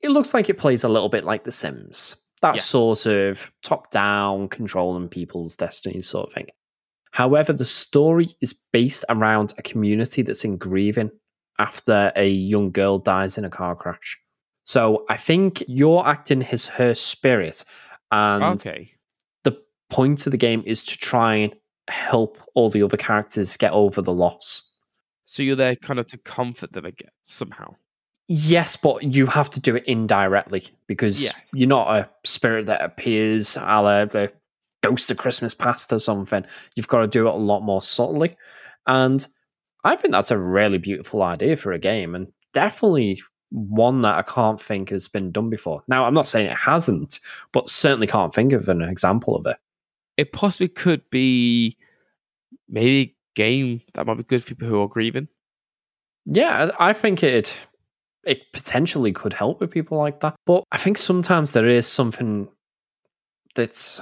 it 0.00 0.10
looks 0.10 0.34
like 0.34 0.48
it 0.50 0.58
plays 0.58 0.84
a 0.84 0.88
little 0.88 1.08
bit 1.08 1.24
like 1.24 1.44
The 1.44 1.52
Sims. 1.52 2.16
That 2.42 2.56
Yeah. 2.56 2.60
sort 2.62 3.06
of 3.06 3.52
top 3.62 3.90
down, 3.90 4.48
controlling 4.48 5.08
people's 5.08 5.56
destiny 5.56 6.00
sort 6.00 6.26
of 6.28 6.32
thing. 6.34 6.48
However, 7.12 7.52
the 7.52 7.64
story 7.64 8.28
is 8.40 8.52
based 8.72 9.04
around 9.08 9.54
a 9.56 9.62
community 9.62 10.22
that's 10.22 10.44
in 10.44 10.56
grieving 10.56 11.10
after 11.58 12.12
a 12.16 12.28
young 12.28 12.72
girl 12.72 12.98
dies 12.98 13.38
in 13.38 13.44
a 13.44 13.50
car 13.50 13.76
crash. 13.76 14.18
So, 14.64 15.04
I 15.08 15.16
think 15.16 15.62
you're 15.68 16.04
acting 16.06 16.42
as 16.42 16.66
her 16.66 16.94
spirit. 16.94 17.64
And 18.10 18.42
okay. 18.60 18.90
The 19.94 19.96
point 19.96 20.26
of 20.26 20.32
the 20.32 20.36
game 20.38 20.62
is 20.66 20.84
to 20.84 20.98
try 20.98 21.36
and 21.36 21.54
help 21.88 22.38
all 22.54 22.70
the 22.70 22.82
other 22.82 22.96
characters 22.96 23.56
get 23.56 23.72
over 23.72 24.02
the 24.02 24.12
loss. 24.12 24.72
So 25.24 25.42
you're 25.42 25.56
there 25.56 25.76
kind 25.76 25.98
of 26.00 26.06
to 26.08 26.18
comfort 26.18 26.72
them 26.72 26.84
again 26.84 27.10
somehow. 27.22 27.76
Yes, 28.26 28.76
but 28.76 29.02
you 29.02 29.26
have 29.26 29.50
to 29.50 29.60
do 29.60 29.76
it 29.76 29.84
indirectly 29.84 30.68
because 30.86 31.24
Yes. 31.24 31.34
you're 31.52 31.68
not 31.68 31.90
a 31.90 32.08
spirit 32.24 32.66
that 32.66 32.82
appears 32.82 33.56
a 33.56 33.60
la 33.82 34.04
the 34.06 34.32
ghost 34.82 35.10
of 35.10 35.16
Christmas 35.18 35.54
past 35.54 35.92
or 35.92 35.98
something. 35.98 36.44
You've 36.74 36.88
got 36.88 37.00
to 37.00 37.06
do 37.06 37.28
it 37.28 37.34
a 37.34 37.36
lot 37.36 37.60
more 37.60 37.82
subtly. 37.82 38.36
And 38.86 39.26
I 39.84 39.96
think 39.96 40.12
that's 40.12 40.30
a 40.30 40.38
really 40.38 40.78
beautiful 40.78 41.22
idea 41.22 41.56
for 41.56 41.72
a 41.72 41.78
game 41.78 42.14
and 42.14 42.32
definitely 42.52 43.20
one 43.50 44.00
that 44.00 44.16
I 44.16 44.22
can't 44.22 44.60
think 44.60 44.90
has 44.90 45.06
been 45.06 45.30
done 45.30 45.50
before. 45.50 45.82
Now, 45.86 46.04
I'm 46.06 46.14
not 46.14 46.26
saying 46.26 46.50
it 46.50 46.56
hasn't, 46.56 47.20
but 47.52 47.68
certainly 47.68 48.06
can't 48.06 48.34
think 48.34 48.52
of 48.52 48.68
an 48.68 48.82
example 48.82 49.36
of 49.36 49.46
it. 49.46 49.56
It 50.16 50.32
possibly 50.32 50.68
could 50.68 51.08
be 51.10 51.76
maybe 52.68 53.00
a 53.00 53.14
game 53.34 53.80
that 53.94 54.06
might 54.06 54.16
be 54.16 54.22
good 54.22 54.42
for 54.42 54.50
people 54.50 54.68
who 54.68 54.80
are 54.80 54.88
grieving. 54.88 55.28
Yeah, 56.26 56.70
I 56.78 56.92
think 56.92 57.22
it 57.22 57.56
it 58.24 58.52
potentially 58.52 59.12
could 59.12 59.34
help 59.34 59.60
with 59.60 59.70
people 59.70 59.98
like 59.98 60.20
that. 60.20 60.34
But 60.46 60.64
I 60.72 60.78
think 60.78 60.96
sometimes 60.96 61.52
there 61.52 61.66
is 61.66 61.86
something 61.86 62.48
that's 63.54 64.00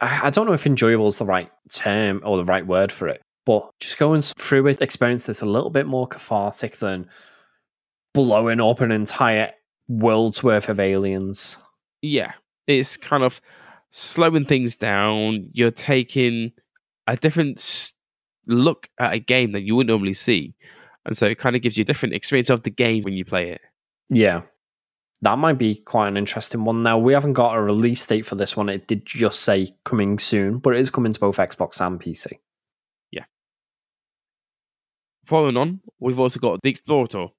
I, 0.00 0.26
I 0.26 0.30
don't 0.30 0.46
know 0.46 0.52
if 0.52 0.66
enjoyable 0.66 1.08
is 1.08 1.18
the 1.18 1.26
right 1.26 1.50
term 1.70 2.22
or 2.24 2.36
the 2.36 2.44
right 2.44 2.66
word 2.66 2.90
for 2.90 3.08
it. 3.08 3.20
But 3.46 3.70
just 3.80 3.98
going 3.98 4.22
through 4.22 4.66
it, 4.68 4.80
experience 4.80 5.26
that's 5.26 5.42
a 5.42 5.46
little 5.46 5.70
bit 5.70 5.86
more 5.86 6.06
cathartic 6.06 6.76
than 6.76 7.08
blowing 8.14 8.60
up 8.60 8.80
an 8.80 8.90
entire 8.90 9.52
world's 9.88 10.42
worth 10.42 10.68
of 10.70 10.80
aliens. 10.80 11.58
Yeah, 12.00 12.32
it's 12.66 12.96
kind 12.96 13.22
of 13.22 13.40
slowing 13.94 14.44
things 14.44 14.74
down. 14.74 15.48
You're 15.52 15.70
taking 15.70 16.50
a 17.06 17.16
different 17.16 17.92
look 18.46 18.88
at 18.98 19.12
a 19.12 19.18
game 19.20 19.52
that 19.52 19.62
you 19.62 19.76
wouldn't 19.76 19.88
normally 19.88 20.14
see. 20.14 20.54
And 21.06 21.16
so 21.16 21.26
it 21.26 21.38
kind 21.38 21.54
of 21.54 21.62
gives 21.62 21.78
you 21.78 21.82
a 21.82 21.84
different 21.84 22.14
experience 22.14 22.50
of 22.50 22.64
the 22.64 22.70
game 22.70 23.02
when 23.04 23.14
you 23.14 23.24
play 23.24 23.50
it. 23.50 23.60
Yeah. 24.10 24.42
That 25.22 25.38
might 25.38 25.58
be 25.58 25.76
quite 25.76 26.08
an 26.08 26.16
interesting 26.16 26.64
one. 26.64 26.82
Now, 26.82 26.98
we 26.98 27.12
haven't 27.12 27.34
got 27.34 27.56
a 27.56 27.62
release 27.62 28.04
date 28.04 28.26
for 28.26 28.34
this 28.34 28.56
one. 28.56 28.68
It 28.68 28.88
did 28.88 29.06
just 29.06 29.42
say 29.42 29.68
coming 29.84 30.18
soon, 30.18 30.58
but 30.58 30.74
it 30.74 30.80
is 30.80 30.90
coming 30.90 31.12
to 31.12 31.20
both 31.20 31.36
Xbox 31.36 31.80
and 31.80 32.00
PC. 32.00 32.32
Yeah. 33.12 33.24
Following 35.24 35.56
on, 35.56 35.80
we've 36.00 36.18
also 36.18 36.40
got 36.40 36.60
the 36.62 36.72
Explorator. 36.72 37.30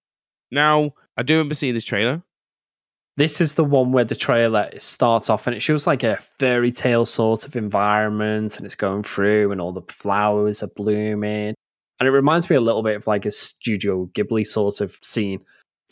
Now, 0.51 0.93
I 1.18 1.24
do 1.24 1.34
remember 1.34 1.53
seeing 1.53 1.74
this 1.74 1.84
trailer. 1.84 2.24
This 3.18 3.39
is 3.39 3.55
the 3.55 3.63
one 3.63 3.93
where 3.93 4.03
the 4.03 4.16
trailer 4.16 4.70
starts 4.78 5.30
off 5.30 5.47
and 5.47 5.55
it 5.55 5.61
shows 5.61 5.88
like 5.88 6.03
a 6.03 6.18
fairy 6.18 6.72
tale 6.72 7.05
sort 7.05 7.45
of 7.45 7.55
environment 7.55 8.57
and 8.57 8.66
it's 8.66 8.76
going 8.76 9.03
through 9.03 9.51
and 9.51 9.61
all 9.61 9.72
the 9.72 9.84
flowers 9.88 10.61
are 10.61 10.70
blooming. 10.76 11.55
And 11.99 12.07
it 12.07 12.11
reminds 12.11 12.49
me 12.49 12.57
a 12.57 12.61
little 12.61 12.84
bit 12.84 12.97
of 12.97 13.07
like 13.07 13.26
a 13.26 13.32
Studio 13.32 14.07
Ghibli 14.07 14.45
sort 14.45 14.82
of 14.82 14.97
scene. 15.01 15.39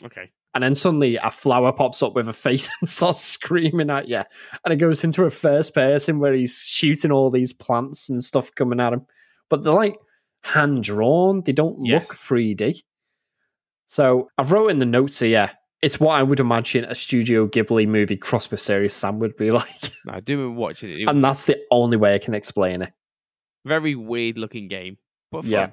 Okay. 0.04 0.30
And 0.54 0.62
then 0.62 0.74
suddenly 0.74 1.16
a 1.16 1.30
flower 1.30 1.72
pops 1.72 2.02
up 2.02 2.14
with 2.14 2.28
a 2.28 2.34
face 2.34 2.68
and 2.80 2.88
starts 2.88 3.20
screaming 3.20 3.88
at 3.88 4.06
you. 4.06 4.22
And 4.64 4.74
it 4.74 4.76
goes 4.76 5.02
into 5.02 5.24
a 5.24 5.30
first 5.30 5.74
person 5.74 6.18
where 6.18 6.34
he's 6.34 6.58
shooting 6.58 7.10
all 7.10 7.30
these 7.30 7.54
plants 7.54 8.10
and 8.10 8.22
stuff 8.22 8.54
coming 8.54 8.80
at 8.80 8.92
him. 8.92 9.06
But 9.48 9.62
they're 9.62 9.72
like 9.72 9.96
hand 10.42 10.82
drawn, 10.84 11.42
they 11.42 11.52
don't 11.52 11.78
look 11.78 12.04
3D. 12.04 12.82
So 13.86 14.28
I've 14.36 14.52
wrote 14.52 14.70
in 14.70 14.78
the 14.78 14.86
notes 14.86 15.20
here, 15.20 15.50
it's 15.82 16.00
what 16.00 16.18
I 16.18 16.22
would 16.22 16.40
imagine 16.40 16.84
a 16.84 16.94
Studio 16.94 17.46
Ghibli 17.46 17.86
movie 17.86 18.16
crossed 18.16 18.50
with 18.50 18.60
Serious 18.60 18.94
Sam 18.94 19.18
would 19.18 19.36
be 19.36 19.50
like. 19.52 19.90
I 20.08 20.20
do 20.20 20.38
remember 20.38 20.60
watching 20.60 20.90
it. 20.90 21.00
It 21.02 21.08
and 21.08 21.22
that's 21.22 21.46
the 21.46 21.60
only 21.70 21.96
way 21.96 22.14
I 22.14 22.18
can 22.18 22.34
explain 22.34 22.82
it. 22.82 22.92
very 23.64 23.94
weird 23.94 24.38
looking 24.38 24.68
game. 24.68 24.96
But 25.30 25.42
fun. 25.42 25.50
Yeah. 25.50 25.70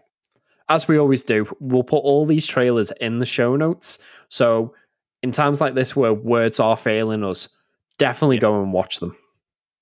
As 0.69 0.87
we 0.87 0.97
always 0.97 1.23
do, 1.23 1.45
we'll 1.59 1.83
put 1.83 1.97
all 1.97 2.25
these 2.25 2.47
trailers 2.47 2.91
in 3.01 3.17
the 3.17 3.25
show 3.25 3.55
notes. 3.55 3.99
So 4.29 4.73
in 5.21 5.31
times 5.31 5.59
like 5.61 5.73
this 5.75 5.95
where 5.95 6.13
words 6.13 6.59
are 6.59 6.77
failing 6.77 7.23
us, 7.23 7.49
definitely 7.97 8.37
Yeah. 8.37 8.41
go 8.41 8.61
and 8.63 8.71
watch 8.73 8.99
them. 8.99 9.15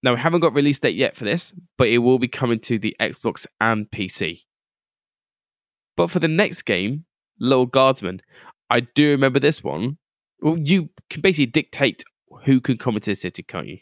Now, 0.01 0.13
we 0.15 0.19
haven't 0.19 0.39
got 0.39 0.53
release 0.53 0.79
date 0.79 0.95
yet 0.95 1.15
for 1.15 1.25
this, 1.25 1.53
but 1.77 1.89
it 1.89 1.97
will 1.99 2.19
be 2.19 2.27
coming 2.29 2.59
to 2.61 2.79
the 2.79 2.95
Xbox 2.99 3.45
and 3.59 3.89
PC. 3.91 4.43
But 5.97 6.09
for 6.09 6.19
the 6.19 6.27
next 6.27 6.61
game, 6.63 7.05
Little 7.39 7.65
Guardsman, 7.65 8.21
I 8.69 8.79
do 8.81 9.11
remember 9.11 9.39
this 9.39 9.63
one. 9.63 9.97
Well, 10.41 10.57
you 10.57 10.89
can 11.09 11.21
basically 11.21 11.47
dictate 11.47 12.03
who 12.43 12.61
can 12.61 12.77
come 12.77 12.95
into 12.95 13.11
the 13.11 13.15
city, 13.15 13.43
can't 13.43 13.67
you? 13.67 13.79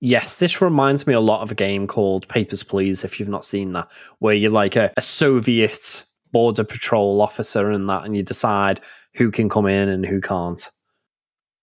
Yes, 0.00 0.38
this 0.38 0.60
reminds 0.60 1.06
me 1.06 1.14
a 1.14 1.20
lot 1.20 1.42
of 1.42 1.50
a 1.50 1.54
game 1.56 1.86
called 1.86 2.28
Papers, 2.28 2.62
Please, 2.62 3.04
if 3.04 3.18
you've 3.18 3.28
not 3.28 3.44
seen 3.44 3.72
that, 3.72 3.90
where 4.20 4.34
you're 4.34 4.50
like 4.50 4.76
a, 4.76 4.92
a 4.96 5.02
Soviet 5.02 6.04
border 6.32 6.62
patrol 6.64 7.20
officer 7.20 7.70
and 7.70 7.88
that, 7.88 8.04
and 8.04 8.16
you 8.16 8.22
decide 8.22 8.80
who 9.14 9.30
can 9.30 9.48
come 9.48 9.66
in 9.66 9.88
and 9.88 10.06
who 10.06 10.20
can't. 10.20 10.68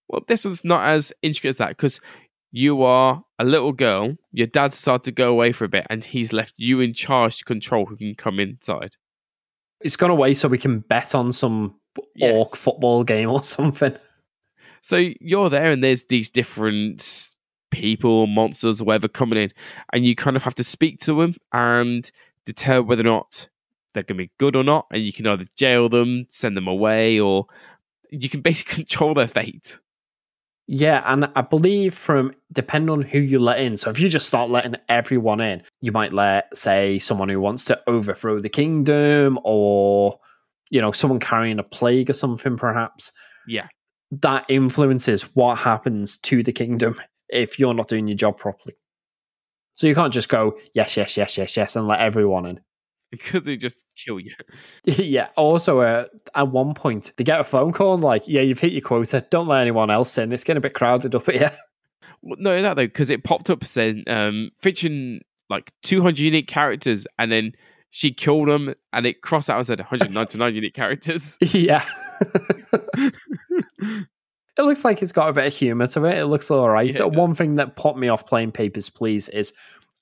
Well, 0.10 0.24
this 0.28 0.44
one's 0.44 0.66
not 0.66 0.86
as 0.88 1.14
intricate 1.22 1.50
as 1.50 1.58
that 1.58 1.70
because 1.70 2.02
you 2.52 2.84
are 2.84 3.24
a 3.40 3.46
little 3.46 3.72
girl. 3.74 4.16
Your 4.32 4.48
dad 4.48 4.72
decided 4.72 5.04
to 5.04 5.12
go 5.12 5.32
away 5.32 5.52
for 5.54 5.64
a 5.64 5.70
bit, 5.70 5.88
and 5.90 6.04
he's 6.04 6.34
left 6.34 6.54
you 6.58 6.82
in 6.82 6.94
charge 6.94 7.38
to 7.38 7.46
control 7.46 7.86
who 7.86 7.96
can 7.96 8.16
come 8.16 8.40
inside. 8.40 8.98
It's 9.82 9.96
gone 9.96 10.12
away 10.12 10.34
so 10.34 10.48
we 10.50 10.58
can 10.58 10.80
bet 10.80 11.16
on 11.16 11.32
some 11.32 11.76
Yes. 12.16 12.34
orc 12.34 12.56
football 12.58 13.04
game 13.06 13.30
or 13.30 13.44
something. 13.44 13.96
So 14.86 14.98
you're 15.20 15.50
there, 15.50 15.72
and 15.72 15.84
there's 15.84 16.04
these 16.04 16.30
different 16.30 17.30
people, 17.72 18.28
monsters, 18.28 18.84
whatever 18.84 19.08
coming 19.08 19.40
in, 19.40 19.52
and 19.92 20.06
you 20.06 20.16
kind 20.16 20.36
of 20.36 20.44
have 20.44 20.54
to 20.54 20.64
speak 20.64 21.00
to 21.00 21.20
them 21.20 21.34
and 21.52 22.12
determine 22.46 22.86
whether 22.86 23.02
or 23.02 23.06
not 23.06 23.50
they're 23.96 24.04
going 24.04 24.20
to 24.20 24.26
be 24.26 24.32
good 24.38 24.56
or 24.56 24.64
not. 24.64 24.86
And 24.92 25.02
you 25.02 25.12
can 25.12 25.26
either 25.26 25.48
jail 25.58 25.90
them, 25.90 26.28
send 26.30 26.56
them 26.56 26.68
away, 26.68 27.20
or 27.20 27.48
you 28.12 28.30
can 28.30 28.42
basically 28.42 28.76
control 28.84 29.16
their 29.16 29.28
fate. 29.28 29.80
Yeah, 30.68 31.02
and 31.12 31.32
I 31.36 31.42
believe 31.42 31.96
from 31.96 32.36
depending 32.54 32.92
on 32.92 33.02
who 33.02 33.18
you 33.18 33.40
let 33.40 33.60
in. 33.60 33.78
So 33.78 33.90
if 33.90 34.00
you 34.00 34.08
just 34.08 34.28
start 34.28 34.52
letting 34.52 34.76
everyone 34.88 35.42
in, 35.42 35.64
you 35.82 35.94
might 35.94 36.14
let, 36.14 36.56
say, 36.56 37.00
someone 37.00 37.30
who 37.30 37.40
wants 37.40 37.66
to 37.66 37.82
overthrow 37.88 38.40
the 38.40 38.50
kingdom, 38.50 39.40
or 39.44 40.20
you 40.70 40.80
know, 40.80 40.92
someone 40.92 41.20
carrying 41.20 41.58
a 41.58 41.64
plague 41.64 42.12
or 42.12 42.14
something, 42.14 42.56
perhaps. 42.56 43.12
Yeah. 43.48 43.68
That 44.12 44.46
influences 44.50 45.24
what 45.36 45.58
happens 45.58 46.18
to 46.20 46.44
the 46.44 46.52
kingdom 46.54 47.00
if 47.30 47.60
you're 47.60 47.74
not 47.74 47.88
doing 47.88 48.08
your 48.08 48.18
job 48.18 48.38
properly. 48.38 48.76
So 49.76 49.88
you 49.88 49.96
can't 49.96 50.14
just 50.14 50.30
go 50.30 50.58
yes, 50.74 50.96
yes, 50.96 51.18
yes, 51.18 51.38
yes, 51.38 51.58
yes, 51.58 51.76
and 51.76 51.88
let 51.88 52.00
everyone 52.00 52.46
in. 52.46 52.60
Because 53.12 53.44
they 53.44 53.56
just 53.56 53.86
kill 53.96 54.20
you. 54.20 54.34
yeah. 54.84 55.30
Also, 55.38 55.80
uh, 55.80 56.06
at 56.34 56.50
one 56.50 56.74
point, 56.74 57.14
they 57.16 57.24
get 57.24 57.40
a 57.40 57.44
phone 57.46 57.72
call 57.72 57.94
and 57.94 58.04
like, 58.04 58.28
"Yeah, 58.28 58.42
you've 58.42 58.60
hit 58.60 58.74
your 58.74 58.82
quota. 58.82 59.26
Don't 59.30 59.48
let 59.48 59.62
anyone 59.62 59.90
else 59.90 60.18
in. 60.18 60.34
It's 60.34 60.44
getting 60.44 60.58
a 60.58 60.62
bit 60.62 60.74
crowded 60.74 61.16
up 61.16 61.30
here." 61.30 61.52
Well, 62.22 62.38
No, 62.40 62.62
that 62.62 62.74
though, 62.76 62.88
because 62.88 63.10
it 63.12 63.24
popped 63.24 63.50
up 63.52 63.64
saying 63.64 64.04
um, 64.08 64.50
fiction 64.60 65.22
like 65.50 65.72
200 65.84 66.18
unique 66.20 66.48
characters, 66.48 67.06
and 67.20 67.32
then 67.32 67.54
she 67.92 68.12
killed 68.12 68.50
them, 68.50 68.74
and 68.92 69.06
it 69.06 69.22
crossed 69.22 69.50
out 69.50 69.58
and 69.58 69.68
said 69.68 69.80
199 69.80 70.56
unique 70.56 70.74
characters. 70.74 71.38
yeah. 71.42 71.86
It 74.58 74.62
looks 74.62 74.84
like 74.86 75.02
it's 75.02 75.12
got 75.12 75.30
a 75.30 75.34
bit 75.34 75.48
of 75.48 75.54
humor 75.54 75.88
to 75.88 76.06
it. 76.06 76.18
It 76.18 76.26
looks 76.28 76.50
all 76.52 76.70
right. 76.70 76.98
Yeah, 76.98 77.06
One 77.06 77.36
thing 77.36 77.56
that 77.56 77.76
put 77.76 77.98
me 77.98 78.08
off 78.08 78.26
playing 78.26 78.52
Papers, 78.54 78.90
Please 78.90 79.30
is, 79.30 79.54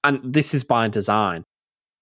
and 0.03 0.19
this 0.23 0.53
is 0.53 0.63
by 0.63 0.88
design, 0.88 1.43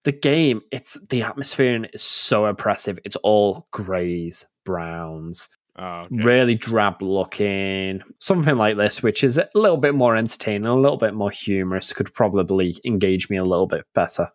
the 0.04 0.12
game, 0.12 0.62
it's 0.72 1.00
the 1.08 1.22
atmosphere 1.22 1.76
in 1.76 1.86
it 1.86 1.92
is 1.94 2.02
so 2.02 2.46
oppressive. 2.46 2.98
It's 3.06 3.16
all 3.18 3.68
greys, 3.72 4.46
browns, 4.66 5.50
Oh, 5.78 6.02
okay. 6.12 6.16
really 6.24 6.56
drab 6.56 7.02
looking. 7.02 8.02
Something 8.20 8.58
like 8.58 8.76
this, 8.78 9.02
which 9.02 9.24
is 9.24 9.38
a 9.38 9.48
little 9.56 9.78
bit 9.78 9.96
more 9.96 10.16
entertaining, 10.18 10.66
a 10.66 10.76
little 10.76 10.98
bit 10.98 11.14
more 11.14 11.32
humorous, 11.32 11.94
could 11.94 12.14
probably 12.14 12.76
engage 12.84 13.30
me 13.30 13.38
a 13.38 13.46
little 13.46 13.68
bit 13.68 13.86
better. 13.96 14.28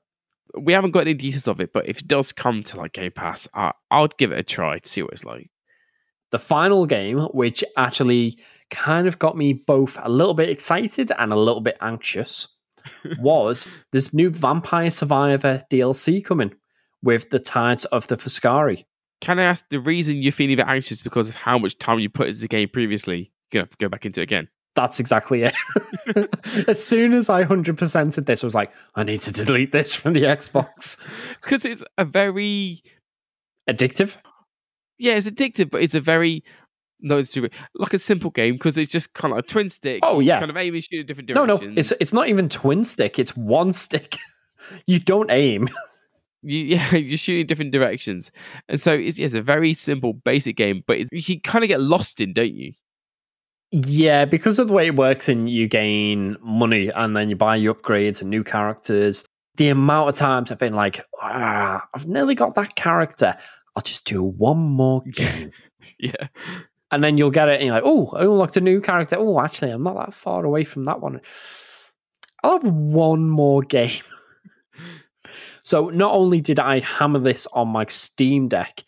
we 0.59 0.73
haven't 0.73 0.93
got 0.93 1.01
any 1.01 1.13
details 1.15 1.47
of 1.47 1.61
it, 1.61 1.73
but 1.75 1.87
if 1.87 1.99
it 2.01 2.09
does 2.09 2.33
come 2.33 2.63
to 2.63 2.79
like 2.79 2.95
Game 2.95 3.13
Pass, 3.13 3.47
I, 3.53 3.73
I 3.91 4.01
would 4.01 4.17
give 4.17 4.33
it 4.33 4.39
a 4.39 4.43
try 4.43 4.79
to 4.79 4.89
see 4.89 5.03
what 5.03 5.13
it's 5.13 5.25
like. 5.25 5.51
The 6.31 6.39
final 6.39 6.87
game, 6.87 7.21
which 7.33 7.63
actually 7.77 8.39
kind 8.71 9.07
of 9.07 9.19
got 9.19 9.37
me 9.37 9.53
both 9.53 9.97
a 10.03 10.09
little 10.09 10.35
bit 10.35 10.49
excited 10.49 11.13
and 11.19 11.33
a 11.33 11.37
little 11.37 11.61
bit 11.61 11.77
anxious, 11.81 12.49
was 13.19 13.67
this 13.93 14.13
new 14.13 14.31
Vampire 14.31 14.91
Survivor 14.91 15.63
DLC 15.71 16.25
coming 16.25 16.53
with 17.03 17.31
the 17.31 17.39
Tides 17.39 17.85
of 17.87 18.07
the 18.09 18.17
Foscari. 18.17 18.85
Can 19.21 19.39
I 19.39 19.45
ask 19.45 19.65
the 19.71 19.81
reason 19.81 20.17
you're 20.17 20.33
feeling 20.33 20.55
a 20.55 20.57
bit 20.57 20.69
anxious 20.69 21.01
because 21.01 21.29
of 21.29 21.35
how 21.37 21.59
much 21.59 21.79
time 21.79 22.01
you 22.01 22.11
put 22.11 22.29
into 22.29 22.41
the 22.41 22.49
game 22.49 22.69
previously? 22.69 23.33
You're 23.53 23.61
gonna 23.61 23.63
have 23.63 23.71
to 23.71 23.77
go 23.79 23.89
back 23.89 24.05
into 24.05 24.21
it 24.21 24.25
again. 24.25 24.49
That's 24.75 25.01
exactly 25.01 25.43
it. 25.45 25.57
as 26.69 26.85
soon 26.85 27.15
as 27.15 27.31
I 27.31 27.45
100%ed 27.45 28.27
this, 28.27 28.45
I 28.45 28.47
was 28.47 28.55
like, 28.55 28.75
I 28.95 29.05
need 29.05 29.21
to 29.21 29.33
delete 29.33 29.73
this 29.73 29.97
from 29.97 30.13
the 30.13 30.25
Xbox. 30.25 30.99
Because 31.41 31.65
it's 31.65 31.83
a 31.97 32.05
very 32.05 32.83
Addictive? 33.69 34.17
Yeah, 34.99 35.15
it's 35.15 35.29
addictive, 35.29 35.71
but 35.71 35.83
it's 35.83 35.95
a 35.95 36.01
very 36.01 36.43
no, 37.01 37.19
it's 37.19 37.31
stupid. 37.31 37.53
Like 37.75 37.95
a 37.95 37.99
simple 37.99 38.31
game 38.31 38.55
because 38.55 38.79
it's 38.79 38.91
just 38.91 39.13
kind 39.13 39.33
of 39.33 39.39
a 39.39 39.43
twin 39.43 39.69
stick. 39.69 40.01
Oh, 40.03 40.21
yeah. 40.21 40.39
kind 40.39 40.51
of 40.51 40.57
aim 40.57 40.75
and 40.75 40.83
shoot 40.83 41.01
in 41.01 41.07
different 41.07 41.29
directions. 41.29 41.61
no, 41.61 41.67
no, 41.67 41.75
it's 41.77 41.93
it's 41.93 42.13
not 42.13 42.29
even 42.29 42.49
twin 42.49 42.85
stick, 42.85 43.19
it's 43.19 43.37
one 43.37 43.73
stick. 43.73 44.17
You 44.87 44.99
don't 44.99 45.31
aim. 45.31 45.69
You, 46.43 46.59
yeah, 46.77 46.95
you're 46.95 47.19
shooting 47.19 47.47
different 47.47 47.73
directions, 47.73 48.31
and 48.69 48.81
so 48.81 48.93
it's, 48.93 49.19
it's 49.19 49.35
a 49.35 49.43
very 49.43 49.75
simple, 49.75 50.13
basic 50.13 50.57
game. 50.57 50.85
But 50.87 50.99
it's, 50.99 51.11
you 51.13 51.41
kind 51.41 51.65
of 51.65 51.69
get 51.69 51.81
lost 51.81 52.21
in, 52.21 52.33
don't 52.33 52.55
you? 52.55 52.73
Yeah, 53.73 54.27
because 54.27 54.61
of 54.61 54.69
the 54.69 54.73
way 54.73 54.87
it 54.87 54.95
works, 54.95 55.29
and 55.29 55.51
you 55.51 55.67
gain 55.67 56.37
money, 56.41 56.91
and 56.95 57.17
then 57.17 57.29
you 57.29 57.37
buy 57.37 57.57
your 57.57 57.75
upgrades 57.75 58.21
and 58.21 58.31
new 58.31 58.45
characters. 58.45 59.25
The 59.57 59.71
amount 59.71 60.11
of 60.11 60.15
times 60.15 60.53
I've 60.53 60.59
been 60.59 60.75
like, 60.75 61.01
ah, 61.21 61.85
I've 61.95 62.07
nearly 62.07 62.37
got 62.37 62.55
that 62.55 62.77
character. 62.77 63.35
I'll 63.77 63.83
just 63.83 64.07
do 64.07 64.23
one 64.23 64.59
more 64.59 65.03
game. 65.03 65.53
yeah, 65.99 66.29
and 66.91 67.05
then 67.05 67.19
you'll 67.19 67.31
get 67.31 67.49
it, 67.49 67.61
and 67.61 67.67
you're 67.67 67.75
like, 67.75 67.85
oh, 67.85 68.11
I 68.17 68.23
unlocked 68.23 68.57
a 68.57 68.63
new 68.63 68.81
character. 68.81 69.17
Oh, 69.19 69.41
actually, 69.41 69.71
I'm 69.71 69.83
not 69.83 69.97
that 69.97 70.15
far 70.15 70.45
away 70.45 70.65
from 70.65 70.87
that 70.87 71.01
one. 71.01 71.21
I'll 72.43 72.61
have 72.61 72.65
one 72.65 73.29
more 73.29 73.63
game. 73.63 74.03
so 75.63 75.91
not 75.91 76.15
only 76.15 76.41
did 76.41 76.59
I 76.59 76.81
hammer 76.81 77.19
this 77.19 77.47
on 77.49 77.69
my 77.69 77.85
Steam 77.87 78.49
Deck, 78.49 78.85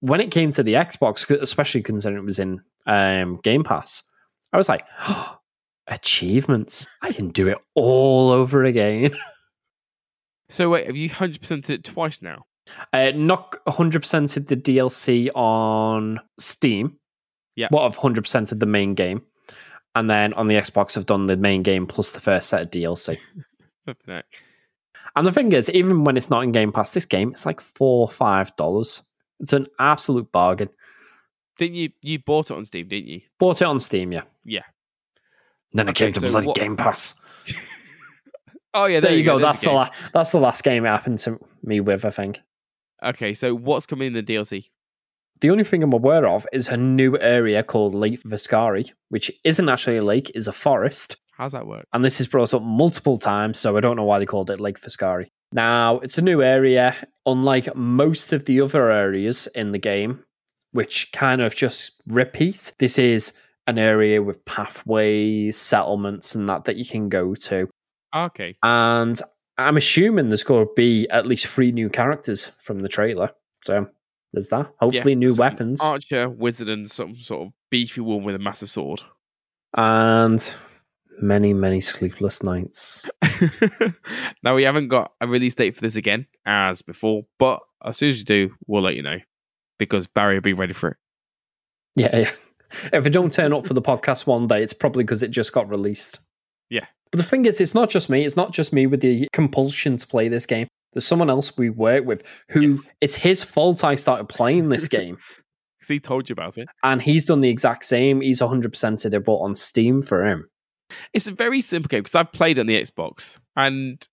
when 0.00 0.20
it 0.20 0.30
came 0.30 0.50
to 0.50 0.62
the 0.62 0.74
Xbox, 0.74 1.28
especially 1.30 1.82
considering 1.82 2.22
it 2.22 2.26
was 2.26 2.38
in 2.38 2.60
um, 2.86 3.38
Game 3.42 3.64
Pass, 3.64 4.02
I 4.52 4.56
was 4.56 4.68
like, 4.68 4.84
oh, 5.08 5.38
achievements. 5.86 6.86
I 7.00 7.12
can 7.12 7.30
do 7.30 7.48
it 7.48 7.58
all 7.74 8.30
over 8.30 8.64
again. 8.64 9.12
so 10.48 10.70
wait, 10.70 10.86
have 10.86 10.96
you 10.96 11.08
100%ed 11.08 11.70
it 11.70 11.84
twice 11.84 12.20
now? 12.20 12.44
Uh, 12.92 13.12
not 13.14 13.56
100%ed 13.66 14.46
the 14.46 14.56
DLC 14.56 15.28
on 15.34 16.20
Steam. 16.38 16.98
Yeah. 17.56 17.68
What 17.70 17.84
I've 17.84 17.98
100%ed 17.98 18.60
the 18.60 18.66
main 18.66 18.94
game. 18.94 19.22
And 19.94 20.08
then 20.08 20.32
on 20.34 20.46
the 20.46 20.54
Xbox, 20.54 20.96
I've 20.96 21.06
done 21.06 21.26
the 21.26 21.36
main 21.36 21.62
game 21.62 21.86
plus 21.86 22.12
the 22.12 22.20
first 22.20 22.48
set 22.48 22.64
of 22.66 22.70
DLC. 22.70 23.18
and 25.16 25.26
the 25.26 25.32
thing 25.32 25.52
is, 25.52 25.68
even 25.70 26.04
when 26.04 26.16
it's 26.16 26.30
not 26.30 26.44
in 26.44 26.52
Game 26.52 26.72
Pass, 26.72 26.94
this 26.94 27.04
game 27.04 27.30
it's 27.30 27.44
like 27.44 27.60
four 27.60 28.02
or 28.02 28.08
five 28.08 28.54
dollars. 28.56 29.02
It's 29.40 29.52
an 29.52 29.66
absolute 29.78 30.30
bargain. 30.32 30.70
Didn't 31.58 31.74
you? 31.74 31.90
You 32.00 32.20
bought 32.20 32.50
it 32.50 32.56
on 32.56 32.64
Steam, 32.64 32.88
didn't 32.88 33.08
you? 33.08 33.20
Bought 33.38 33.60
it 33.60 33.66
on 33.66 33.80
Steam, 33.80 34.12
yeah. 34.12 34.22
Yeah. 34.44 34.62
Then 35.72 35.88
okay, 35.90 36.06
it 36.06 36.06
came 36.06 36.12
to 36.14 36.20
so 36.20 36.30
bloody 36.30 36.46
what... 36.46 36.56
Game 36.56 36.76
Pass. 36.76 37.14
oh 38.74 38.86
yeah, 38.86 39.00
there, 39.00 39.10
there 39.10 39.18
you 39.18 39.24
go. 39.24 39.38
go. 39.38 39.42
That's 39.42 39.60
the 39.60 39.72
la- 39.72 39.90
that's 40.14 40.32
the 40.32 40.38
last 40.38 40.64
game 40.64 40.86
it 40.86 40.88
happened 40.88 41.18
to 41.20 41.38
me 41.62 41.80
with. 41.80 42.04
I 42.04 42.10
think. 42.10 42.38
Okay, 43.02 43.34
so 43.34 43.54
what's 43.54 43.86
coming 43.86 44.08
in 44.08 44.12
the 44.12 44.22
DLC? 44.22 44.70
The 45.40 45.50
only 45.50 45.64
thing 45.64 45.82
I'm 45.82 45.92
aware 45.92 46.26
of 46.26 46.46
is 46.52 46.68
a 46.68 46.76
new 46.76 47.18
area 47.18 47.64
called 47.64 47.94
Lake 47.94 48.22
Foscari, 48.22 48.92
which 49.08 49.30
isn't 49.42 49.68
actually 49.68 49.96
a 49.96 50.04
lake, 50.04 50.30
is 50.36 50.46
a 50.46 50.52
forest. 50.52 51.16
How's 51.32 51.52
that 51.52 51.66
work? 51.66 51.84
And 51.92 52.04
this 52.04 52.20
is 52.20 52.28
brought 52.28 52.54
up 52.54 52.62
multiple 52.62 53.18
times, 53.18 53.58
so 53.58 53.76
I 53.76 53.80
don't 53.80 53.96
know 53.96 54.04
why 54.04 54.20
they 54.20 54.26
called 54.26 54.50
it 54.50 54.60
Lake 54.60 54.80
Foscari. 54.80 55.26
Now, 55.52 55.98
it's 55.98 56.16
a 56.16 56.22
new 56.22 56.42
area, 56.42 56.94
unlike 57.26 57.74
most 57.74 58.32
of 58.32 58.44
the 58.44 58.60
other 58.60 58.90
areas 58.92 59.48
in 59.54 59.72
the 59.72 59.78
game, 59.78 60.22
which 60.70 61.10
kind 61.12 61.40
of 61.42 61.56
just 61.56 62.00
repeat. 62.06 62.72
This 62.78 62.98
is 62.98 63.32
an 63.66 63.78
area 63.78 64.22
with 64.22 64.44
pathways, 64.44 65.56
settlements, 65.56 66.34
and 66.34 66.48
that 66.48 66.64
that 66.64 66.76
you 66.76 66.84
can 66.84 67.08
go 67.08 67.34
to. 67.34 67.68
Okay. 68.14 68.56
And 68.62 69.20
I'm 69.58 69.76
assuming 69.76 70.28
there's 70.28 70.44
going 70.44 70.66
to 70.66 70.72
be 70.74 71.08
at 71.10 71.26
least 71.26 71.46
three 71.46 71.72
new 71.72 71.88
characters 71.88 72.52
from 72.58 72.80
the 72.80 72.88
trailer. 72.88 73.30
So 73.62 73.86
there's 74.32 74.48
that. 74.48 74.72
Hopefully, 74.80 75.12
yeah, 75.12 75.18
new 75.18 75.34
weapons. 75.34 75.82
Archer, 75.82 76.28
wizard, 76.28 76.70
and 76.70 76.90
some 76.90 77.16
sort 77.16 77.46
of 77.46 77.52
beefy 77.70 78.00
one 78.00 78.24
with 78.24 78.34
a 78.34 78.38
massive 78.38 78.70
sword. 78.70 79.02
And 79.76 80.54
many, 81.20 81.52
many 81.52 81.80
sleepless 81.80 82.42
nights. 82.42 83.04
now, 84.42 84.54
we 84.54 84.64
haven't 84.64 84.88
got 84.88 85.12
a 85.20 85.26
release 85.26 85.54
date 85.54 85.74
for 85.74 85.82
this 85.82 85.96
again, 85.96 86.26
as 86.46 86.82
before, 86.82 87.22
but 87.38 87.60
as 87.84 87.96
soon 87.96 88.10
as 88.10 88.18
we 88.18 88.24
do, 88.24 88.54
we'll 88.66 88.82
let 88.82 88.96
you 88.96 89.02
know 89.02 89.18
because 89.78 90.06
Barry 90.06 90.34
will 90.34 90.42
be 90.42 90.52
ready 90.52 90.72
for 90.72 90.90
it. 90.90 90.96
Yeah, 91.96 92.16
yeah. 92.16 92.30
If 92.90 93.04
it 93.04 93.10
don't 93.10 93.30
turn 93.30 93.52
up 93.52 93.66
for 93.66 93.74
the 93.74 93.82
podcast 93.82 94.26
one 94.26 94.46
day, 94.46 94.62
it's 94.62 94.72
probably 94.72 95.04
because 95.04 95.22
it 95.22 95.30
just 95.30 95.52
got 95.52 95.68
released. 95.68 96.20
Yeah. 96.72 96.86
But 97.10 97.18
the 97.18 97.24
thing 97.24 97.44
is, 97.44 97.60
it's 97.60 97.74
not 97.74 97.90
just 97.90 98.08
me. 98.08 98.24
It's 98.24 98.36
not 98.36 98.52
just 98.52 98.72
me 98.72 98.86
with 98.86 99.02
the 99.02 99.28
compulsion 99.34 99.98
to 99.98 100.06
play 100.06 100.28
this 100.28 100.46
game. 100.46 100.66
There's 100.94 101.06
someone 101.06 101.28
else 101.28 101.56
we 101.56 101.68
work 101.68 102.06
with 102.06 102.26
who 102.48 102.70
yes. 102.70 102.94
it's 103.02 103.14
his 103.14 103.44
fault 103.44 103.84
I 103.84 103.94
started 103.94 104.28
playing 104.30 104.70
this 104.70 104.88
game. 105.00 105.18
Because 105.78 105.88
he 105.88 106.00
told 106.00 106.30
you 106.30 106.32
about 106.32 106.56
it. 106.56 106.68
And 106.82 107.02
he's 107.02 107.26
done 107.26 107.40
the 107.40 107.50
exact 107.50 107.84
same. 107.84 108.22
He's 108.22 108.40
100%ed 108.40 109.14
it, 109.14 109.24
but 109.24 109.34
on 109.34 109.54
Steam 109.54 110.00
for 110.00 110.24
him. 110.24 110.48
It's 111.12 111.26
a 111.26 111.32
very 111.32 111.60
simple 111.60 111.88
game 111.88 112.02
because 112.02 112.14
I've 112.14 112.32
played 112.32 112.58
on 112.58 112.66
the 112.66 112.80
Xbox 112.80 113.38
and 113.54 114.06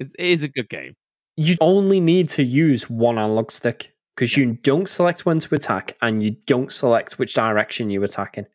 it 0.00 0.08
is 0.18 0.42
a 0.42 0.48
good 0.48 0.70
game. 0.70 0.94
You 1.36 1.56
only 1.60 2.00
need 2.00 2.30
to 2.30 2.42
use 2.42 2.88
one 2.88 3.18
analog 3.18 3.50
stick 3.50 3.92
because 4.16 4.36
you 4.36 4.54
don't 4.62 4.88
select 4.88 5.26
when 5.26 5.38
to 5.40 5.54
attack 5.54 5.96
and 6.00 6.22
you 6.22 6.36
don't 6.46 6.72
select 6.72 7.18
which 7.18 7.34
direction 7.34 7.90
you're 7.90 8.04
attacking. 8.04 8.46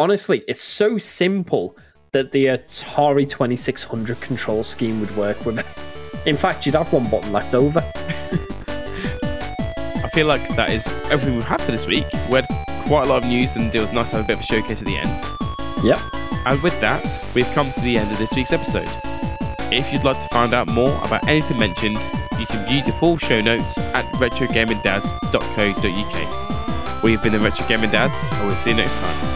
Honestly, 0.00 0.42
it's 0.48 0.62
so 0.62 0.96
simple 0.96 1.76
that 2.12 2.32
the 2.32 2.46
Atari 2.46 3.28
2600 3.28 4.18
control 4.22 4.62
scheme 4.62 4.98
would 4.98 5.14
work 5.14 5.44
with 5.44 5.58
it. 5.58 5.66
In 6.26 6.38
fact, 6.38 6.64
you'd 6.64 6.74
have 6.74 6.90
one 6.90 7.10
button 7.10 7.30
left 7.34 7.54
over. 7.54 7.80
I 9.22 10.08
feel 10.14 10.26
like 10.26 10.48
that 10.56 10.70
is 10.70 10.86
everything 11.10 11.36
we 11.36 11.42
have 11.42 11.60
for 11.60 11.72
this 11.72 11.84
week. 11.84 12.06
We 12.30 12.36
had 12.36 12.46
quite 12.86 13.08
a 13.08 13.10
lot 13.10 13.24
of 13.24 13.28
news, 13.28 13.56
and 13.56 13.74
it 13.74 13.78
was 13.78 13.92
nice 13.92 14.08
to 14.12 14.16
have 14.16 14.24
a 14.24 14.28
bit 14.28 14.38
of 14.38 14.42
a 14.42 14.46
showcase 14.46 14.80
at 14.80 14.86
the 14.86 14.96
end. 14.96 15.10
Yep. 15.84 15.98
And 16.46 16.62
with 16.62 16.80
that, 16.80 17.04
we've 17.34 17.52
come 17.52 17.70
to 17.70 17.80
the 17.82 17.98
end 17.98 18.10
of 18.10 18.16
this 18.16 18.32
week's 18.32 18.54
episode. 18.54 18.88
If 19.70 19.92
you'd 19.92 20.04
like 20.04 20.18
to 20.22 20.28
find 20.28 20.54
out 20.54 20.68
more 20.68 20.98
about 21.04 21.28
anything 21.28 21.58
mentioned, 21.58 21.98
you 22.38 22.46
can 22.46 22.66
view 22.66 22.82
the 22.84 22.92
full 22.92 23.18
show 23.18 23.42
notes 23.42 23.76
at 23.76 24.06
retrogamingdads.co.uk. 24.14 27.02
We've 27.02 27.22
been 27.22 27.32
the 27.32 27.38
Retro 27.38 27.66
Gaming 27.68 27.90
Dads, 27.90 28.18
and 28.32 28.46
we'll 28.46 28.56
see 28.56 28.70
you 28.70 28.76
next 28.76 28.94
time. 28.94 29.29